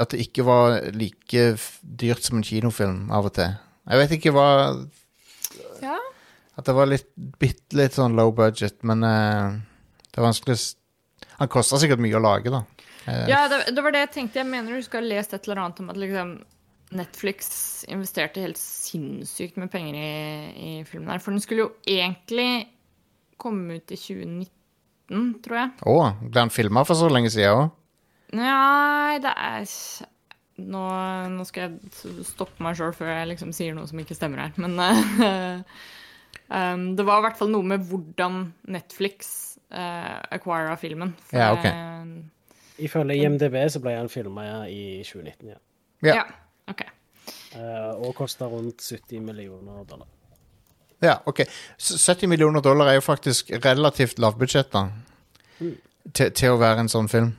At 0.00 0.10
det 0.10 0.24
ikke 0.24 0.46
var 0.48 0.78
like 0.96 1.44
dyrt 1.82 2.24
som 2.24 2.40
en 2.40 2.46
kinofilm 2.46 3.12
av 3.12 3.28
og 3.28 3.36
til. 3.36 3.52
Jeg 3.84 4.00
vet 4.00 4.16
ikke 4.16 4.32
hva 4.32 4.48
ja. 5.84 5.98
At 6.56 6.66
det 6.66 6.74
var 6.76 6.88
litt, 6.88 7.10
bitte 7.14 7.76
litt 7.78 7.96
sånn 7.98 8.16
low 8.16 8.32
budget, 8.34 8.78
men 8.86 9.04
uh, 9.04 9.54
det 10.10 10.20
er 10.20 10.26
vanskelig 10.28 10.56
Han 11.40 11.50
kosta 11.50 11.80
sikkert 11.82 12.02
mye 12.02 12.16
å 12.16 12.22
lage, 12.22 12.52
da. 12.54 12.62
Eh, 13.06 13.24
Ja, 13.30 13.44
det, 13.48 13.62
det 13.74 13.84
var 13.84 13.94
det 13.94 14.06
jeg 14.06 14.12
tenkte. 14.18 14.42
Jeg 14.42 14.50
mener 14.50 14.76
du 14.76 14.84
skal 14.86 15.02
ha 15.04 15.12
lest 15.14 15.34
et 15.36 15.48
eller 15.48 15.64
annet 15.64 15.80
om 15.82 15.92
at 15.92 16.00
liksom, 16.00 16.34
Netflix 16.94 17.48
investerte 17.90 18.42
helt 18.44 18.60
sinnssykt 18.60 19.58
med 19.60 19.70
penger 19.72 19.98
i, 19.98 20.10
i 20.54 20.72
filmen 20.88 21.10
her. 21.10 21.22
For 21.22 21.34
den 21.34 21.42
skulle 21.42 21.66
jo 21.66 21.72
egentlig 21.88 22.68
komme 23.40 23.80
ut 23.80 23.94
i 23.94 23.98
2019, 23.98 25.24
tror 25.44 25.58
jeg. 25.58 25.72
Å, 25.90 25.96
ble 26.22 26.34
den 26.38 26.54
filma 26.54 26.84
for 26.86 26.98
så 26.98 27.10
lenge 27.12 27.32
siden 27.34 27.64
òg? 27.64 27.72
Nei, 28.34 29.20
det 29.22 29.30
er 29.30 29.68
Nå, 30.54 30.80
nå 31.34 31.44
skal 31.48 31.64
jeg 31.64 32.26
stoppe 32.28 32.62
meg 32.62 32.76
sjøl 32.78 32.92
før 32.94 33.08
jeg 33.10 33.26
liksom 33.32 33.50
sier 33.54 33.74
noe 33.74 33.88
som 33.90 33.98
ikke 33.98 34.14
stemmer 34.14 34.44
her. 34.44 34.52
Men 34.62 34.78
uh, 34.78 35.64
um, 36.60 36.84
det 36.94 37.06
var 37.08 37.18
i 37.18 37.24
hvert 37.26 37.40
fall 37.40 37.50
noe 37.50 37.66
med 37.66 37.82
hvordan 37.88 38.36
Netflix 38.70 39.32
uh, 39.74 40.22
acquira 40.30 40.76
filmen. 40.78 41.10
For, 41.26 41.40
Ja, 41.40 41.50
ok. 41.56 41.66
Ifølge 42.82 43.16
IMDb 43.22 43.56
så 43.70 43.80
ble 43.82 43.94
han 43.94 44.10
filma 44.10 44.44
i 44.66 45.02
2019, 45.06 45.52
ja. 45.52 45.60
Ja. 46.04 46.14
ja. 46.14 46.24
OK. 46.70 46.82
Eh, 47.54 47.90
og 48.02 48.14
kosta 48.18 48.48
rundt 48.50 48.82
70 48.82 49.20
millioner 49.22 49.84
dollar. 49.88 50.08
Ja, 51.04 51.18
ok. 51.26 51.44
70 51.78 52.28
millioner 52.28 52.60
dollar 52.60 52.90
er 52.90 52.98
jo 52.98 53.04
faktisk 53.04 53.50
relativt 53.64 54.18
lavbudsjett, 54.18 54.72
da. 54.72 54.88
Til, 56.12 56.32
til 56.34 56.54
å 56.54 56.60
være 56.60 56.84
en 56.84 56.90
sånn 56.90 57.08
film. 57.08 57.30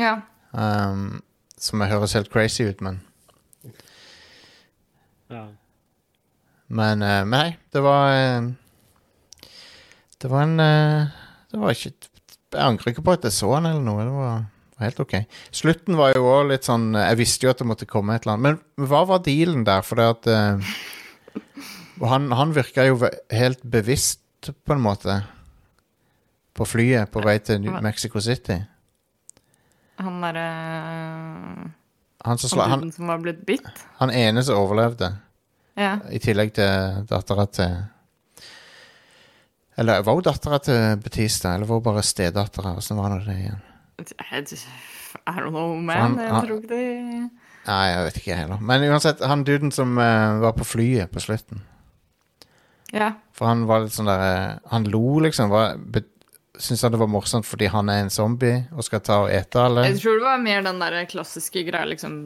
Ja. 0.00 0.16
Um, 0.52 1.20
som 1.60 1.82
høres 1.84 2.16
helt 2.16 2.32
crazy 2.32 2.64
ut, 2.70 2.80
men 2.80 3.02
Ja. 5.30 5.44
Men, 6.66 7.02
uh, 7.02 7.22
nei, 7.26 7.56
det 7.74 7.82
var 7.82 8.10
uh, 8.10 8.48
Det 10.22 10.30
var 10.30 10.42
en 10.42 10.60
uh, 10.60 11.12
Det 11.52 11.60
var 11.60 11.70
ikke 11.74 12.09
Jeg 12.50 12.62
angrer 12.66 12.90
ikke 12.92 13.04
på 13.06 13.12
at 13.14 13.26
jeg 13.28 13.32
så 13.36 13.50
den 13.56 13.68
eller 13.70 13.84
noe. 13.84 14.04
Det 14.06 14.14
var, 14.14 14.40
helt 14.82 15.02
ok. 15.04 15.12
Slutten 15.54 15.98
var 15.98 16.14
jo 16.16 16.24
òg 16.26 16.48
litt 16.50 16.66
sånn 16.66 16.88
Jeg 16.96 17.18
visste 17.20 17.46
jo 17.46 17.52
at 17.52 17.60
det 17.62 17.66
måtte 17.68 17.86
komme 17.90 18.16
et 18.16 18.24
eller 18.26 18.38
annet. 18.38 18.62
Men 18.78 18.88
hva 18.90 19.04
var 19.06 19.22
dealen 19.26 19.62
der? 19.68 19.84
For 19.86 20.00
det 20.00 20.08
at 20.16 20.30
uh, 20.34 20.72
han, 22.10 22.30
han 22.32 22.54
virka 22.56 22.86
jo 22.88 22.98
helt 23.30 23.62
bevisst, 23.62 24.22
på 24.64 24.72
en 24.72 24.80
måte, 24.80 25.18
på 26.56 26.64
flyet 26.64 27.10
på 27.12 27.20
vei 27.22 27.36
til 27.44 27.60
New 27.60 27.74
Mexico 27.84 28.22
City. 28.24 28.56
Han 30.00 30.22
derre 30.24 30.46
Han, 32.24 32.38
som 32.40 32.58
Han 32.60 32.70
han, 32.70 32.92
som 32.92 33.06
var 33.08 33.20
blitt 33.20 33.42
bitt? 33.46 33.68
han 34.00 34.10
ene 34.10 34.42
som 34.44 34.56
overlevde, 34.60 35.12
Ja. 35.76 35.98
i 36.10 36.18
tillegg 36.18 36.54
til 36.56 37.04
dattera 37.08 37.46
til 37.52 37.76
Eller 39.80 40.02
var 40.04 40.18
hun 40.18 40.24
dattera 40.26 40.58
til 40.60 40.98
Betista, 41.00 41.54
eller 41.56 41.68
var 41.70 41.80
hun 41.80 41.86
bare 41.86 42.02
stedattera? 42.04 42.74
Åssen 42.76 42.98
var 43.00 43.14
det 43.24 43.36
igjen? 43.38 43.60
I 44.00 45.32
don't 45.36 45.50
know, 45.50 45.74
man. 45.76 45.96
han- 45.96 46.18
Jeg 46.18 46.30
tror 46.44 46.56
ikke 46.60 46.68
det 46.68 47.30
Nei, 47.66 47.86
jeg 47.92 48.04
vet 48.06 48.16
ikke 48.20 48.36
heller. 48.36 48.60
Men 48.60 48.84
uansett, 48.88 49.20
han 49.20 49.44
duden 49.44 49.70
som 49.72 49.98
uh, 49.98 50.40
var 50.40 50.52
på 50.56 50.64
flyet 50.64 51.10
på 51.12 51.20
slutten 51.20 51.60
Ja. 52.92 53.12
For 53.36 53.46
han 53.46 53.66
var 53.68 53.84
litt 53.84 53.92
sånn 53.94 54.08
der 54.08 54.22
eh, 54.26 54.58
Han 54.72 54.84
lo, 54.90 55.20
liksom. 55.20 55.50
Var, 55.52 55.76
Syntes 56.60 56.82
han 56.82 56.92
det 56.92 56.98
var 57.00 57.06
morsomt 57.08 57.46
fordi 57.46 57.68
han 57.72 57.88
er 57.88 58.02
en 58.02 58.10
zombie 58.10 58.66
og 58.74 58.84
skal 58.84 59.00
ta 59.00 59.20
og 59.24 59.30
ete 59.32 59.60
alle? 59.62 59.84
Jeg 59.88 60.00
tror 60.02 60.18
det 60.18 60.24
var 60.26 60.42
mer 60.42 60.62
den 60.66 60.80
der 60.82 61.04
klassiske 61.08 61.62
greia, 61.64 61.86
liksom 61.88 62.16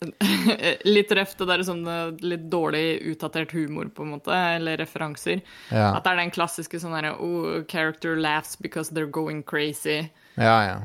Litt 0.94 1.10
røft, 1.12 1.36
det 1.40 1.48
der 1.50 1.64
sånn 1.66 1.82
eh, 1.88 2.14
litt 2.24 2.46
dårlig 2.52 3.00
utdatert 3.12 3.52
humor, 3.52 3.90
på 3.92 4.06
en 4.06 4.14
måte, 4.14 4.36
eller 4.56 4.80
referanser. 4.80 5.42
Ja, 5.68 5.90
At 5.96 6.06
det 6.06 6.14
er 6.14 6.22
den 6.22 6.32
klassiske 6.34 6.80
sånn 6.80 6.96
derre 6.96 7.16
oh, 7.20 7.60
character 7.68 8.16
laughs 8.16 8.56
because 8.56 8.94
they're 8.94 9.10
going 9.10 9.44
crazy. 9.44 10.08
ja. 10.40 10.56
ja. 10.64 10.80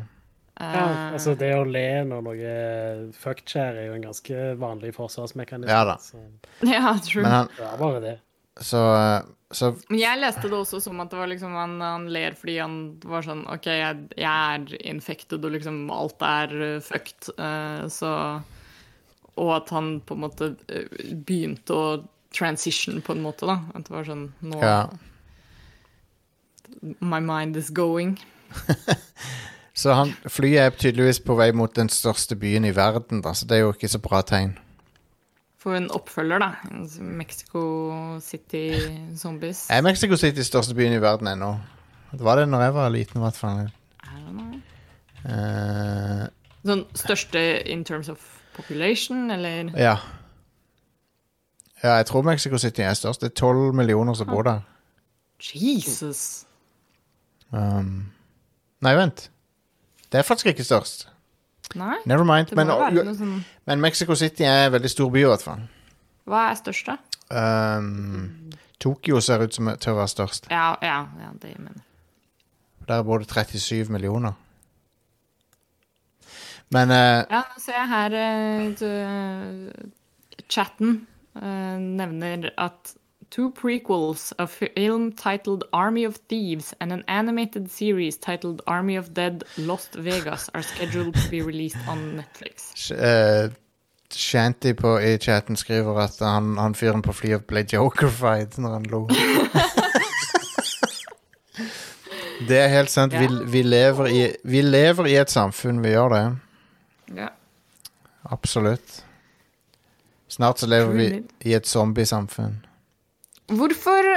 Ja, 0.56 0.84
Eh, 0.86 1.14
altså 1.14 1.34
Det 1.36 1.50
å 1.52 1.64
le 1.68 1.88
når 2.08 2.22
noe 2.24 2.36
skjer, 3.20 3.76
er 3.76 3.90
jo 3.90 3.96
en 3.98 4.06
ganske 4.08 4.44
vanlig 4.60 4.94
forsvarsmekanisme. 4.96 5.72
Ja 5.72 5.84
da. 5.88 5.98
Så 6.00 6.22
ja, 6.76 6.96
true. 7.04 7.26
Men 7.26 7.42
han 7.42 7.50
det 7.58 7.66
er 7.68 7.82
bare 7.82 8.04
det. 8.04 8.16
Så, 8.64 8.80
eh, 8.96 9.20
så 9.52 9.74
Men 9.90 10.00
jeg 10.00 10.22
leste 10.22 10.48
det 10.48 10.56
også 10.56 10.80
som 10.84 11.02
at 11.04 11.12
det 11.12 11.20
var 11.20 11.28
liksom 11.28 11.56
han, 11.60 11.76
han 11.84 12.08
ler 12.12 12.38
fordi 12.40 12.56
han 12.62 12.78
var 13.04 13.28
sånn 13.28 13.44
OK, 13.52 13.68
jeg, 13.68 14.06
jeg 14.16 14.56
er 14.56 14.78
infected, 14.88 15.44
og 15.44 15.58
liksom 15.58 15.82
alt 15.92 16.24
er 16.24 16.56
uh, 16.56 16.84
fucked. 16.84 17.34
uh, 17.36 17.84
så 17.92 18.14
Og 19.42 19.50
at 19.56 19.70
han 19.76 20.00
på 20.06 20.16
en 20.16 20.24
måte 20.24 20.52
eh, 20.72 20.86
begynte 21.28 21.76
å 21.76 21.88
transition 22.36 23.02
på 23.04 23.16
en 23.16 23.24
måte, 23.24 23.48
da. 23.48 23.60
At 23.76 23.88
det 23.88 23.96
var 23.96 24.08
sånn 24.08 24.30
Nå 24.44 24.62
Ja. 24.64 24.80
My 27.00 27.20
mind 27.20 27.58
is 27.58 27.70
going. 27.70 28.18
Så 29.76 29.92
han, 29.94 30.14
flyet 30.32 30.62
er 30.62 30.70
tydeligvis 30.80 31.20
på 31.20 31.36
vei 31.36 31.50
mot 31.52 31.74
den 31.76 31.90
største 31.92 32.38
byen 32.40 32.64
i 32.68 32.72
verden, 32.76 33.20
da, 33.26 33.34
så 33.36 33.44
det 33.50 33.58
er 33.58 33.66
jo 33.66 33.74
ikke 33.74 33.90
så 33.92 34.00
bra 34.00 34.22
tegn. 34.24 34.54
For 35.60 35.76
en 35.76 35.90
oppfølger, 35.92 36.40
da. 36.40 36.54
Mexico 37.04 37.64
City 38.24 38.70
Zombies. 39.20 39.66
Er 39.74 39.84
Mexico 39.84 40.16
City 40.16 40.46
største 40.48 40.78
byen 40.78 40.96
i 40.96 41.02
verden 41.04 41.28
ennå? 41.28 41.50
Det 42.14 42.24
var 42.24 42.40
det 42.40 42.48
når 42.48 42.64
jeg 42.64 42.76
var 42.78 42.94
liten, 42.94 43.20
i 43.20 43.26
hvert 43.26 43.40
fall. 43.42 43.66
I 44.06 44.16
don't 44.22 44.38
know. 44.38 44.56
Eh, 45.28 46.24
Sånn 46.66 46.86
største 46.98 47.42
in 47.70 47.84
terms 47.86 48.08
of 48.10 48.24
population, 48.56 49.32
eller 49.32 49.72
ja. 49.78 49.98
Ja, 51.84 51.94
jeg 52.00 52.06
tror 52.10 52.22
Mexico 52.26 52.58
City 52.58 52.82
er 52.82 52.94
størst. 52.94 53.22
Det 53.22 53.32
er 53.32 53.36
tolv 53.36 53.74
millioner 53.76 54.14
som 54.14 54.28
bor 54.28 54.42
der. 54.48 54.64
Jesus! 55.54 56.46
Um, 57.52 58.12
nei, 58.82 58.96
vent. 58.98 59.30
Det 60.12 60.20
er 60.20 60.26
faktisk 60.26 60.46
ikke 60.54 60.64
størst. 60.64 61.08
Nei, 61.76 61.96
Never 62.06 62.24
mind. 62.24 62.48
det 62.48 62.58
må 62.58 62.64
Men, 62.64 62.72
være 62.78 63.04
noe 63.06 63.16
sånn 63.18 63.38
men 63.66 63.82
Mexico 63.82 64.16
City 64.16 64.46
er 64.46 64.68
en 64.68 64.76
veldig 64.76 64.90
stor 64.90 65.10
by, 65.12 65.24
i 65.24 65.30
hvert 65.30 65.44
fall. 65.44 65.64
Hva 66.30 66.44
er 66.52 66.60
størst, 66.60 66.90
da? 66.90 66.98
Um, 67.78 68.52
Tokyo 68.80 69.20
ser 69.22 69.42
ut 69.46 69.54
som 69.54 69.70
til 69.82 69.94
å 69.94 69.98
være 69.98 70.12
størst. 70.14 70.50
Ja, 70.54 70.76
ja, 70.86 71.00
ja 71.22 71.32
det 71.42 71.56
jeg 71.56 71.60
mener 71.60 71.82
Der 72.88 73.04
bor 73.04 73.18
det 73.18 73.28
37 73.30 73.90
millioner. 73.92 74.34
Men 76.74 76.90
uh, 76.90 77.24
Ja, 77.30 77.44
nå 77.46 77.62
ser 77.62 77.78
jeg 77.78 77.90
her 77.94 78.16
uh, 78.82 79.90
Chatten 80.50 81.08
uh, 81.36 81.78
nevner 81.78 82.50
at 82.58 82.96
two 83.36 83.52
prequels, 83.52 84.32
a 84.40 84.48
film 84.48 85.12
titled 85.12 85.64
Army 85.74 86.06
of 86.06 86.16
Thieves 86.30 86.74
and 86.80 86.94
an 86.94 87.04
animated 87.08 87.70
series 87.70 88.18
titled 88.18 88.62
Army 88.66 88.96
of 88.96 89.14
Dead 89.14 89.44
Lost 89.58 89.96
Vegas 89.96 90.50
are 90.54 90.62
scheduled 90.62 91.16
to 91.16 91.30
be 91.30 91.42
released 91.42 91.78
on 91.88 92.22
Netflix. 92.22 92.92
Eh, 92.92 93.50
Shanty 94.14 94.74
på, 94.74 95.02
i 95.02 95.18
chatten 95.18 95.56
skriver 95.56 96.00
at 96.00 96.20
han, 96.20 96.58
han 96.58 96.76
fyren 96.76 97.02
på 97.02 97.14
flyet 97.14 97.48
ble 97.48 97.66
jokerfied 97.68 98.56
når 98.58 98.74
han 98.78 98.84
lo. 98.94 99.08
det 102.48 102.60
er 102.62 102.68
helt 102.72 102.94
sant. 102.94 103.14
Vi, 103.20 103.28
vi, 103.52 103.64
lever 103.68 104.08
i, 104.08 104.32
vi 104.44 104.62
lever 104.62 105.06
i 105.12 105.16
et 105.20 105.32
samfunn, 105.34 105.84
vi 105.84 105.90
gjør 105.98 106.10
det. 106.16 106.26
Ja. 107.14 107.30
Absolutt. 108.34 109.04
Snart 110.28 110.60
så 110.60 110.68
lever 110.68 110.94
vi 110.98 111.08
i 111.46 111.54
et 111.54 111.68
zombiesamfunn. 111.70 112.58
Hvorfor 113.54 114.08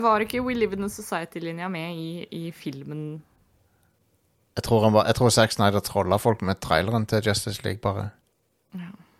var 0.00 0.24
ikke 0.24 0.40
We 0.40 0.54
Live 0.56 0.76
in 0.78 0.86
a 0.86 0.88
Society-linja 0.88 1.68
med 1.68 1.98
i, 2.00 2.26
i 2.32 2.50
filmen? 2.56 3.22
Jeg 4.56 4.64
tror, 4.64 4.84
han 4.86 4.94
var, 4.94 5.06
jeg 5.10 5.18
tror 5.18 5.32
Zack 5.34 5.52
Snyder 5.52 5.82
trolla 5.84 6.16
folk 6.16 6.42
med 6.42 6.60
traileren 6.62 7.06
til 7.10 7.22
Justice 7.26 7.62
League, 7.64 7.82
bare. 7.82 8.08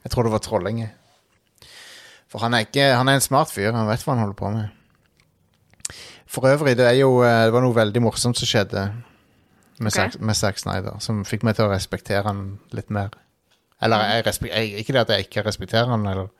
Jeg 0.04 0.10
tror 0.10 0.22
det 0.22 0.32
var 0.32 0.42
trollinger. 0.44 0.94
For 2.30 2.42
han 2.42 2.54
er, 2.54 2.64
ikke, 2.66 2.94
han 2.96 3.08
er 3.08 3.18
en 3.18 3.24
smart 3.24 3.50
fyr, 3.52 3.72
han 3.74 3.88
vet 3.88 4.02
hva 4.02 4.14
han 4.14 4.24
holder 4.24 4.38
på 4.38 4.50
med. 4.54 5.98
For 6.26 6.48
øvrig, 6.50 6.76
det, 6.78 6.86
er 6.86 6.98
jo, 6.98 7.20
eh, 7.22 7.44
det 7.46 7.54
var 7.54 7.62
noe 7.62 7.76
veldig 7.76 8.02
morsomt 8.02 8.38
som 8.38 8.48
skjedde 8.48 8.88
med, 9.78 9.90
okay. 9.90 10.10
Zack, 10.10 10.20
med 10.20 10.36
Zack 10.38 10.58
Snyder, 10.58 10.98
som 11.02 11.24
fikk 11.26 11.42
meg 11.46 11.56
til 11.58 11.66
å 11.66 11.72
respektere 11.72 12.22
han 12.28 12.58
litt 12.76 12.90
mer. 12.94 13.14
Eller 13.82 14.04
jeg 14.14 14.26
respek, 14.28 14.52
jeg, 14.54 14.80
ikke 14.80 14.94
det 14.96 15.02
at 15.02 15.12
jeg 15.14 15.26
ikke 15.26 15.44
respekterer 15.46 15.90
han, 15.90 16.06
eller 16.06 16.30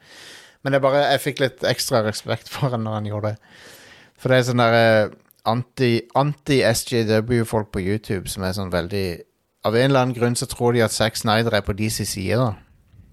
Men 0.63 0.73
det 0.73 0.79
er 0.79 0.85
bare, 0.87 1.01
jeg 1.13 1.21
fikk 1.21 1.41
litt 1.43 1.65
ekstra 1.69 2.01
respekt 2.07 2.49
for 2.49 2.73
han 2.73 2.85
når 2.87 2.95
han 3.01 3.09
gjorde 3.11 3.35
det. 3.35 3.59
For 4.17 4.33
det 4.33 4.39
er 4.39 4.47
sånn 4.49 4.63
der 4.63 4.77
eh, 4.79 5.17
anti- 5.51 6.07
anti-SJW-folk 6.17 7.69
på 7.75 7.83
YouTube 7.85 8.31
som 8.33 8.47
er 8.47 8.55
sånn 8.57 8.73
veldig 8.73 9.07
Av 9.65 9.77
en 9.77 9.91
eller 9.91 10.01
annen 10.05 10.17
grunn 10.17 10.35
så 10.37 10.47
tror 10.49 10.73
de 10.77 10.83
at 10.85 10.93
Zack 10.93 11.17
Snyder 11.17 11.57
er 11.57 11.65
på 11.65 11.73
deres 11.77 11.97
side, 12.09 12.37
da. 12.37 12.53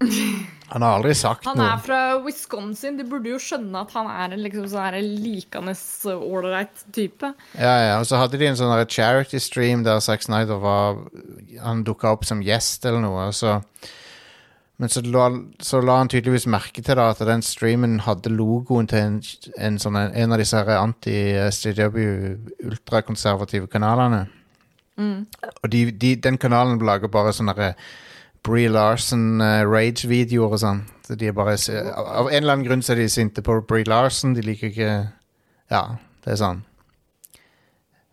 Han 0.72 0.84
har 0.84 0.98
aldri 0.98 1.12
sagt 1.16 1.44
noe. 1.44 1.52
Han 1.52 1.60
noe. 1.60 1.70
er 1.74 1.80
fra 1.84 2.00
Wisconsin, 2.24 2.96
de 2.96 3.04
burde 3.08 3.28
jo 3.28 3.40
skjønne 3.42 3.82
at 3.84 3.92
han 3.92 4.08
er 4.08 4.36
en 4.36 4.42
liksom 4.44 4.68
sånn 4.72 4.96
likende 5.20 5.74
ålreit 6.16 6.84
type. 6.96 7.32
Ja, 7.58 7.74
ja, 7.86 7.96
og 8.00 8.08
så 8.08 8.20
hadde 8.22 8.40
de 8.40 8.48
en 8.48 8.56
sånn 8.56 8.72
charity 8.88 9.40
stream 9.42 9.84
der 9.84 10.00
Zack 10.00 10.24
Snyder 10.24 10.62
var 10.62 11.02
Han 11.60 11.84
dukka 11.84 12.14
opp 12.16 12.24
som 12.24 12.40
gjest 12.44 12.86
eller 12.88 13.04
noe, 13.04 13.28
så 13.36 13.60
Men 14.80 14.88
så 14.90 15.02
la, 15.04 15.28
så 15.62 15.78
la 15.84 15.98
han 16.00 16.08
tydeligvis 16.10 16.48
merke 16.50 16.82
til 16.82 16.96
da 16.98 17.10
at 17.12 17.20
den 17.22 17.44
streamen 17.44 18.00
hadde 18.02 18.32
logoen 18.32 18.88
til 18.90 18.98
en, 18.98 19.18
en, 19.60 19.76
sånn, 19.78 19.94
en 20.00 20.34
av 20.34 20.40
disse 20.40 20.58
anti-SJW 20.58 22.06
ultrakonservative 22.66 23.68
kanalene. 23.70 24.24
Og 25.62 25.70
de, 25.70 25.84
de, 25.92 26.16
den 26.16 26.38
kanalen 26.40 26.82
lager 26.82 27.12
bare 27.12 27.32
sånne 27.36 27.74
Brie 28.42 28.68
Larson 28.68 29.40
eh, 29.40 29.62
og 29.66 30.58
sånn. 30.58 30.82
Så 31.06 31.14
de 31.18 31.28
er 31.30 31.36
bare 31.36 31.54
av, 31.54 32.28
en 32.28 32.36
eller 32.42 32.56
annen 32.56 32.66
grunn 32.66 32.82
så 32.82 32.94
er 32.94 33.02
de 33.02 33.08
sinte 33.10 33.42
på 33.42 33.60
Brie 33.68 33.86
Larson. 33.86 34.34
De 34.34 34.42
liker 34.42 34.70
ikke 34.72 34.92
Ja, 35.70 35.82
det 36.24 36.34
er 36.34 36.40
sånn. 36.40 36.62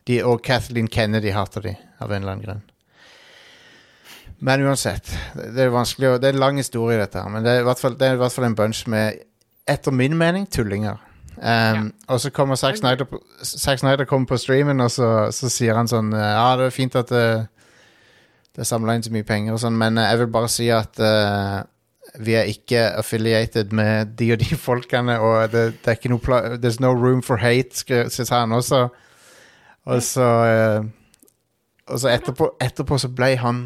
De, 0.09 0.21
og 0.25 0.41
Kathleen 0.45 0.89
Kennedy 0.89 1.33
hater 1.35 1.65
de, 1.65 1.75
av 2.01 2.11
en 2.11 2.21
eller 2.21 2.33
annen 2.33 2.45
grunn. 2.45 2.63
Men 4.39 4.63
uansett, 4.63 5.11
det 5.35 5.65
er 5.65 5.73
vanskelig 5.73 6.13
å, 6.13 6.17
Det 6.17 6.29
er 6.29 6.37
en 6.37 6.39
lang 6.45 6.57
historie, 6.61 6.97
dette 6.97 7.19
her. 7.19 7.29
Men 7.29 7.43
det 7.43 7.51
er 7.57 7.61
i 7.61 7.67
hvert 7.67 7.81
fall, 7.81 7.97
det 7.99 8.07
er 8.07 8.15
i 8.15 8.21
hvert 8.21 8.33
fall 8.33 8.47
en 8.47 8.55
bunch 8.55 8.85
med, 8.87 9.19
etter 9.67 9.91
min 9.93 10.15
mening, 10.17 10.47
tullinger. 10.47 11.01
Um, 11.39 11.91
Og 12.07 12.19
så 12.23 12.31
kommer 12.35 12.55
Zack 12.59 12.77
Snyder, 12.79 13.05
Zack 13.43 13.79
Snyder 13.79 14.05
kommer 14.05 14.27
på 14.27 14.39
streamen, 14.39 14.81
og 14.83 14.91
så, 14.91 15.29
så 15.31 15.47
sier 15.51 15.77
han 15.77 15.87
sånn 15.87 16.09
Ja, 16.11 16.55
det 16.59 16.65
er 16.67 16.75
fint 16.75 16.97
at 16.99 17.11
det, 17.13 17.47
det 18.55 18.63
er 18.63 18.67
samla 18.69 18.95
inn 18.97 19.03
så 19.05 19.11
mye 19.13 19.27
penger 19.27 19.55
og 19.55 19.61
sånn, 19.61 19.77
men 19.79 19.97
eh, 19.97 20.09
jeg 20.11 20.21
vil 20.23 20.31
bare 20.33 20.49
si 20.51 20.69
at 20.73 20.99
uh, 21.03 21.59
vi 22.25 22.33
er 22.39 22.49
ikke 22.49 22.81
affiliated 22.99 23.73
med 23.75 24.15
de 24.19 24.31
og 24.33 24.41
de 24.41 24.57
folkene, 24.69 25.19
og 25.21 25.51
det, 25.53 25.65
det 25.83 25.91
er 25.93 25.99
ikke 25.99 26.11
noe 26.13 26.23
pla 26.23 26.41
There's 26.57 26.79
no 26.81 26.91
room 26.95 27.21
for 27.25 27.37
hate, 27.41 27.77
syns 27.85 28.33
han 28.33 28.55
også. 28.55 28.87
Og 29.89 30.01
så 30.03 30.25
uh, 30.25 30.89
Og 31.89 31.99
så 31.99 32.11
etterpå, 32.13 32.51
etterpå 32.61 32.97
så 33.01 33.09
ble 33.09 33.31
han 33.41 33.63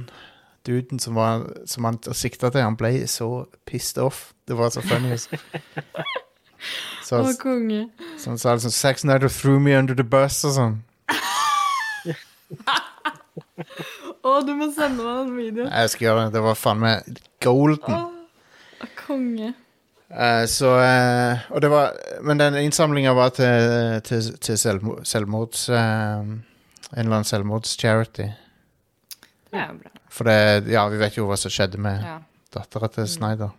duden 0.67 0.99
som, 0.99 1.15
var, 1.15 1.41
som 1.67 1.84
han 1.84 1.97
sikta 2.15 2.49
til, 2.49 2.63
han 2.63 2.77
ble 2.79 3.07
så 3.11 3.45
pissed 3.67 3.99
off. 3.99 4.29
Det 4.47 4.55
var 4.57 4.69
så 4.71 4.81
funny. 4.81 5.17
Så, 7.03 7.17
Å, 7.19 7.34
konge. 7.36 7.89
så 8.15 8.29
han 8.31 8.38
sa 8.39 8.53
liksom 8.55 8.71
Sex 8.71 9.03
nighter 9.03 9.27
threw 9.27 9.59
me 9.59 9.73
under 9.75 9.91
the 9.93 10.05
bus 10.07 10.38
og 10.47 10.53
sånn. 10.55 10.77
Å, 14.24 14.34
du 14.47 14.53
må 14.55 14.69
sende 14.71 15.03
meg 15.03 15.17
den 15.26 15.34
videoen. 15.36 15.71
Jeg 15.74 15.89
skal 15.91 16.05
gjøre 16.07 16.21
det. 16.28 16.34
Det 16.38 16.43
var 16.45 16.55
faen 16.59 16.80
meg 16.84 17.17
golden. 17.43 17.97
Å, 18.84 18.88
konge. 19.03 19.49
Eh, 20.13 20.43
så 20.51 20.69
eh, 20.78 21.41
Og 21.55 21.61
det 21.63 21.69
var 21.74 21.95
Men 22.21 22.38
den 22.38 22.57
innsamlinga 22.61 23.15
var 23.17 23.32
til, 23.34 23.97
til, 24.05 24.28
til 24.45 24.59
selvmo- 24.61 24.99
selvmords 25.09 25.63
eh, 25.74 26.19
En 26.21 26.36
eller 26.99 27.15
annen 27.15 27.26
selvmordscharity. 27.26 28.28
Det 29.49 29.57
er 29.57 29.71
jo 29.71 29.80
bra. 29.82 29.91
For 30.13 30.30
det 30.30 30.69
Ja, 30.76 30.84
vi 30.93 30.99
vet 31.01 31.17
jo 31.17 31.26
hva 31.32 31.38
som 31.41 31.51
skjedde 31.53 31.82
med 31.82 32.03
Ja. 32.05 32.19
dattera 32.53 32.91
til 32.93 33.07
Snyder. 33.09 33.51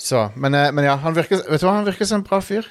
Så, 0.00 0.30
men, 0.36 0.54
eh, 0.56 0.70
men 0.72 0.84
ja, 0.88 0.96
han 1.00 1.14
virker 1.16 1.44
Vet 1.44 1.60
du 1.62 1.66
hva, 1.68 1.76
han 1.78 1.86
virker 1.88 2.08
som 2.08 2.22
en 2.22 2.26
bra 2.28 2.40
fyr. 2.44 2.66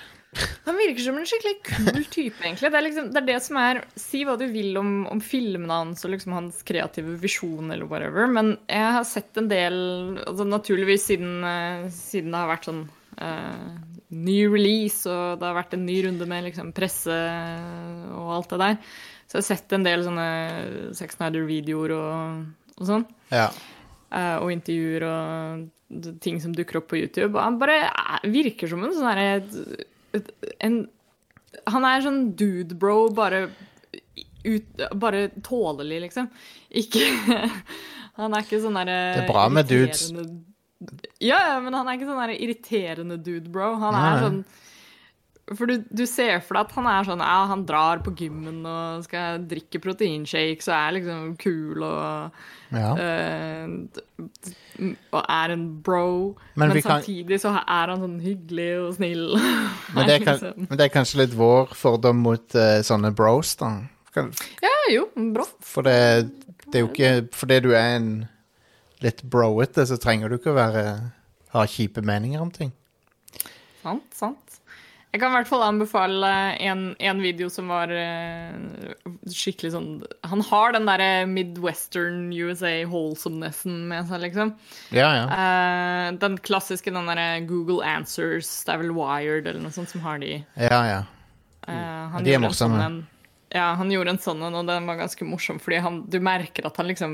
Han 0.65 0.77
virker 0.79 1.03
som 1.05 1.17
en 1.19 1.27
skikkelig 1.29 1.55
kul 1.63 2.03
type, 2.11 2.41
egentlig. 2.43 2.71
Det 2.71 2.79
er, 2.79 2.85
liksom, 2.87 3.09
det 3.13 3.21
er 3.21 3.27
det 3.29 3.37
som 3.45 3.59
er 3.61 3.79
Si 3.99 4.23
hva 4.27 4.35
du 4.39 4.45
vil 4.51 4.75
om, 4.81 4.91
om 5.11 5.21
filmene 5.23 5.79
hans 5.81 6.03
og 6.05 6.11
liksom 6.15 6.35
hans 6.35 6.61
kreative 6.67 7.15
visjon 7.21 7.71
eller 7.71 7.87
whatever, 7.89 8.27
men 8.31 8.55
jeg 8.67 8.93
har 8.97 9.07
sett 9.07 9.39
en 9.39 9.49
del 9.51 9.77
altså 10.25 10.47
Naturligvis 10.49 11.07
siden, 11.11 11.37
eh, 11.47 11.85
siden 11.93 12.33
det 12.33 12.41
har 12.41 12.51
vært 12.51 12.67
sånn 12.69 12.83
uh, 13.21 13.69
ny 14.15 14.37
release, 14.51 15.05
og 15.09 15.39
det 15.39 15.47
har 15.47 15.57
vært 15.57 15.77
en 15.77 15.85
ny 15.87 15.97
runde 16.05 16.27
med 16.29 16.49
liksom 16.49 16.73
presse 16.75 17.15
og 18.15 18.33
alt 18.37 18.51
det 18.53 18.61
der, 18.61 18.77
så 19.25 19.37
jeg 19.37 19.41
har 19.41 19.47
sett 19.49 19.73
en 19.77 19.87
del 19.87 20.03
sånne 20.05 20.27
Sex 20.97 21.17
Nider-videoer 21.21 21.95
og, 21.95 22.43
og 22.77 22.89
sånn. 22.91 23.07
Ja. 23.33 23.47
Uh, 24.11 24.37
og 24.43 24.51
intervjuer 24.53 25.07
og 25.09 25.65
ting 26.23 26.37
som 26.43 26.53
dukker 26.55 26.79
opp 26.79 26.91
på 26.91 26.99
YouTube. 27.01 27.33
Og 27.33 27.41
han 27.41 27.57
bare 27.61 27.79
er- 27.89 28.29
virker 28.31 28.69
som 28.69 28.83
en 28.85 28.93
sånn 28.95 29.09
derre 29.09 29.83
en, 30.63 30.81
Han 31.71 31.87
er 31.87 32.05
sånn 32.05 32.21
dude 32.39 32.77
bro, 32.79 33.09
bare 33.15 33.47
Bare 34.93 35.27
tålelig, 35.45 36.01
liksom. 36.07 36.29
Ikke 36.69 37.05
Han 38.19 38.35
er 38.35 38.45
ikke 38.45 38.61
sånn 38.63 38.77
derre 38.79 38.99
Det 39.15 39.23
er 39.25 39.31
bra 39.31 39.47
med 39.51 39.67
dudes. 39.67 40.11
Ja, 41.23 41.39
ja, 41.39 41.55
men 41.63 41.73
han 41.75 41.87
er 41.87 41.97
ikke 41.97 42.07
sånn 42.07 42.35
irriterende 42.35 43.17
dude 43.19 43.49
bro. 43.51 43.73
Han 43.81 43.95
Nei. 43.95 44.05
er 44.11 44.23
sånn 44.23 44.39
for 45.53 45.69
du, 45.69 45.75
du 45.93 46.05
ser 46.09 46.39
for 46.41 46.57
deg 46.57 46.65
at 46.65 46.71
han 46.73 46.87
er 46.89 47.03
sånn 47.05 47.21
Ja, 47.21 47.35
han 47.51 47.65
drar 47.69 47.99
på 48.01 48.15
gymmen 48.17 48.63
og 48.65 49.03
skal 49.05 49.43
drikke 49.45 49.77
proteinshakes 49.83 50.69
og 50.71 50.73
er 50.79 50.95
liksom 50.97 51.35
kul 51.37 51.83
og 51.85 52.39
ja. 52.73 52.89
D- 53.69 54.01
og 55.13 55.21
er 55.21 55.53
en 55.53 55.65
bro, 55.85 56.35
Men 56.57 56.69
men, 56.73 56.81
samtidig 56.81 57.37
kan- 57.37 57.43
så 57.45 57.51
er 57.61 57.91
han 57.93 58.01
sånn 58.01 58.17
hyggelig 58.23 58.69
og 58.81 58.93
snill. 58.97 59.27
Men, 59.95 60.07
det 60.09 60.15
er, 60.15 60.23
kan, 60.25 60.39
liksom. 60.39 60.65
men 60.69 60.77
det 60.81 60.85
er 60.87 60.93
kanskje 60.95 61.19
litt 61.21 61.35
vår 61.37 61.71
fordom 61.77 62.17
mot 62.25 62.55
uh, 62.57 62.79
sånne 62.83 63.13
bros, 63.15 63.53
da. 63.61 63.69
Kan- 64.15 64.33
Ja, 64.65 64.73
jo, 64.91 65.05
bra. 65.35 65.45
For 65.63 65.85
det, 65.85 65.95
det 66.65 66.79
er 66.81 66.83
jo 66.83 66.89
ikke 66.91 67.11
Fordi 67.37 67.59
du 67.63 67.69
er 67.75 67.95
en 67.99 68.09
litt 69.05 69.21
broete, 69.29 69.85
så 69.87 69.97
trenger 70.01 70.29
du 70.33 70.37
ikke 70.39 70.51
å 70.53 70.57
være 70.57 70.83
ha 71.55 71.63
kjipe 71.69 72.01
meninger 72.03 72.41
om 72.43 72.49
ting. 72.51 72.71
Sant, 73.85 74.07
sant. 74.17 74.44
Jeg 75.15 75.21
kan 75.21 75.31
i 75.31 75.37
hvert 75.37 75.47
fall 75.47 75.61
anbefale 75.63 76.29
en, 76.59 76.89
en 76.99 77.21
video 77.23 77.47
som 77.47 77.69
var 77.71 77.87
uh, 77.87 78.51
skikkelig 79.31 79.71
sånn 79.71 79.87
Han 80.27 80.43
har 80.43 80.75
den 80.75 80.89
derre 80.89 81.23
midwestern 81.31 82.33
USA 82.35 82.73
wholesomenessen 82.83 83.85
med 83.87 84.09
seg, 84.11 84.25
liksom. 84.25 84.51
Ja, 84.91 85.07
ja. 85.15 85.25
Uh, 85.31 86.19
den 86.19 86.35
klassiske, 86.43 86.91
den 86.91 87.07
derre 87.07 87.39
Google 87.47 87.79
Answers, 87.87 88.51
det 88.67 88.75
er 88.75 88.83
vel 88.83 88.91
Wired 88.97 89.47
eller 89.47 89.63
noe 89.63 89.71
sånt 89.77 89.93
som 89.93 90.03
har 90.03 90.19
de. 90.19 90.41
ja, 90.59 90.81
ja. 90.91 91.01
Uh, 91.63 92.19
de 92.19 92.35
er 92.35 92.43
morsomme. 92.43 92.83
sånn 92.83 93.03
ja, 93.55 93.71
han 93.79 93.91
gjorde 93.93 94.17
en 94.17 94.19
sånn 94.19 94.43
en, 94.43 94.59
og 94.59 94.67
den 94.67 94.87
var 94.89 94.99
ganske 94.99 95.25
morsom, 95.31 95.63
fordi 95.63 95.79
han, 95.79 96.03
du 96.11 96.19
merker 96.19 96.67
at 96.67 96.75
han 96.81 96.89
liksom 96.91 97.13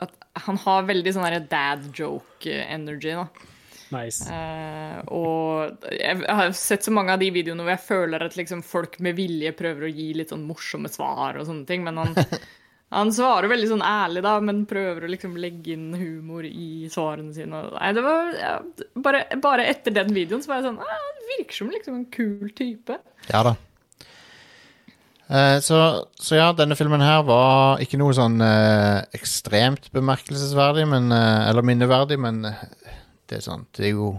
At 0.00 0.14
han 0.46 0.56
har 0.62 0.86
veldig 0.88 1.12
sånn 1.16 1.26
derre 1.26 1.42
dad 1.50 1.88
joke-energy, 1.90 3.18
da. 3.18 3.49
Nice. 3.90 4.26
Uh, 4.30 5.00
og 5.10 5.86
jeg 5.90 6.22
har 6.26 6.52
sett 6.54 6.86
så 6.86 6.94
mange 6.94 7.14
av 7.14 7.22
de 7.22 7.30
videoene 7.34 7.64
hvor 7.64 7.74
jeg 7.74 7.86
føler 7.88 8.24
at 8.26 8.36
liksom 8.38 8.62
folk 8.66 8.98
med 9.02 9.18
vilje 9.18 9.52
prøver 9.58 9.88
å 9.88 9.92
gi 9.92 10.12
litt 10.14 10.30
sånn 10.30 10.46
morsomme 10.46 10.90
svar 10.92 11.40
og 11.40 11.48
sånne 11.48 11.66
ting, 11.66 11.82
men 11.86 11.98
han, 11.98 12.14
han 12.96 13.10
svarer 13.14 13.50
veldig 13.50 13.70
sånn 13.72 13.86
ærlig, 13.86 14.22
da, 14.26 14.36
men 14.46 14.62
prøver 14.70 15.06
å 15.06 15.10
liksom 15.10 15.34
legge 15.42 15.74
inn 15.74 15.88
humor 15.98 16.46
i 16.46 16.90
svarene 16.92 17.34
sine. 17.34 17.64
Nei, 17.74 17.90
det 17.96 18.04
var 18.06 18.30
ja, 18.38 18.52
bare, 19.08 19.24
bare 19.42 19.66
etter 19.72 19.96
den 19.96 20.14
videoen 20.14 20.44
så 20.44 20.52
var 20.52 20.62
jeg 20.62 20.70
sånn 20.70 20.84
ah, 20.84 20.94
Han 21.08 21.26
virker 21.34 21.60
som 21.62 21.74
liksom 21.74 21.98
en 21.98 22.06
kul 22.14 22.54
type. 22.54 23.00
Ja 23.32 23.42
da. 23.46 23.56
Eh, 25.30 25.60
så, 25.62 26.06
så 26.18 26.34
ja, 26.34 26.48
denne 26.58 26.74
filmen 26.74 27.02
her 27.04 27.22
var 27.22 27.82
ikke 27.82 27.98
noe 28.00 28.14
sånn 28.16 28.40
eh, 28.42 29.02
ekstremt 29.14 29.86
bemerkelsesverdig, 29.94 30.88
men, 30.90 31.10
eh, 31.14 31.50
eller 31.50 31.66
minneverdig, 31.66 32.18
men 32.18 32.42
det 33.30 33.38
er 33.38 33.44
sant. 33.46 33.68
Det 33.76 33.86
er 33.88 33.94
jo 33.94 34.10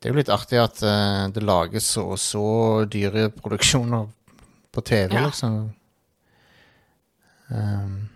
Det 0.00 0.08
er 0.08 0.14
jo 0.14 0.18
litt 0.18 0.32
artig 0.34 0.58
at 0.58 0.80
uh, 0.82 1.28
det 1.30 1.42
lages 1.46 1.86
så 1.94 2.02
og 2.14 2.18
så 2.18 2.44
dyre 2.90 3.28
produksjoner 3.36 4.08
på 4.72 4.82
TV, 4.88 5.12
Ja. 5.14 5.26
liksom. 5.28 5.58
Um, 7.52 8.08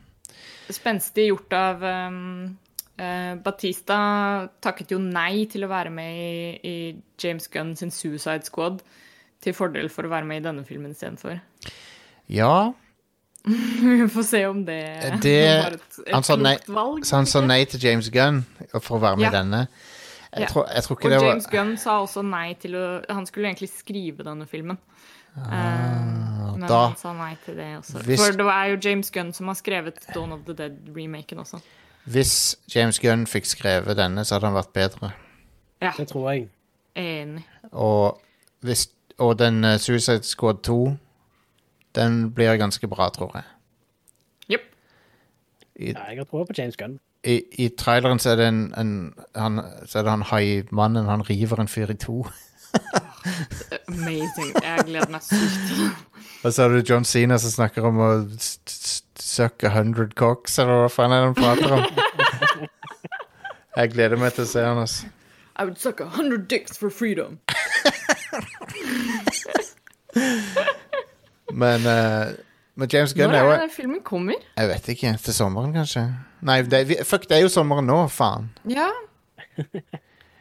Spenstig 0.72 1.28
gjort 1.28 1.53
av 1.55 1.82
um, 1.84 2.57
uh, 2.99 3.34
Batista 3.45 3.99
takket 4.64 4.91
jo 4.97 4.99
nei 4.99 5.45
til 5.53 5.62
å 5.66 5.70
være 5.70 5.93
med 5.95 6.16
i, 6.16 6.32
i 6.66 6.76
James 7.22 7.47
Gunn 7.53 7.76
sin 7.78 7.93
Suicide 7.95 8.49
Squad, 8.49 8.80
til 9.45 9.55
fordel 9.55 9.91
for 9.93 10.09
å 10.09 10.11
være 10.11 10.26
med 10.26 10.41
i 10.41 10.47
denne 10.49 10.64
filmen 10.66 10.91
istedenfor. 10.97 11.39
ja, 12.32 12.72
Vi 14.03 14.09
får 14.09 14.22
se 14.26 14.44
om 14.47 14.64
det, 14.66 14.80
Det- 15.22 15.64
var 15.64 15.76
et, 15.76 15.99
et 16.07 16.14
han 16.14 16.22
sa 16.26 16.36
nei- 16.36 16.57
klokt 16.59 16.74
valg. 16.74 17.05
så 17.07 17.16
han 17.16 17.26
sa 17.26 17.40
nei 17.47 17.64
til 17.64 17.80
James 17.84 18.09
Gunn 18.11 18.44
for 18.80 18.97
å 18.99 19.01
være 19.01 19.16
med 19.16 19.26
i 19.26 19.30
Ja. 19.30 19.42
denne. 19.42 19.66
Jeg, 20.36 20.40
Ja. 20.42 20.47
tror, 20.51 20.66
jeg 20.74 20.82
tror 20.84 20.97
ikke 20.97 21.05
Og 21.07 21.11
det 21.11 21.20
var 21.20 21.28
James 21.28 21.47
Gunn 21.47 21.76
sa 21.78 22.01
også 22.03 22.22
nei 22.26 22.55
til 22.61 22.74
å 22.74 23.05
Han 23.09 23.26
skulle 23.26 23.49
egentlig 23.49 23.70
skrive 23.78 24.24
denne 24.24 24.47
filmen. 24.47 24.78
Eh, 25.36 25.42
men 25.53 26.62
Ah, 26.64 26.68
da- 26.68 26.86
han 26.88 26.97
sa 26.97 27.12
nei 27.12 27.36
til 27.44 27.55
det 27.57 27.76
også. 27.78 28.03
Hvis- 28.05 28.20
For 28.26 28.32
det 28.32 28.47
er 28.47 28.64
jo 28.74 28.76
James 28.90 29.11
Gunn 29.11 29.32
som 29.32 29.47
har 29.47 29.55
skrevet 29.55 29.94
Dawn 30.14 30.32
of 30.32 30.40
the 30.47 30.53
Dead-remaken 30.55 31.38
også. 31.38 31.61
Hvis 32.09 32.57
James 32.74 32.99
Gunn 32.99 33.26
fikk 33.26 33.44
skrevet 33.47 33.97
denne, 33.97 34.24
så 34.24 34.34
hadde 34.34 34.47
han 34.47 34.55
vært 34.55 34.72
bedre. 34.72 35.12
Ja, 35.82 35.92
Det 35.97 36.09
tror 36.09 36.30
jeg. 36.32 36.49
enig. 36.97 37.44
Og, 37.72 38.18
hvis, 38.62 38.88
og 39.18 39.38
den 39.38 39.64
uh, 39.64 39.76
Suicide 39.76 40.22
Squad 40.24 40.62
2, 40.62 40.97
den 41.97 42.30
blir 42.36 42.57
ganske 42.61 42.88
bra, 42.88 43.09
tror 43.14 43.30
jeg. 43.34 43.44
Jepp. 44.53 44.62
Ja, 45.80 45.92
jeg 46.11 46.18
har 46.22 46.26
tro 46.30 46.44
på 46.44 46.53
James 46.57 46.76
Gunn. 46.80 46.99
i, 47.26 47.40
I 47.59 47.68
traileren 47.78 48.18
så 48.22 48.30
er 48.32 48.36
det 48.40 48.47
en, 48.49 48.61
en 48.78 48.90
han, 49.34 49.61
Så 49.86 49.99
er 49.99 50.03
det 50.07 50.11
han 50.14 50.22
haimannen, 50.30 51.07
han 51.11 51.22
river 51.28 51.61
en 51.61 51.68
fyr 51.68 51.90
i 51.90 51.94
to. 51.99 52.22
Amazing. 53.88 54.53
Jeg 54.62 54.84
gleder 54.86 55.11
meg 55.11 55.22
sykt. 55.24 55.72
Og 56.44 56.53
så 56.53 56.62
har 56.62 56.68
du 56.76 56.82
John 56.86 57.05
Cena 57.05 57.38
som 57.42 57.51
snakker 57.51 57.84
om 57.88 57.99
å 57.99 58.11
s- 58.38 58.61
s- 58.68 59.03
suck 59.18 59.64
a 59.64 59.68
hundred 59.74 60.14
cocks, 60.14 60.59
eller 60.62 60.74
hva 60.84 60.88
faen 60.92 61.12
er 61.12 61.20
det 61.24 61.26
han 61.26 61.34
prater 61.34 61.72
om? 61.72 61.84
Jeg 63.76 63.90
gleder 63.92 64.16
meg 64.20 64.32
til 64.36 64.44
å 64.47 64.49
se 64.49 64.62
han, 64.64 64.78
altså. 64.84 65.07
I 65.59 65.64
would 65.64 65.78
suck 65.80 66.01
a 66.01 66.07
hundred 66.16 66.47
dicks 66.49 66.76
for 66.78 66.90
freedom. 66.90 67.38
Men, 71.53 71.86
eh, 71.86 72.34
men 72.76 72.88
James 72.92 73.12
Gunn 73.14 73.30
Når 73.30 73.38
er 73.38 73.44
jo 73.44 73.51
det 73.62 73.72
filmen 73.76 74.01
kommer? 74.05 74.34
Jeg 74.57 74.68
vet 74.68 74.88
ikke. 74.88 75.12
Til 75.22 75.34
sommeren, 75.34 75.72
kanskje? 75.72 76.07
Nei, 76.42 76.62
det, 76.62 76.88
vi- 76.88 77.03
fuck, 77.05 77.28
det 77.28 77.38
er 77.38 77.42
jo 77.47 77.49
sommeren 77.53 77.86
nå, 77.86 78.01
faen. 78.12 78.51
Ja. 78.68 78.90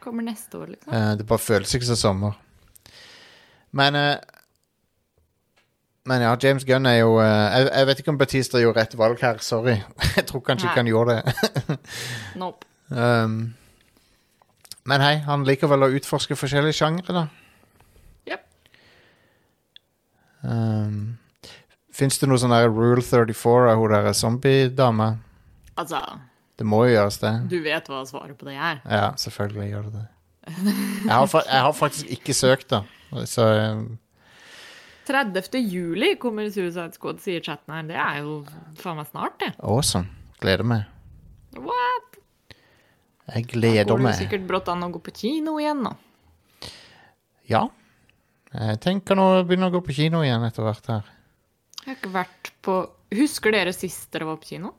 Kommer 0.03 0.23
neste 0.25 0.57
år, 0.59 0.65
liksom. 0.73 0.93
Eh, 0.93 1.11
det 1.17 1.27
bare 1.27 1.39
føles 1.39 1.73
ikke 1.73 1.85
som 1.85 1.95
sommer. 1.95 2.39
Men 3.71 3.95
eh, 3.95 4.15
Men 6.05 6.21
ja, 6.21 6.35
James 6.43 6.63
Gunn 6.65 6.85
er 6.85 6.99
jo 6.99 7.15
eh, 7.17 7.25
jeg, 7.25 7.69
jeg 7.73 7.87
vet 7.87 7.99
ikke 7.99 8.11
om 8.13 8.17
Batista 8.17 8.59
gjorde 8.61 8.79
rett 8.83 8.97
valg 8.97 9.21
her, 9.21 9.37
sorry. 9.41 9.79
jeg 10.17 10.25
tror 10.29 10.43
kanskje 10.45 10.67
ikke 10.69 10.83
han 10.83 10.87
gjorde 10.91 11.15
det. 11.15 11.77
Nope. 12.37 12.65
um, 12.91 13.55
men 14.85 15.01
hei, 15.01 15.15
han 15.25 15.45
liker 15.47 15.67
vel 15.71 15.81
å 15.81 15.89
utforske 15.97 16.35
forskjellige 16.37 16.77
sjangre, 16.77 17.09
da. 17.15 17.23
Jepp. 18.29 18.43
Um, 20.45 21.17
Fins 21.95 22.17
det 22.19 22.27
noe 22.27 22.37
sånn 22.41 22.51
der 22.51 22.67
Rule 22.67 23.01
34 23.01 23.69
av 23.71 23.79
hun 23.79 23.91
derre 23.93 24.11
zombiedama? 24.13 25.13
Altså, 25.79 26.01
Det 26.59 26.65
må 26.67 26.81
jo 26.85 26.93
gjøres, 26.95 27.17
det. 27.21 27.31
du 27.51 27.57
vet 27.63 27.87
hva 27.91 28.01
svaret 28.07 28.35
på 28.39 28.45
det 28.49 28.55
er. 28.55 28.81
Ja, 28.87 29.13
selvfølgelig 29.19 29.69
gjør 29.71 29.85
det 29.89 29.93
det. 30.01 30.07
Jeg 31.05 31.11
har, 31.11 31.29
jeg 31.47 31.61
har 31.65 31.71
faktisk 31.73 32.11
ikke 32.17 32.33
søkt, 32.37 32.67
da. 32.69 32.83
Så 33.25 33.45
um, 33.73 33.97
30. 35.07 35.55
juli 35.61 36.15
kommer 36.21 36.49
Suicide 36.51 36.93
Squad, 36.97 37.19
sier 37.23 37.41
chatten 37.45 37.73
her. 37.73 37.83
Det 37.89 37.95
er 38.01 38.19
jo 38.25 38.39
faen 38.81 38.97
meg 38.99 39.07
snart, 39.11 39.39
det. 39.41 39.53
awesome. 39.63 40.07
Gleder 40.43 40.67
meg. 40.67 40.85
What? 41.55 42.19
Jeg 43.31 43.45
Da 43.47 43.51
gleder 43.55 43.87
går 43.89 43.97
det 44.03 44.03
meg. 44.09 44.19
sikkert 44.19 44.47
brått 44.49 44.67
an 44.69 44.83
å 44.85 44.91
gå 44.93 44.99
på 45.07 45.13
kino 45.15 45.55
igjen, 45.61 45.83
da. 45.87 45.95
Ja. 47.49 47.63
Jeg 48.55 48.79
tenker 48.83 49.17
nå 49.17 49.25
å 49.39 49.43
begynne 49.43 49.67
å 49.67 49.73
gå 49.73 49.81
på 49.83 49.95
kino 49.97 50.21
igjen 50.23 50.43
etter 50.47 50.63
hvert 50.63 50.87
her. 50.91 51.07
Jeg 51.81 51.87
har 51.89 51.97
ikke 51.99 52.13
vært 52.13 52.51
på 52.65 52.75
Husker 53.15 53.53
dere 53.53 53.71
sist 53.75 54.07
dere 54.11 54.27
var 54.27 54.39
på 54.41 54.49
kino? 54.49 54.71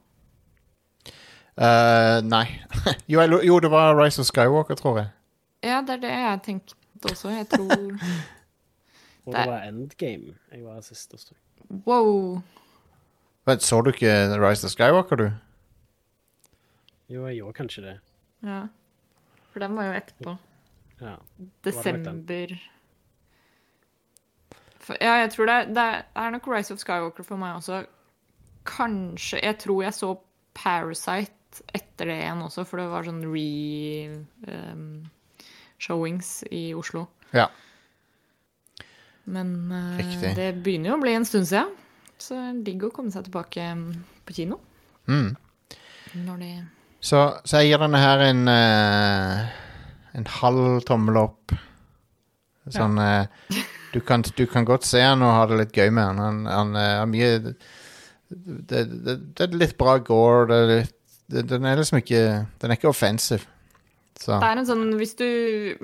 Uh, 1.57 2.19
nei. 2.27 2.45
jo, 3.11 3.21
jeg, 3.21 3.39
jo, 3.47 3.59
det 3.63 3.71
var 3.73 3.95
Rise 3.97 4.21
of 4.21 4.29
Skywalker, 4.29 4.77
tror 4.77 4.99
jeg. 5.01 5.13
Ja, 5.65 5.79
det 5.87 5.99
er 5.99 6.03
det 6.03 6.13
jeg 6.13 6.43
tenkte 6.45 7.13
også. 7.13 7.31
Jeg 7.33 7.49
tror 7.53 7.73
Og 9.27 9.35
det 9.35 9.47
var 9.51 9.65
Endgame 9.67 10.37
jeg 10.53 10.63
var 10.63 10.83
sist 10.87 11.15
hos. 11.15 11.33
Wow. 11.87 12.43
Vent, 13.47 13.63
så 13.63 13.81
du 13.83 13.91
ikke 13.91 14.13
Rise 14.43 14.69
of 14.69 14.75
Skywalker, 14.75 15.23
du? 15.23 15.29
Jo, 17.09 17.27
jeg 17.31 17.41
gjorde 17.41 17.57
kanskje 17.61 17.87
det. 17.87 17.97
Ja. 18.47 18.61
For 19.53 19.63
den 19.63 19.77
var 19.79 19.89
jo 19.89 19.99
etterpå. 19.99 20.37
Ja. 21.01 21.17
Desember 21.65 22.57
for, 24.87 24.95
Ja, 25.03 25.13
jeg 25.25 25.31
tror 25.35 25.45
det 25.51 25.59
det 25.77 25.91
er 26.15 26.29
nok 26.35 26.47
Rise 26.51 26.73
of 26.75 26.81
Skywalker 26.83 27.25
for 27.27 27.37
meg 27.41 27.51
også. 27.59 27.77
Kanskje 28.67 29.37
Jeg 29.43 29.57
tror 29.63 29.81
jeg 29.87 29.95
så 29.95 30.09
Parasite 30.57 31.33
etter 31.75 32.05
det 32.11 32.19
igjen 32.21 32.45
også, 32.45 32.63
for 32.69 32.77
det 32.81 32.89
var 32.93 33.03
sånn 33.07 33.25
re-showings 33.33 36.29
i 36.53 36.75
Oslo. 36.77 37.03
Ja. 37.33 37.47
Men 39.27 39.73
uh, 39.73 39.99
det 40.37 40.55
begynner 40.63 40.89
jo 40.93 40.97
å 40.99 41.03
bli 41.03 41.13
en 41.17 41.29
stund 41.29 41.47
siden. 41.49 41.71
Så 42.21 42.37
digg 42.65 42.85
å 42.87 42.93
komme 42.95 43.13
seg 43.13 43.27
tilbake 43.27 43.65
mm, 43.77 43.89
på 44.25 44.37
kino. 44.39 44.57
Mm. 45.11 45.35
Når 46.27 46.37
de 46.41 46.51
Så, 47.05 47.19
så 47.45 47.53
jeg 47.61 47.67
gir 47.71 47.83
denne 47.83 47.99
her 48.01 48.19
en 48.25 48.49
eh, 48.49 49.57
En 50.17 50.27
halv 50.39 50.81
tommel 50.89 51.19
opp. 51.21 51.53
Sånn 52.73 52.97
eh, 53.03 53.27
du, 53.97 54.03
kan, 54.05 54.25
du 54.37 54.45
kan 54.51 54.67
godt 54.69 54.85
se 54.85 55.01
han 55.01 55.25
og 55.25 55.33
ha 55.33 55.49
det 55.49 55.61
litt 55.63 55.77
gøy 55.77 55.89
med 55.89 56.11
han. 56.11 56.21
Han, 56.21 56.41
han 56.51 56.77
eh, 56.77 56.93
har 57.01 57.09
mye 57.09 57.33
det, 57.41 58.85
det, 58.85 59.17
det 59.17 59.45
er 59.47 59.57
litt 59.57 59.77
bra 59.81 59.97
gore. 60.05 60.47
Det 60.51 60.59
er 60.59 60.73
litt, 60.73 60.97
det, 61.33 61.45
den 61.51 61.67
er 61.67 61.81
liksom 61.81 62.03
ikke 62.03 62.23
Den 62.61 62.71
er 62.71 62.79
ikke 62.79 62.93
offensive. 62.93 63.49
Så 64.17 64.39
Det 64.41 64.49
er 64.49 64.61
en 64.61 64.69
sånn, 64.69 64.85
hvis 64.97 65.13
du, 65.19 65.27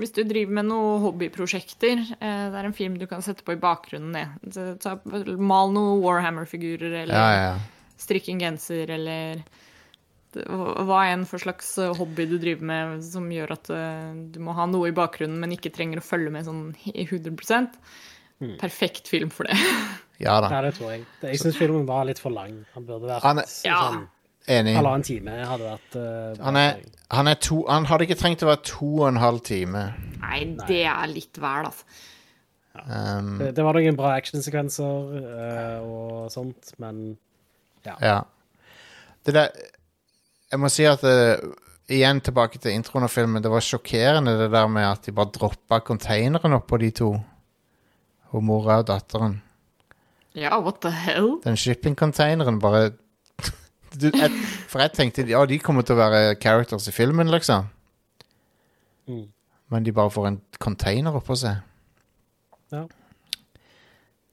hvis 0.00 0.14
du 0.16 0.22
driver 0.24 0.56
med 0.56 0.68
noen 0.70 1.02
hobbyprosjekter, 1.02 2.00
eh, 2.16 2.44
det 2.52 2.60
er 2.60 2.68
en 2.68 2.76
film 2.76 2.94
du 3.00 3.04
kan 3.08 3.24
sette 3.24 3.44
på 3.44 3.56
i 3.56 3.60
bakgrunnen, 3.60 4.14
det. 4.16 4.54
Så, 4.54 4.70
ta, 4.80 4.94
mal 5.36 5.74
noen 5.74 6.00
Warhammer-figurer, 6.00 6.94
eller 7.02 7.12
ja, 7.12 7.50
ja. 7.50 7.90
strikk 8.00 8.30
en 8.32 8.40
genser, 8.40 8.88
eller 8.96 9.42
hva 10.37 11.01
enn 11.12 11.26
for 11.28 11.43
slags 11.43 11.74
eh, 11.83 11.93
hobby 11.99 12.24
du 12.30 12.39
driver 12.41 12.64
med 12.68 13.03
som 13.05 13.26
gjør 13.33 13.53
at 13.57 13.70
eh, 13.74 14.12
du 14.33 14.39
må 14.45 14.55
ha 14.57 14.64
noe 14.70 14.89
i 14.91 14.95
bakgrunnen, 14.97 15.39
men 15.43 15.53
ikke 15.57 15.72
trenger 15.74 16.01
å 16.01 16.07
følge 16.07 16.33
med 16.35 16.47
sånn 16.49 16.64
i 16.93 17.05
100 17.05 17.68
perfekt 18.61 19.09
film 19.12 19.30
for 19.30 19.49
det. 19.51 19.59
Ja 20.22 20.37
da. 20.39 20.53
Ja, 20.55 20.59
det 20.62 20.74
tror 20.76 20.91
jeg. 20.93 21.01
Det- 21.20 21.30
Jeg 21.33 21.41
syns 21.41 21.57
filmen 21.59 21.87
var 21.89 22.05
litt 22.07 22.20
for 22.22 22.30
lang. 22.30 22.61
Han 22.76 22.85
burde 22.87 23.09
vært 23.09 23.24
Han 23.24 23.39
er- 23.43 23.49
Ja. 23.66 23.78
sånn 23.91 24.05
Enig. 24.47 24.76
halvannen 24.76 25.03
time. 25.03 25.30
hadde 25.47 25.64
vært 25.66 25.97
uh, 25.99 26.45
Han, 26.45 26.57
er, 26.57 26.76
han, 27.11 27.26
er 27.26 27.35
to, 27.43 27.64
han 27.66 27.85
hadde 27.91 28.07
ikke 28.07 28.18
trengt 28.20 28.43
å 28.45 28.47
være 28.47 28.62
to 28.62 28.87
og 29.01 29.09
en 29.09 29.16
halv 29.18 29.41
time. 29.43 29.83
Nei, 30.20 30.45
det 30.68 30.85
er 30.87 31.07
litt 31.11 31.39
vel, 31.43 31.66
altså. 31.66 31.85
Um, 32.87 33.39
det, 33.41 33.51
det 33.57 33.64
var 33.66 33.74
noen 33.74 33.97
bra 33.99 34.14
actionsekvenser 34.16 35.11
uh, 35.11 35.80
og 35.83 36.30
sånt, 36.30 36.70
men 36.78 37.16
Ja. 37.85 38.22
Det 39.26 39.35
der 39.35 39.51
Jeg 40.53 40.61
må 40.61 40.68
si 40.72 40.84
at 40.88 41.05
eh, 41.09 41.40
Igjen 41.92 42.20
tilbake 42.24 42.61
til 42.62 42.76
introen 42.76 43.05
av 43.05 43.11
filmen. 43.12 43.42
Det 43.42 43.50
var 43.53 43.64
sjokkerende 43.64 44.36
det 44.38 44.53
der 44.53 44.68
med 44.70 44.86
at 44.86 45.03
de 45.05 45.12
bare 45.12 45.32
droppa 45.34 45.80
containeren 45.84 46.55
oppå 46.57 46.78
de 46.80 46.92
to. 46.94 47.09
Hun 48.32 48.46
mora 48.48 48.78
og 48.80 48.86
datteren. 48.88 49.40
Ja, 50.38 50.57
what 50.62 50.80
the 50.80 50.92
hell? 50.94 51.34
Den 51.44 51.59
shipping-containeren 51.59 52.61
bare 52.62 52.92
du, 54.00 54.09
jeg, 54.09 54.30
For 54.70 54.80
jeg 54.80 54.94
tenkte 54.96 55.26
ja, 55.28 55.42
de 55.44 55.59
kommer 55.61 55.84
til 55.84 55.98
å 55.98 56.00
være 56.00 56.38
characters 56.40 56.88
i 56.88 56.94
filmen, 56.96 57.28
liksom. 57.34 57.68
Mm. 59.11 59.26
Men 59.74 59.84
de 59.84 59.92
bare 59.92 60.14
får 60.14 60.30
en 60.30 60.40
container 60.62 61.18
oppå 61.18 61.36
seg. 61.36 61.61
Ja. 62.72 62.86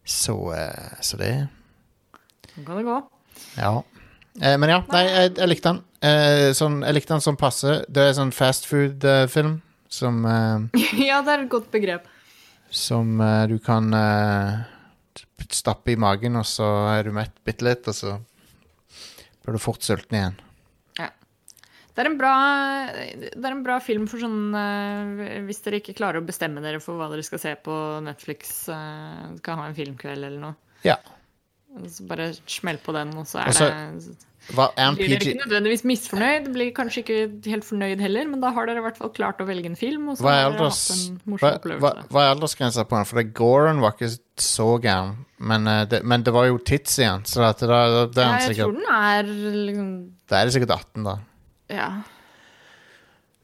Så, 0.06 0.38
eh, 0.56 1.00
så 1.04 1.20
det 1.20 1.34
Sånn 2.54 2.66
kan 2.66 2.80
det 2.80 2.88
gå. 2.88 3.02
Ja. 3.58 3.74
Eh, 4.38 4.56
men 4.60 4.72
ja, 4.72 4.80
nei, 4.94 5.04
jeg, 5.08 5.36
jeg 5.40 5.52
likte 5.52 5.74
den. 5.74 5.82
Eh, 6.06 6.50
sånn, 6.56 6.82
jeg 6.86 6.98
likte 6.98 7.16
den 7.16 7.26
som 7.26 7.40
passe. 7.40 7.82
Det 7.90 8.10
er 8.10 8.18
sånn 8.18 8.34
fast 8.36 8.70
som, 9.90 10.20
eh, 10.30 10.84
ja, 11.10 11.22
det 11.26 11.34
er 11.34 11.46
et 11.46 11.52
godt 11.52 11.72
begrep. 11.74 12.08
som 12.70 13.18
du 13.50 13.58
kan 13.66 13.90
stappe 15.50 15.90
i 15.90 15.98
magen, 15.98 16.36
og 16.38 16.46
så 16.46 16.68
er 16.94 17.08
du 17.08 17.16
mett 17.16 17.34
bitte 17.44 17.66
litt, 17.66 17.88
og 17.90 17.96
så 17.98 18.20
blir 19.42 19.58
du 19.58 19.64
fort 19.64 19.82
sulten 19.82 20.20
igjen. 20.20 20.38
Det 21.90 22.04
er 22.06 22.08
en 22.12 22.20
bra, 22.20 22.34
det 23.18 23.42
er 23.42 23.52
en 23.52 23.64
bra 23.66 23.80
film 23.84 24.06
for 24.08 24.22
sånn 24.22 24.54
Hvis 25.50 25.58
dere 25.66 25.82
ikke 25.82 25.98
klarer 25.98 26.22
å 26.22 26.24
bestemme 26.24 26.62
dere 26.64 26.80
for 26.80 26.96
hva 26.96 27.10
dere 27.12 27.26
skal 27.28 27.42
se 27.42 27.56
på 27.60 27.74
Netflix, 28.06 28.54
kan 28.70 29.60
ha 29.60 29.66
en 29.66 29.76
filmkveld 29.76 30.30
eller 30.30 30.40
noe. 30.40 30.56
Ja. 30.86 30.96
Så 31.70 32.08
bare 32.10 32.32
smell 32.50 32.80
på 32.82 32.94
den, 32.96 33.14
og 33.18 33.28
så 33.30 33.44
er 33.44 33.54
Også, 33.54 33.68
det 33.70 34.56
Hva 34.56 34.66
er 34.74 34.96
blir 34.98 35.12
dere 35.12 35.22
ikke 35.22 35.44
nødvendigvis 35.44 35.84
misfornøyd, 35.86 36.48
blir 36.56 36.72
kanskje 36.74 37.04
ikke 37.04 37.18
helt 37.52 37.68
fornøyd 37.68 38.02
heller, 38.02 38.26
men 38.32 38.42
da 38.42 38.50
har 38.56 38.66
dere 38.66 38.82
i 38.82 38.86
hvert 38.88 38.98
fall 38.98 39.12
klart 39.14 39.44
å 39.44 39.48
velge 39.48 39.70
en 39.70 39.78
film, 39.78 40.08
og 40.10 40.18
så 40.18 40.26
hva 40.26 40.34
er, 40.34 40.42
har 40.42 40.56
dere 40.56 40.66
alders, 40.66 40.82
hatt 40.90 41.04
en 41.06 41.20
morsom 41.30 41.46
hva, 41.46 41.54
opplevelse. 41.62 42.06
hva 42.10 42.24
er 42.24 42.34
aldersgrensa 42.34 42.86
på 42.90 42.98
den? 42.98 43.10
For 43.12 43.22
det, 43.22 43.26
Goren 43.38 43.84
var 43.86 43.94
ikke 43.94 44.12
så 44.42 44.70
gæren, 44.82 45.18
men, 45.52 45.70
eh, 45.70 45.84
det, 45.92 46.02
men 46.10 46.26
det 46.26 46.34
var 46.36 46.50
jo 46.50 46.62
tits 46.72 46.98
igjen, 47.00 47.28
så 47.30 47.46
det, 47.46 47.70
da, 47.70 47.82
da, 47.86 48.06
er 48.08 48.14
den 48.18 48.32
jeg 48.34 48.48
tror 48.48 48.56
sikkert, 48.56 48.80
den 48.80 48.96
er 48.98 49.34
liksom 49.70 49.92
da 50.30 50.40
er 50.40 50.50
det 50.50 50.56
sikkert 50.58 50.76
18, 50.80 51.06
da. 51.06 51.20
Ja. 51.70 51.90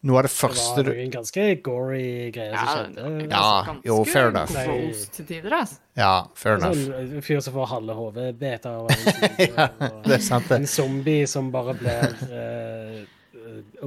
Noe 0.06 0.20
av 0.22 0.28
det 0.28 0.30
Det 0.30 0.50
var 0.76 0.84
du 0.86 0.90
noen 0.92 1.12
ganske 1.16 1.44
gory 1.66 2.30
greier 2.36 2.54
ja 2.54 2.66
som 2.68 2.94
skjedde. 2.94 3.30
Ja, 3.32 3.48
ganske 3.66 3.90
jo, 3.90 3.96
fair 4.06 4.28
enough. 4.30 4.54
gross 4.54 5.08
til 5.16 5.26
tider, 5.32 5.56
altså. 5.58 5.80
Ja, 5.98 6.12
fair 6.38 6.60
enough. 6.60 6.78
Sånn, 6.78 7.16
en 7.18 7.26
fyr 7.26 7.42
som 7.42 7.56
får 7.58 7.68
halve 7.74 7.96
hodet 7.98 8.28
beta 8.38 8.76
av 8.78 8.86
og 8.92 10.06
Det 10.06 10.14
er 10.20 10.24
sant, 10.24 10.46
det. 10.52 10.60
En 10.62 10.68
zombie 10.70 11.26
som 11.32 11.50
bare 11.54 11.74
blir 11.80 12.14
uh, 12.30 13.02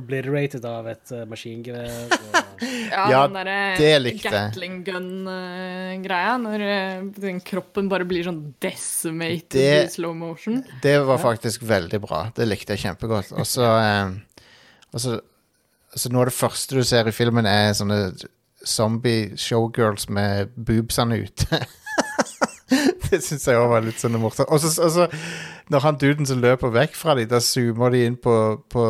obliterated 0.01 0.65
av 0.67 0.89
et 0.91 1.13
uh, 1.15 1.23
maskingevær. 1.31 1.95
og- 2.19 2.45
Ja, 2.89 3.05
Ja, 3.13 3.21
den 3.29 3.37
derre 3.39 3.57
jeg. 3.79 4.19
Gatling 4.25 4.81
gun-greia, 4.87 6.33
når 6.43 6.63
eh, 6.67 7.03
den 7.23 7.39
kroppen 7.47 7.87
bare 7.91 8.07
blir 8.09 8.25
sånn 8.27 8.41
decimated 8.65 9.55
Det- 9.55 9.85
i 9.85 9.93
slow 9.93 10.17
motion. 10.19 10.65
Det 10.83 10.97
var 11.07 11.21
faktisk 11.23 11.63
veldig 11.63 12.01
bra. 12.03 12.25
Det 12.35 12.49
likte 12.49 12.75
jeg 12.75 12.89
kjempegodt. 12.89 13.31
Og 13.39 13.47
så 13.47 13.69
eh, 13.87 14.17
så- 15.89 15.95
altså 15.97 16.13
Noe 16.13 16.21
av 16.21 16.27
det 16.31 16.35
første 16.37 16.77
du 16.77 16.83
ser 16.85 17.09
i 17.09 17.13
filmen, 17.13 17.47
er 17.47 17.73
sånne 17.73 18.29
zombie 18.67 19.31
showgirls 19.37 20.09
med 20.11 20.49
boobsene 20.57 21.23
ute. 21.25 21.61
det 23.11 23.23
syns 23.25 23.47
jeg 23.49 23.57
òg 23.57 23.69
var 23.71 23.81
litt 23.87 24.01
sånn 24.03 24.19
morsomt. 24.21 24.51
Og 24.53 24.61
så, 24.61 25.07
når 25.71 25.81
han 25.85 25.97
duden 26.01 26.27
som 26.29 26.43
løper 26.43 26.73
vekk 26.75 26.95
fra 26.99 27.15
dem, 27.15 27.29
da 27.31 27.39
zoomer 27.41 27.91
de 27.95 28.03
inn 28.07 28.17
på, 28.21 28.35
på 28.69 28.85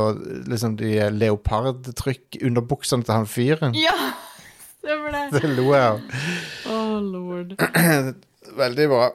liksom 0.49 0.76
de 0.80 0.96
leopardtrykk 1.14 2.40
underbuksene 2.49 3.05
til 3.07 3.14
han 3.14 3.26
fyren. 3.30 3.76
Ja! 3.78 3.94
Stemmer 4.78 5.12
det. 5.12 5.42
Det 5.42 5.49
lo 5.57 5.72
jeg 5.74 5.84
av. 5.84 6.03
Oh 6.70 6.99
lord. 7.03 7.57
Veldig 8.62 8.86
bra. 8.88 9.09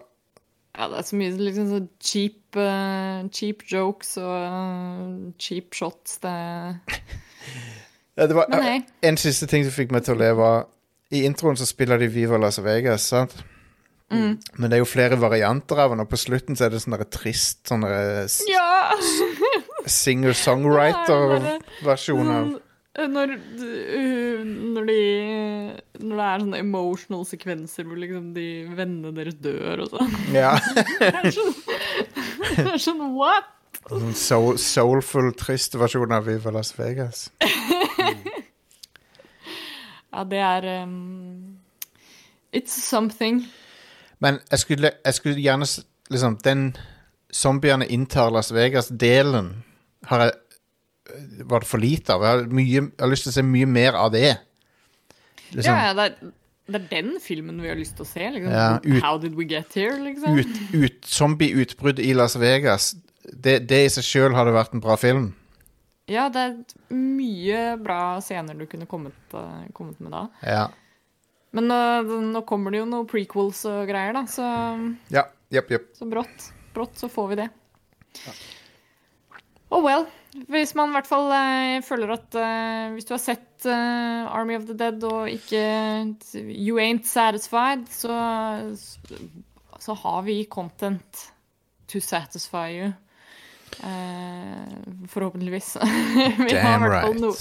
Ja, 0.73 0.87
det 0.89 0.97
er 0.99 1.05
så 1.05 1.17
mye 1.19 1.33
liksom 1.37 1.67
så 1.69 1.79
cheap, 2.01 2.57
uh, 2.57 3.27
cheap 3.33 3.61
jokes 3.69 4.15
og 4.17 4.33
uh, 4.33 5.31
cheap 5.41 5.73
shots. 5.77 6.17
Det 6.23 6.33
det 8.15 8.35
var, 8.37 8.45
Men 8.49 8.63
hei. 8.63 8.85
En 9.01 9.17
siste 9.17 9.47
ting 9.49 9.65
som 9.65 9.73
fikk 9.73 9.91
meg 9.95 10.03
til 10.05 10.15
å 10.15 10.19
le, 10.21 10.29
var 10.37 10.65
I 11.13 11.25
introen 11.27 11.57
så 11.59 11.65
spiller 11.69 11.97
de 12.01 12.07
Viva 12.13 12.37
Las 12.41 12.59
Vegas, 12.63 13.03
sant? 13.13 13.35
Mm. 14.13 14.37
Men 14.57 14.69
det 14.69 14.75
er 14.77 14.81
jo 14.83 14.89
flere 14.89 15.17
varianter 15.17 15.79
av 15.81 15.89
den, 15.93 16.03
og 16.03 16.09
på 16.11 16.17
slutten 16.21 16.55
så 16.57 16.63
er 16.67 16.71
det 16.73 16.81
sånn 16.83 17.03
trist 17.13 17.59
sånn 17.69 17.83
Ja! 18.49 18.73
singer-songwriter-versjon 19.89 22.29
av 22.29 22.33
Sånn, 22.43 22.59
eh, 22.93 23.07
Når, 23.09 23.27
uh, 23.33 24.39
når 24.75 24.83
de 24.91 25.01
Når 26.03 26.15
det 26.19 26.27
er 26.27 26.37
sånne 26.45 26.61
emotional 26.61 27.23
sekvenser 27.27 27.83
hvor 27.87 27.97
liksom 27.99 28.25
de 28.37 28.47
vennene 28.77 29.11
deres 29.17 29.37
dør 29.41 29.77
og 29.85 29.89
sånn. 29.95 30.11
Ja. 30.35 30.53
Det 31.23 31.31
sånn, 31.33 31.53
det 32.57 32.71
er 32.75 32.81
sånn 32.81 33.01
what? 33.17 33.47
Sånn 33.89 34.13
soul, 34.15 34.57
soulful, 34.61 35.33
trist 35.37 35.75
versjon 35.75 36.11
av 36.15 36.25
Viva 36.29 36.51
Las 36.55 36.73
Vegas. 36.79 37.29
Ja, 40.13 40.23
det 40.29 40.37
er 40.45 40.65
um, 40.83 41.57
It's 42.53 42.75
something. 42.85 43.39
Men 44.21 44.37
jeg 44.51 44.59
skulle, 44.61 44.91
jeg 45.05 45.13
skulle 45.17 45.41
gjerne 45.41 45.65
liksom 46.13 46.35
Den 46.45 46.67
zombiene 47.33 47.87
inntar 47.89 48.29
Las 48.29 48.51
Vegas-delen 48.53 49.47
har 50.05 50.27
jeg 50.27 50.35
var 51.49 51.59
det 51.63 51.67
for 51.67 51.81
lite 51.81 52.13
av. 52.13 52.21
Jeg 52.23 52.29
har, 52.31 52.43
mye, 52.53 52.69
jeg 52.77 52.91
har 53.01 53.09
lyst 53.11 53.25
til 53.25 53.33
å 53.33 53.35
se 53.35 53.43
mye 53.45 53.67
mer 53.69 53.97
av 53.99 54.11
det. 54.13 54.35
Liksom, 55.51 55.65
Ja, 55.73 55.89
ja, 55.89 55.93
det, 55.97 56.05
er, 56.05 56.31
det 56.71 56.79
er 56.79 56.85
den 56.93 57.09
filmen 57.21 57.59
vi 57.61 57.67
har 57.69 57.75
lyst 57.77 57.97
til 57.97 58.05
å 58.05 58.07
se. 58.07 58.29
Liksom. 58.37 58.53
Ja, 58.53 58.69
ut- 58.85 59.03
How 59.03 59.17
did 59.21 59.35
we 59.35 59.45
get 59.49 59.73
here, 59.75 59.97
liksom? 59.99 60.37
ut, 60.39 60.61
ut, 60.77 61.01
Zombie-utbrudd 61.09 61.99
i 61.99 62.13
Las 62.15 62.37
Vegas. 62.39 62.93
Det, 63.23 63.59
det 63.69 63.79
i 63.85 63.91
seg 63.93 64.05
sjøl 64.07 64.35
hadde 64.35 64.55
vært 64.55 64.75
en 64.75 64.83
bra 64.83 64.97
film. 64.99 65.31
Ja, 66.11 66.27
det 66.31 66.41
er 66.43 66.95
mye 66.95 67.61
bra 67.79 67.99
scener 68.23 68.57
du 68.59 68.65
kunne 68.67 68.87
kommet, 68.89 69.15
eh, 69.39 69.67
kommet 69.75 70.01
med 70.03 70.11
da. 70.15 70.25
Ja. 70.43 70.65
Men 71.55 71.69
nå, 71.69 71.77
nå 72.33 72.41
kommer 72.49 72.73
det 72.73 72.81
jo 72.81 72.89
noen 72.89 73.07
prequels 73.07 73.61
og 73.69 73.85
greier, 73.87 74.15
da, 74.17 74.25
så, 74.27 74.47
Ja, 75.13 75.27
yep, 75.53 75.71
yep. 75.71 75.87
så 75.95 76.09
brått, 76.09 76.49
brått 76.75 76.99
så 76.99 77.07
får 77.13 77.31
vi 77.31 77.39
det. 77.43 77.47
Oh 79.73 79.81
well. 79.85 80.05
Hvis 80.49 80.73
man 80.77 80.89
i 80.89 80.95
hvert 80.97 81.09
fall 81.09 81.31
eh, 81.33 81.79
føler 81.85 82.15
at 82.15 82.35
eh, 82.37 82.93
Hvis 82.95 83.05
du 83.05 83.13
har 83.13 83.21
sett 83.21 83.65
eh, 83.69 84.25
Army 84.25 84.57
of 84.57 84.65
the 84.65 84.75
Dead 84.77 85.03
og 85.05 85.29
ikke 85.29 85.61
You 86.33 86.79
ain't 86.81 87.05
satisfied, 87.09 87.85
så, 87.89 88.17
så 89.79 89.93
har 89.93 90.21
vi 90.25 90.43
content 90.49 91.29
to 91.87 92.01
satisfy 92.01 92.69
you. 92.73 92.93
Eh, 93.81 95.07
forhåpentligvis. 95.09 95.77
vi 96.47 96.57
har 96.57 96.77
i 96.77 96.83
hvert 96.83 97.07
fall 97.07 97.21
noe 97.21 97.37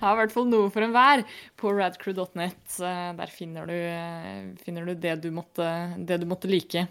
har 0.00 0.16
i 0.16 0.20
hvert 0.22 0.32
fall 0.32 0.48
noe 0.48 0.70
for 0.72 0.84
enhver 0.86 1.24
på 1.60 1.74
radcrew.net. 1.76 2.78
Eh, 2.80 3.10
Der 3.18 3.32
finner 3.32 3.68
du, 3.68 3.76
eh, 3.76 4.48
finner 4.64 4.88
du 4.88 4.94
det, 4.94 5.20
du 5.22 5.30
måtte, 5.30 5.66
det 5.98 6.20
du 6.22 6.26
måtte 6.26 6.50
like. 6.50 6.86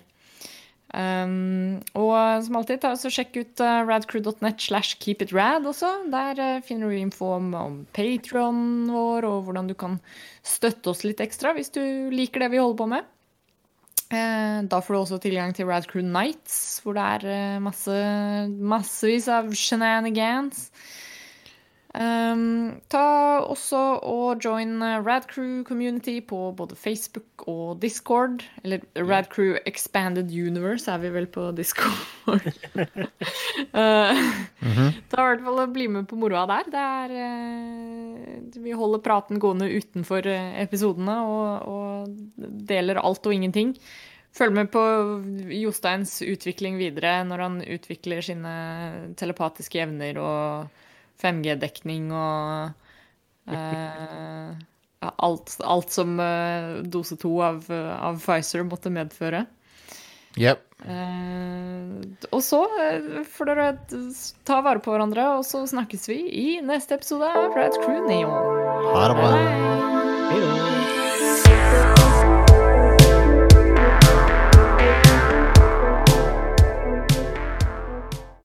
Um, 0.89 1.83
og 1.93 2.41
som 2.41 2.55
alltid, 2.57 2.79
ta 2.81 2.95
også 2.95 3.11
sjekk 3.13 3.35
ut 3.37 3.61
uh, 3.61 3.85
radcrew.net 3.85 4.63
slash 4.63 4.97
keepitrad 4.97 5.67
også. 5.69 5.91
Der 6.09 6.63
finner 6.65 6.89
du 6.89 6.97
info 6.97 7.35
om, 7.35 7.51
om 7.53 7.75
Patron 7.93 8.89
vår, 8.89 9.27
og 9.29 9.45
hvordan 9.45 9.69
du 9.69 9.75
kan 9.77 9.99
støtte 10.41 10.89
oss 10.89 11.05
litt 11.05 11.21
ekstra 11.21 11.53
hvis 11.53 11.69
du 11.75 11.83
liker 12.09 12.41
det 12.41 12.49
vi 12.55 12.61
holder 12.61 12.81
på 12.81 12.89
med. 12.95 13.09
Eh, 14.09 14.61
da 14.65 14.79
får 14.81 14.93
du 14.93 14.99
også 14.99 15.19
tilgang 15.21 15.51
til 15.53 15.67
Radcrew 15.69 16.01
Nights, 16.01 16.79
hvor 16.81 16.97
det 16.97 17.03
er 17.05 17.25
eh, 17.29 17.59
masse, 17.61 17.93
massevis 18.57 19.27
av 19.29 19.51
shenanigans. 19.53 20.69
Um, 21.89 22.75
ta 22.85 23.41
også 23.49 23.79
og 24.05 24.43
join 24.45 24.75
eh, 24.85 24.99
Radcrew 25.01 25.63
Community 25.65 26.19
på 26.21 26.51
både 26.53 26.75
Facebook 26.77 27.47
og 27.49 27.79
Discord. 27.81 28.43
Eller 28.61 28.83
Radcrew 28.93 29.55
Expanded 29.65 30.29
Universe 30.29 30.91
er 30.91 31.01
vi 31.01 31.09
vel 31.15 31.25
på 31.33 31.47
Discord. 31.57 31.97
uh, 32.29 32.43
Ta 35.09 35.17
i 35.17 35.31
hvert 35.31 35.41
fall 35.47 35.63
og 35.63 35.73
bli 35.73 35.87
med 35.89 36.05
på 36.09 36.19
moroa 36.21 36.45
der. 36.51 36.69
Det 36.69 36.83
er 36.83 37.15
uh, 37.17 38.59
Vi 38.67 38.75
holder 38.77 39.01
praten 39.01 39.41
gående 39.41 39.71
utenfor 39.73 40.29
eh, 40.29 40.61
episodene 40.61 41.15
og, 41.25 41.65
og 41.73 42.45
deler 42.69 43.01
alt 43.01 43.25
og 43.25 43.33
ingenting. 43.33 43.73
Følg 44.37 44.53
med 44.53 44.69
på 44.69 44.83
Josteins 45.57 46.19
utvikling 46.21 46.77
videre 46.77 47.23
når 47.25 47.41
han 47.47 47.57
utvikler 47.65 48.21
sine 48.21 48.53
telepatiske 49.17 49.81
evner 49.87 50.21
og 50.21 50.85
5G-dekning 51.19 52.09
og 52.15 53.51
eh, 53.51 54.51
alt, 54.99 55.55
alt, 55.63 55.91
som 55.91 56.19
eh, 56.23 56.79
dose 56.83 57.17
to 57.19 57.33
av, 57.43 57.69
av, 57.69 58.19
Pfizer 58.23 58.65
måtte 58.67 58.93
medføre. 58.93 59.45
Yep. 60.39 60.65
Eh, 60.85 62.27
og 62.31 62.43
så 62.45 62.61
eh, 62.79 63.19
får 63.27 63.51
dere 63.51 63.67
ta 64.47 64.61
vare 64.65 64.83
på 64.83 64.93
hverandre, 64.93 65.27
og 65.39 65.45
så 65.47 65.65
snakkes 65.67 66.09
vi 66.11 66.21
i 66.29 66.47
neste 66.63 66.99
episode 66.99 67.27
av 67.27 67.51
Pride 67.55 67.83
Crew 67.83 68.07
Neon. 68.07 68.33
Ha 68.93 69.05
det 69.09 69.19
bra. 69.19 69.35
Hei. 70.29 70.58